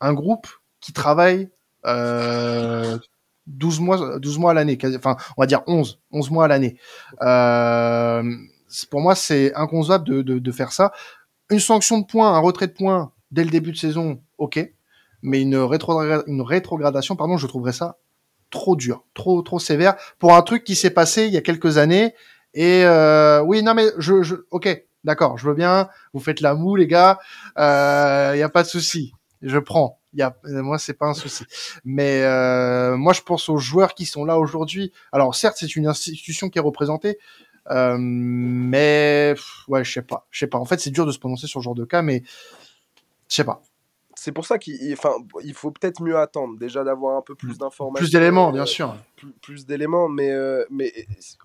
un 0.00 0.12
groupe 0.12 0.46
qui 0.80 0.92
travaille 0.92 1.50
euh, 1.86 2.98
12 3.46 3.80
mois, 3.80 4.18
12 4.18 4.38
mois 4.38 4.52
à 4.52 4.54
l'année, 4.54 4.78
enfin, 4.96 5.16
on 5.36 5.42
va 5.42 5.46
dire 5.46 5.62
11, 5.66 6.00
11 6.12 6.30
mois 6.30 6.44
à 6.44 6.48
l'année. 6.48 6.76
Euh, 7.22 8.22
pour 8.90 9.00
moi, 9.00 9.14
c'est 9.14 9.54
inconcevable 9.54 10.04
de, 10.06 10.22
de, 10.22 10.38
de, 10.38 10.52
faire 10.52 10.72
ça. 10.72 10.92
Une 11.50 11.60
sanction 11.60 11.98
de 11.98 12.06
points, 12.06 12.32
un 12.32 12.38
retrait 12.38 12.66
de 12.66 12.72
points 12.72 13.12
dès 13.30 13.44
le 13.44 13.50
début 13.50 13.72
de 13.72 13.76
saison, 13.76 14.20
ok. 14.38 14.70
Mais 15.22 15.42
une, 15.42 15.56
rétrogradation, 15.56 17.16
pardon, 17.16 17.36
je 17.36 17.46
trouverais 17.46 17.72
ça 17.72 17.98
trop 18.50 18.76
dur, 18.76 19.04
trop, 19.14 19.42
trop 19.42 19.58
sévère 19.58 19.96
pour 20.20 20.36
un 20.36 20.42
truc 20.42 20.62
qui 20.62 20.76
s'est 20.76 20.90
passé 20.90 21.26
il 21.26 21.32
y 21.32 21.36
a 21.36 21.40
quelques 21.40 21.78
années. 21.78 22.14
Et 22.52 22.84
euh, 22.84 23.40
oui, 23.40 23.62
non, 23.62 23.74
mais 23.74 23.86
je, 23.98 24.22
je 24.22 24.36
ok, 24.52 24.84
d'accord, 25.02 25.38
je 25.38 25.48
veux 25.48 25.54
bien. 25.54 25.88
Vous 26.12 26.20
faites 26.20 26.40
la 26.40 26.54
moue, 26.54 26.76
les 26.76 26.86
gars. 26.86 27.18
Il 27.56 27.62
euh, 27.62 28.36
y 28.36 28.42
a 28.42 28.48
pas 28.48 28.62
de 28.62 28.68
souci, 28.68 29.12
je 29.42 29.58
prends 29.58 29.98
y 30.14 30.22
a, 30.22 30.36
moi, 30.44 30.78
c'est 30.78 30.94
pas 30.94 31.06
un 31.06 31.14
souci. 31.14 31.44
Mais 31.84 32.22
euh, 32.22 32.96
moi, 32.96 33.12
je 33.12 33.22
pense 33.22 33.48
aux 33.48 33.58
joueurs 33.58 33.94
qui 33.94 34.06
sont 34.06 34.24
là 34.24 34.38
aujourd'hui. 34.38 34.92
Alors, 35.12 35.34
certes, 35.34 35.56
c'est 35.58 35.76
une 35.76 35.86
institution 35.86 36.48
qui 36.48 36.58
est 36.58 36.62
représentée, 36.62 37.18
euh, 37.70 37.96
mais 37.98 39.34
ouais, 39.68 39.84
je 39.84 39.92
sais 39.92 40.02
pas, 40.02 40.26
je 40.30 40.40
sais 40.40 40.46
pas. 40.46 40.58
En 40.58 40.64
fait, 40.64 40.80
c'est 40.80 40.90
dur 40.90 41.06
de 41.06 41.12
se 41.12 41.18
prononcer 41.18 41.46
sur 41.46 41.60
ce 41.60 41.64
genre 41.64 41.74
de 41.74 41.84
cas, 41.84 42.02
mais 42.02 42.22
je 43.28 43.36
sais 43.36 43.44
pas. 43.44 43.62
C'est 44.16 44.32
pour 44.32 44.46
ça 44.46 44.58
qu'il 44.58 44.92
enfin, 44.92 45.12
il 45.42 45.52
faut 45.54 45.70
peut-être 45.70 46.00
mieux 46.00 46.16
attendre 46.16 46.56
déjà 46.58 46.82
d'avoir 46.84 47.18
un 47.18 47.22
peu 47.22 47.34
plus 47.34 47.58
d'informations. 47.58 48.04
Plus 48.04 48.10
d'éléments, 48.10 48.52
bien 48.52 48.64
sûr. 48.64 48.96
Plus, 49.16 49.32
plus 49.42 49.66
d'éléments, 49.66 50.08
mais, 50.08 50.30
euh, 50.30 50.64
mais 50.70 50.92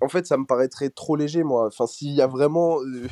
en 0.02 0.08
fait, 0.08 0.26
ça 0.28 0.38
me 0.38 0.46
paraîtrait 0.46 0.90
trop 0.90 1.16
léger, 1.16 1.44
moi. 1.44 1.68
Enfin, 1.68 1.88
s'il 1.88 2.12
y 2.12 2.22
a 2.22 2.28
vraiment, 2.28 2.80
il 2.84 3.10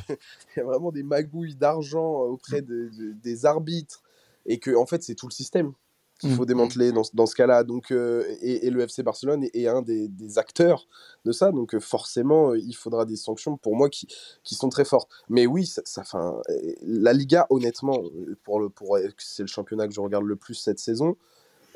y 0.57 0.59
a 0.59 0.63
vraiment 0.63 0.91
des 0.91 1.03
magouilles 1.03 1.55
d'argent 1.55 2.05
auprès 2.05 2.61
de, 2.61 2.91
des 3.21 3.45
arbitres 3.45 4.03
et 4.45 4.59
que 4.59 4.73
en 4.75 4.85
fait 4.85 5.03
c'est 5.03 5.15
tout 5.15 5.27
le 5.27 5.33
système 5.33 5.73
qu'il 6.17 6.33
faut 6.33 6.43
mmh. 6.43 6.47
démanteler 6.47 6.91
dans, 6.91 7.03
dans 7.13 7.25
ce 7.25 7.35
cas-là. 7.35 7.63
Donc, 7.63 7.91
euh, 7.91 8.23
et, 8.41 8.67
et, 8.67 8.69
le 8.69 8.81
FC 8.81 9.03
Barcelone 9.03 9.45
est, 9.53 9.67
un 9.67 9.81
des, 9.81 10.07
des, 10.07 10.37
acteurs 10.37 10.87
de 11.25 11.31
ça. 11.31 11.51
Donc, 11.51 11.75
euh, 11.75 11.79
forcément, 11.79 12.53
il 12.55 12.73
faudra 12.75 13.05
des 13.05 13.15
sanctions 13.15 13.57
pour 13.57 13.75
moi 13.75 13.89
qui, 13.89 14.07
qui 14.43 14.55
sont 14.55 14.69
très 14.69 14.85
fortes. 14.85 15.09
Mais 15.29 15.45
oui, 15.45 15.65
ça, 15.65 15.81
ça 15.85 16.03
fin, 16.03 16.41
la 16.81 17.13
Liga, 17.13 17.45
honnêtement, 17.49 18.01
pour 18.43 18.59
le, 18.59 18.69
pour, 18.69 18.97
c'est 19.17 19.43
le 19.43 19.47
championnat 19.47 19.87
que 19.87 19.93
je 19.93 20.01
regarde 20.01 20.25
le 20.25 20.35
plus 20.35 20.55
cette 20.55 20.79
saison, 20.79 21.17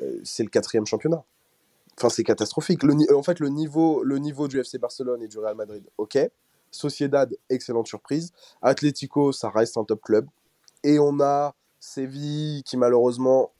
euh, 0.01 0.19
c'est 0.23 0.43
le 0.43 0.49
quatrième 0.49 0.85
championnat. 0.85 1.23
Enfin, 1.97 2.09
c'est 2.09 2.23
catastrophique. 2.23 2.83
Le, 2.83 3.15
en 3.15 3.23
fait, 3.23 3.39
le 3.39 3.49
niveau, 3.49 4.03
le 4.03 4.17
niveau 4.17 4.47
du 4.47 4.59
FC 4.59 4.77
Barcelone 4.77 5.21
et 5.21 5.27
du 5.27 5.37
Real 5.37 5.55
Madrid, 5.55 5.83
ok. 5.97 6.17
Sociedad, 6.71 7.35
excellente 7.49 7.87
surprise. 7.87 8.31
Atlético, 8.61 9.33
ça 9.33 9.49
reste 9.49 9.77
un 9.77 9.83
top 9.83 10.01
club. 10.01 10.27
Et 10.83 10.99
on 10.99 11.19
a 11.19 11.53
Séville, 11.79 12.63
qui 12.63 12.77
malheureusement, 12.77 13.51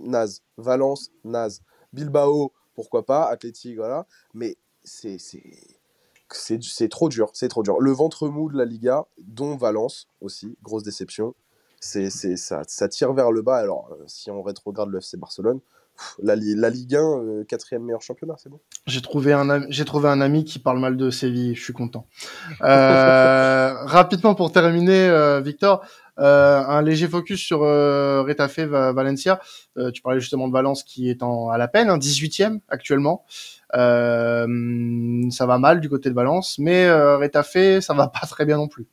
naze. 0.00 0.42
Valence, 0.56 1.10
naze. 1.24 1.62
Bilbao, 1.92 2.52
pourquoi 2.74 3.04
pas. 3.04 3.26
Athletic, 3.26 3.76
voilà. 3.76 4.06
Mais 4.34 4.56
c'est 4.82 5.18
c'est 6.32 6.88
trop 6.88 7.08
dur, 7.08 7.30
c'est 7.32 7.48
trop 7.48 7.62
dur. 7.62 7.80
Le 7.80 7.90
ventre 7.90 8.28
mou 8.28 8.50
de 8.50 8.56
la 8.56 8.64
Liga, 8.64 9.06
dont 9.18 9.56
Valence 9.56 10.08
aussi, 10.20 10.56
grosse 10.62 10.82
déception. 10.82 11.34
C'est 11.80 12.10
ça, 12.10 12.62
ça 12.66 12.88
tire 12.88 13.14
vers 13.14 13.32
le 13.32 13.40
bas. 13.42 13.56
Alors, 13.56 13.90
euh, 13.92 14.04
si 14.06 14.30
on 14.30 14.42
rétrograde 14.42 14.90
le 14.90 14.98
FC 14.98 15.16
Barcelone, 15.16 15.60
la, 16.22 16.34
Ligue 16.34 16.94
1, 16.94 16.98
euh, 16.98 17.44
quatrième 17.44 17.84
meilleur 17.84 18.02
championnat, 18.02 18.34
c'est 18.38 18.48
bon? 18.48 18.60
J'ai 18.86 19.00
trouvé 19.02 19.32
un 19.32 19.66
j'ai 19.68 19.84
trouvé 19.84 20.08
un 20.08 20.20
ami 20.20 20.44
qui 20.44 20.58
parle 20.58 20.78
mal 20.78 20.96
de 20.96 21.10
Séville, 21.10 21.54
je 21.54 21.62
suis 21.62 21.72
content. 21.72 22.06
Euh, 22.62 23.74
rapidement 23.84 24.34
pour 24.34 24.52
terminer, 24.52 25.40
Victor, 25.42 25.84
euh, 26.18 26.62
un 26.66 26.82
léger 26.82 27.08
focus 27.08 27.40
sur 27.40 27.62
euh, 27.62 28.22
Retafe 28.22 28.60
Valencia. 28.60 29.40
Tu 29.94 30.02
parlais 30.02 30.20
justement 30.20 30.48
de 30.48 30.52
Valence 30.52 30.82
qui 30.82 31.08
est 31.08 31.22
en, 31.22 31.48
à 31.48 31.58
la 31.58 31.68
peine, 31.68 31.88
un 31.88 31.98
18e 31.98 32.60
actuellement. 32.68 33.24
ça 33.72 34.46
va 35.46 35.58
mal 35.58 35.80
du 35.80 35.88
côté 35.88 36.10
de 36.10 36.14
Valence, 36.14 36.58
mais 36.58 36.90
Retafe, 36.90 37.80
ça 37.80 37.94
va 37.94 38.08
pas 38.08 38.26
très 38.26 38.44
bien 38.44 38.56
non 38.56 38.68
plus. 38.68 38.86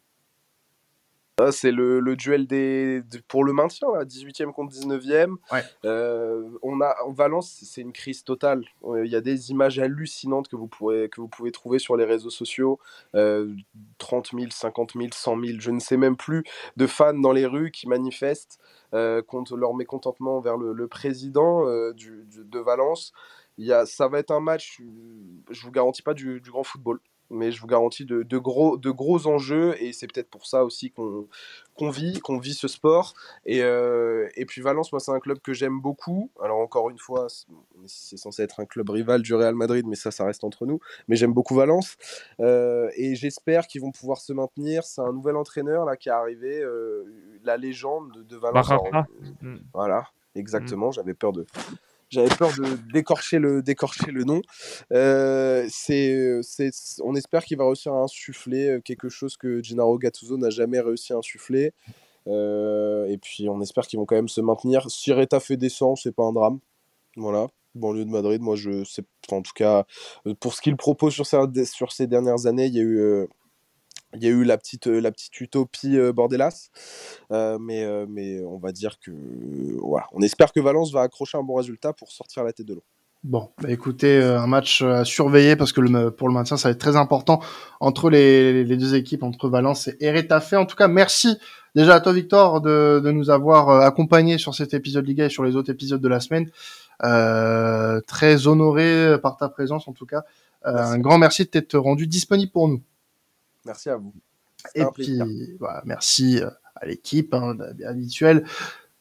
Ah, 1.39 1.52
c'est 1.52 1.71
le, 1.71 2.00
le, 2.00 2.15
duel 2.15 2.47
des, 2.47 3.04
pour 3.28 3.43
le 3.43 3.54
maintien, 3.54 3.88
18e 3.89 4.52
contre 4.54 4.73
19e. 4.73 5.36
Ouais. 5.52 5.63
Euh, 5.86 6.50
on 6.63 6.82
a, 6.82 6.95
Valence, 7.10 7.60
c'est 7.62 7.82
une 7.82 7.93
crise 7.93 8.23
totale. 8.23 8.63
Il 8.84 9.06
y 9.06 9.15
a 9.15 9.21
des 9.21 9.52
images 9.52 9.78
hallucinantes 9.78 10.47
que 10.47 10.56
vous, 10.56 10.67
pourrez, 10.67 11.10
que 11.10 11.21
vous 11.21 11.28
pouvez 11.28 11.52
trouver 11.52 11.78
sur 11.78 11.95
les 11.95 12.06
réseaux 12.06 12.32
sociaux. 12.32 12.80
Euh, 13.13 13.54
30 14.00 14.32
000, 14.34 14.47
50 14.50 14.93
000, 14.93 15.10
100 15.13 15.39
000, 15.39 15.60
je 15.60 15.69
ne 15.69 15.80
sais 15.80 15.95
même 15.97 16.17
plus, 16.17 16.43
de 16.76 16.88
fans 16.88 17.13
dans 17.13 17.34
les 17.34 17.45
rues 17.45 17.69
qui 17.69 17.88
manifestent 17.88 18.58
euh, 18.95 19.21
contre 19.21 19.56
leur 19.58 19.76
mécontentement 19.76 20.39
vers 20.39 20.58
le, 20.58 20.73
le 20.73 20.88
président 20.88 21.67
euh, 21.67 21.93
du, 21.93 22.26
du, 22.32 22.45
de 22.45 22.60
Valence. 22.60 23.13
Il 23.60 23.65
y 23.67 23.73
a, 23.73 23.86
ça 23.86 24.08
va 24.08 24.17
être 24.17 24.32
un 24.32 24.39
match, 24.39 24.82
je 25.52 25.62
vous 25.62 25.71
garantis 25.71 26.02
pas 26.02 26.15
du, 26.15 26.41
du 26.41 26.50
grand 26.50 26.63
football 26.63 27.00
mais 27.30 27.52
je 27.52 27.60
vous 27.62 27.68
garantis 27.68 28.06
de, 28.06 28.24
de, 28.24 28.38
gros, 28.38 28.78
de 28.78 28.90
gros 28.90 29.28
enjeux 29.28 29.76
et 29.82 29.94
c'est 29.94 30.08
peut-être 30.08 30.30
pour 30.30 30.46
ça 30.46 30.63
aussi 30.63 30.92
qu'on 30.92 31.90
vit, 31.90 32.20
qu'on 32.20 32.38
vit 32.38 32.54
ce 32.54 32.68
sport. 32.68 33.13
Et, 33.46 33.62
euh, 33.63 34.30
et 34.36 34.46
puis 34.46 34.62
Valence, 34.62 34.92
moi, 34.92 35.00
c'est 35.00 35.12
un 35.12 35.20
club 35.20 35.40
que 35.40 35.54
j'aime 35.54 35.80
beaucoup. 35.80 36.32
Alors, 36.42 36.60
encore 36.60 36.90
une 36.90 36.98
fois, 36.98 37.28
c'est 37.86 38.18
censé 38.18 38.44
être 38.44 38.60
un 38.60 38.66
club 38.66 38.90
rival 38.90 39.22
du 39.22 39.34
Real 39.34 39.56
Madrid, 39.56 39.86
mais 39.88 39.96
ça, 39.96 40.12
ça 40.12 40.26
reste 40.26 40.44
entre 40.44 40.66
nous. 40.66 40.80
Mais 41.08 41.16
j'aime 41.16 41.34
beaucoup 41.34 41.56
Valence 41.56 41.98
euh, 42.40 42.90
et 42.96 43.16
j'espère 43.16 43.68
qu'ils 43.68 43.82
vont 43.82 43.92
pouvoir 43.92 44.20
se 44.20 44.34
maintenir. 44.34 44.84
C'est 44.84 45.02
un 45.02 45.13
nouvel 45.13 45.36
entraîneur 45.36 45.86
là 45.86 45.98
qui 45.98 46.10
est 46.10 46.13
arrivé, 46.13 46.62
euh, 46.62 47.04
la 47.44 47.58
légende 47.58 48.12
de, 48.13 48.24
de 48.24 48.38
Valence. 48.38 48.70
Mm. 49.42 49.58
voilà, 49.74 50.08
exactement. 50.36 50.92
J'avais 50.92 51.13
peur 51.13 51.34
de 51.34 51.46
j'avais 52.10 52.34
peur 52.36 52.52
de 52.58 52.78
décorcher 52.93 53.39
le, 53.39 53.62
décorcher 53.62 54.12
le 54.12 54.24
nom. 54.24 54.41
Euh, 54.93 55.67
c'est, 55.70 56.39
c'est, 56.41 56.72
on 57.04 57.15
espère 57.15 57.43
qu'il 57.43 57.58
va 57.58 57.65
réussir 57.65 57.93
à 57.93 58.04
insuffler 58.04 58.80
quelque 58.84 59.10
chose 59.10 59.38
que 59.38 59.62
Gennaro 59.63 59.98
Gattuso 59.98 60.38
n'a 60.38 60.50
jamais 60.50 60.80
réussi 60.80 61.13
à 61.13 61.17
insuffler. 61.17 61.74
Euh, 62.28 63.08
et 63.08 63.17
puis 63.17 63.48
on 63.50 63.62
espère 63.62 63.88
qu'ils 63.88 64.00
vont 64.00 64.06
quand 64.06 64.15
même 64.15 64.28
se 64.28 64.41
maintenir. 64.41 64.89
Si 64.89 65.12
fait 65.39 65.58
descend, 65.58 65.98
c'est 65.98 66.15
pas 66.15 66.24
un 66.24 66.34
drame. 66.34 66.60
Voilà. 67.15 67.48
Banlieue 67.76 68.06
de 68.06 68.10
Madrid, 68.10 68.41
moi 68.41 68.56
je 68.56 68.84
sais, 68.86 69.04
en 69.32 69.41
tout 69.41 69.52
cas, 69.54 69.86
pour 70.39 70.54
ce 70.54 70.62
qu'il 70.62 70.76
propose 70.76 71.13
sur 71.13 71.28
ces, 71.28 71.38
sur 71.65 71.91
ces 71.91 72.08
dernières 72.08 72.48
années, 72.48 72.65
il 72.65 72.76
y 72.76 72.80
a 72.80 72.84
eu. 72.84 73.28
Euh, 74.17 74.21
il 74.21 74.23
y 74.23 74.27
a 74.27 74.32
eu 74.32 74.43
la 74.43 74.58
petite, 74.58 74.88
la 74.88 75.12
petite 75.12 75.39
utopie 75.39 75.97
euh, 75.97 76.12
Bordelas, 76.12 76.69
euh, 77.32 77.58
mais, 77.60 77.84
euh, 77.84 78.06
mais 78.10 78.41
on 78.41 78.58
va 78.58 78.71
dire 78.71 78.99
que 78.99 79.12
voilà, 79.82 80.08
on 80.13 80.21
espère 80.21 80.51
que 80.51 80.60
Valence 80.60 80.91
va 80.91 81.01
accrocher 81.01 81.38
un 81.38 81.43
bon 81.43 81.56
résultat 81.56 81.93
pour 81.93 82.12
sortir 82.12 82.43
la 82.43 82.53
tête 82.53 82.65
de 82.67 82.75
l'eau. 82.75 82.84
Bon, 83.23 83.49
bah 83.62 83.69
écoutez, 83.71 84.21
un 84.21 84.47
match 84.47 84.84
à 84.84 85.03
surveiller 85.03 85.56
parce 85.56 85.73
que 85.73 85.82
le, 85.82 86.12
pour 86.12 86.27
le 86.27 86.34
maintien, 86.34 86.56
ça 86.56 86.69
va 86.69 86.73
être 86.73 86.80
très 86.80 86.95
important 86.95 87.41
entre 87.80 88.10
les, 88.10 88.63
les 88.63 88.77
deux 88.77 88.95
équipes, 88.95 89.23
entre 89.23 89.49
Valence 89.49 89.89
et 89.99 90.12
Retafe. 90.12 90.53
En 90.53 90.65
tout 90.65 90.75
cas, 90.75 90.88
merci 90.88 91.38
déjà 91.75 91.95
à 91.95 91.99
toi, 91.99 92.13
Victor, 92.13 92.62
de, 92.62 93.01
de 93.03 93.12
nous 93.12 93.30
avoir 93.32 93.69
accompagnés 93.82 94.38
sur 94.38 94.53
cet 94.53 94.73
épisode 94.75 95.06
Liga 95.08 95.25
et 95.25 95.30
sur 95.30 95.43
les 95.43 95.56
autres 95.56 95.71
épisodes 95.71 95.99
de 95.99 96.08
la 96.08 96.19
semaine. 96.19 96.49
Euh, 97.03 97.99
très 98.08 98.47
honoré 98.47 99.17
par 99.21 99.36
ta 99.36 99.49
présence, 99.49 99.88
en 99.88 99.93
tout 99.93 100.06
cas. 100.06 100.23
Euh, 100.65 100.77
un 100.77 100.99
grand 100.99 101.17
merci 101.17 101.43
de 101.43 101.49
t'être 101.49 101.77
rendu 101.77 102.08
disponible 102.08 102.51
pour 102.51 102.67
nous. 102.67 102.82
Merci 103.67 103.89
à 103.89 103.97
vous. 103.97 104.13
Et 104.73 104.84
puis, 104.93 105.19
voilà, 105.60 105.84
merci 105.86 106.41
à 106.75 106.86
l'équipe 106.86 107.34
hein, 107.34 107.56
habituelle. 107.86 108.43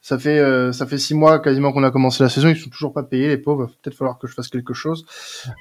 Ça 0.06 0.20
fait 0.20 0.38
euh, 0.38 0.70
ça 0.70 0.86
fait 0.86 0.98
six 0.98 1.14
mois 1.14 1.40
quasiment 1.40 1.72
qu'on 1.72 1.82
a 1.82 1.90
commencé 1.90 2.22
la 2.22 2.28
saison. 2.28 2.48
Ils 2.48 2.56
sont 2.56 2.70
toujours 2.70 2.92
pas 2.92 3.02
payés, 3.02 3.26
les 3.26 3.38
pauvres. 3.38 3.66
Peut-être 3.82 3.96
falloir 3.96 4.20
que 4.20 4.28
je 4.28 4.34
fasse 4.34 4.46
quelque 4.46 4.72
chose. 4.72 5.04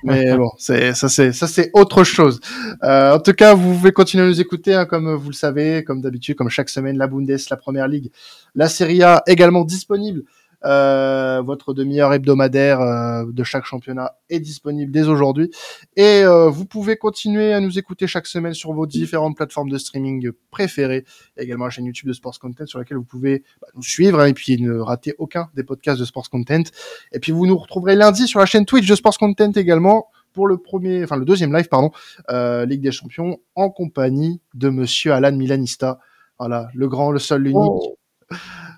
Mais 0.03 0.23
bon, 0.37 0.51
c'est 0.59 0.93
ça 0.93 1.09
c'est 1.09 1.31
ça 1.31 1.47
c'est 1.47 1.71
autre 1.73 2.03
chose. 2.03 2.39
Euh, 2.83 3.15
en 3.15 3.19
tout 3.19 3.33
cas, 3.33 3.55
vous 3.55 3.73
pouvez 3.73 3.91
continuer 3.91 4.23
à 4.23 4.27
nous 4.27 4.39
écouter, 4.39 4.75
hein, 4.75 4.85
comme 4.85 5.15
vous 5.15 5.29
le 5.29 5.35
savez, 5.35 5.83
comme 5.83 5.99
d'habitude, 5.99 6.35
comme 6.35 6.49
chaque 6.49 6.69
semaine, 6.69 6.95
la 6.95 7.07
Bundes, 7.07 7.35
la 7.49 7.57
Première 7.57 7.87
Ligue, 7.87 8.11
la 8.53 8.69
Serie 8.69 9.01
A 9.01 9.23
également 9.25 9.63
disponible. 9.65 10.21
Euh, 10.65 11.41
votre 11.41 11.73
demi-heure 11.73 12.13
hebdomadaire 12.13 12.81
euh, 12.81 13.25
de 13.31 13.43
chaque 13.43 13.65
championnat 13.65 14.15
est 14.29 14.39
disponible 14.39 14.91
dès 14.91 15.07
aujourd'hui. 15.07 15.51
Et 15.95 16.23
euh, 16.23 16.49
vous 16.49 16.65
pouvez 16.65 16.97
continuer 16.97 17.53
à 17.53 17.59
nous 17.59 17.77
écouter 17.77 18.07
chaque 18.07 18.25
semaine 18.25 18.53
sur 18.53 18.73
vos 18.73 18.87
différentes 18.87 19.35
plateformes 19.35 19.69
de 19.69 19.77
streaming 19.77 20.31
préférées. 20.49 21.05
Et 21.37 21.43
également 21.43 21.65
la 21.65 21.69
chaîne 21.69 21.85
YouTube 21.85 22.07
de 22.07 22.13
Sports 22.13 22.39
Content 22.39 22.65
sur 22.65 22.79
laquelle 22.79 22.97
vous 22.97 23.03
pouvez 23.03 23.43
bah, 23.61 23.67
nous 23.75 23.83
suivre 23.83 24.19
hein, 24.19 24.25
et 24.25 24.33
puis 24.33 24.59
ne 24.59 24.77
rater 24.77 25.13
aucun 25.19 25.49
des 25.55 25.63
podcasts 25.63 25.99
de 25.99 26.05
Sports 26.05 26.29
Content. 26.29 26.63
Et 27.11 27.19
puis 27.19 27.31
vous 27.31 27.45
nous 27.45 27.57
retrouverez 27.57 27.95
lundi 27.95 28.27
sur 28.27 28.39
la 28.39 28.45
chaîne 28.45 28.65
Twitch 28.65 28.87
de 28.87 28.95
Sports 28.95 29.17
Content 29.17 29.51
également 29.51 30.07
pour 30.33 30.47
le 30.47 30.57
premier, 30.57 31.03
enfin 31.03 31.15
le 31.15 31.25
deuxième 31.25 31.55
live, 31.55 31.69
pardon, 31.69 31.91
euh, 32.29 32.65
Ligue 32.65 32.81
des 32.81 32.91
Champions, 32.91 33.37
en 33.55 33.69
compagnie 33.69 34.41
de 34.53 34.69
Monsieur 34.69 35.13
Alan 35.13 35.31
Milanista. 35.31 35.99
Voilà, 36.37 36.67
le 36.73 36.89
grand, 36.89 37.11
le 37.11 37.19
seul, 37.19 37.43
l'unique. 37.43 37.55
Oh 37.63 37.97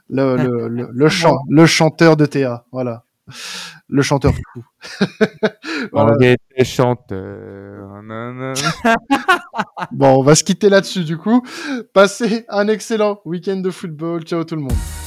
le, 0.10 0.38
le, 0.38 0.68
le, 0.68 0.90
le, 0.92 1.10
chant, 1.10 1.40
le 1.50 1.66
chanteur 1.66 2.18
de 2.18 2.26
Théa, 2.26 2.66
voilà. 2.72 3.04
Le 3.90 4.02
chanteur 4.02 4.34
fou. 4.34 4.64
voilà. 5.92 6.14
On 6.18 6.22
était 6.22 6.64
chanteur. 6.64 8.02
bon, 9.92 10.20
on 10.20 10.24
va 10.24 10.36
se 10.36 10.44
quitter 10.44 10.70
là-dessus 10.70 11.04
du 11.04 11.18
coup. 11.18 11.44
Passez 11.94 12.46
un 12.50 12.68
excellent 12.68 13.20
week-end 13.26 13.58
de 13.58 13.70
football. 13.70 14.24
Ciao 14.24 14.44
tout 14.44 14.56
le 14.56 14.62
monde. 14.62 15.07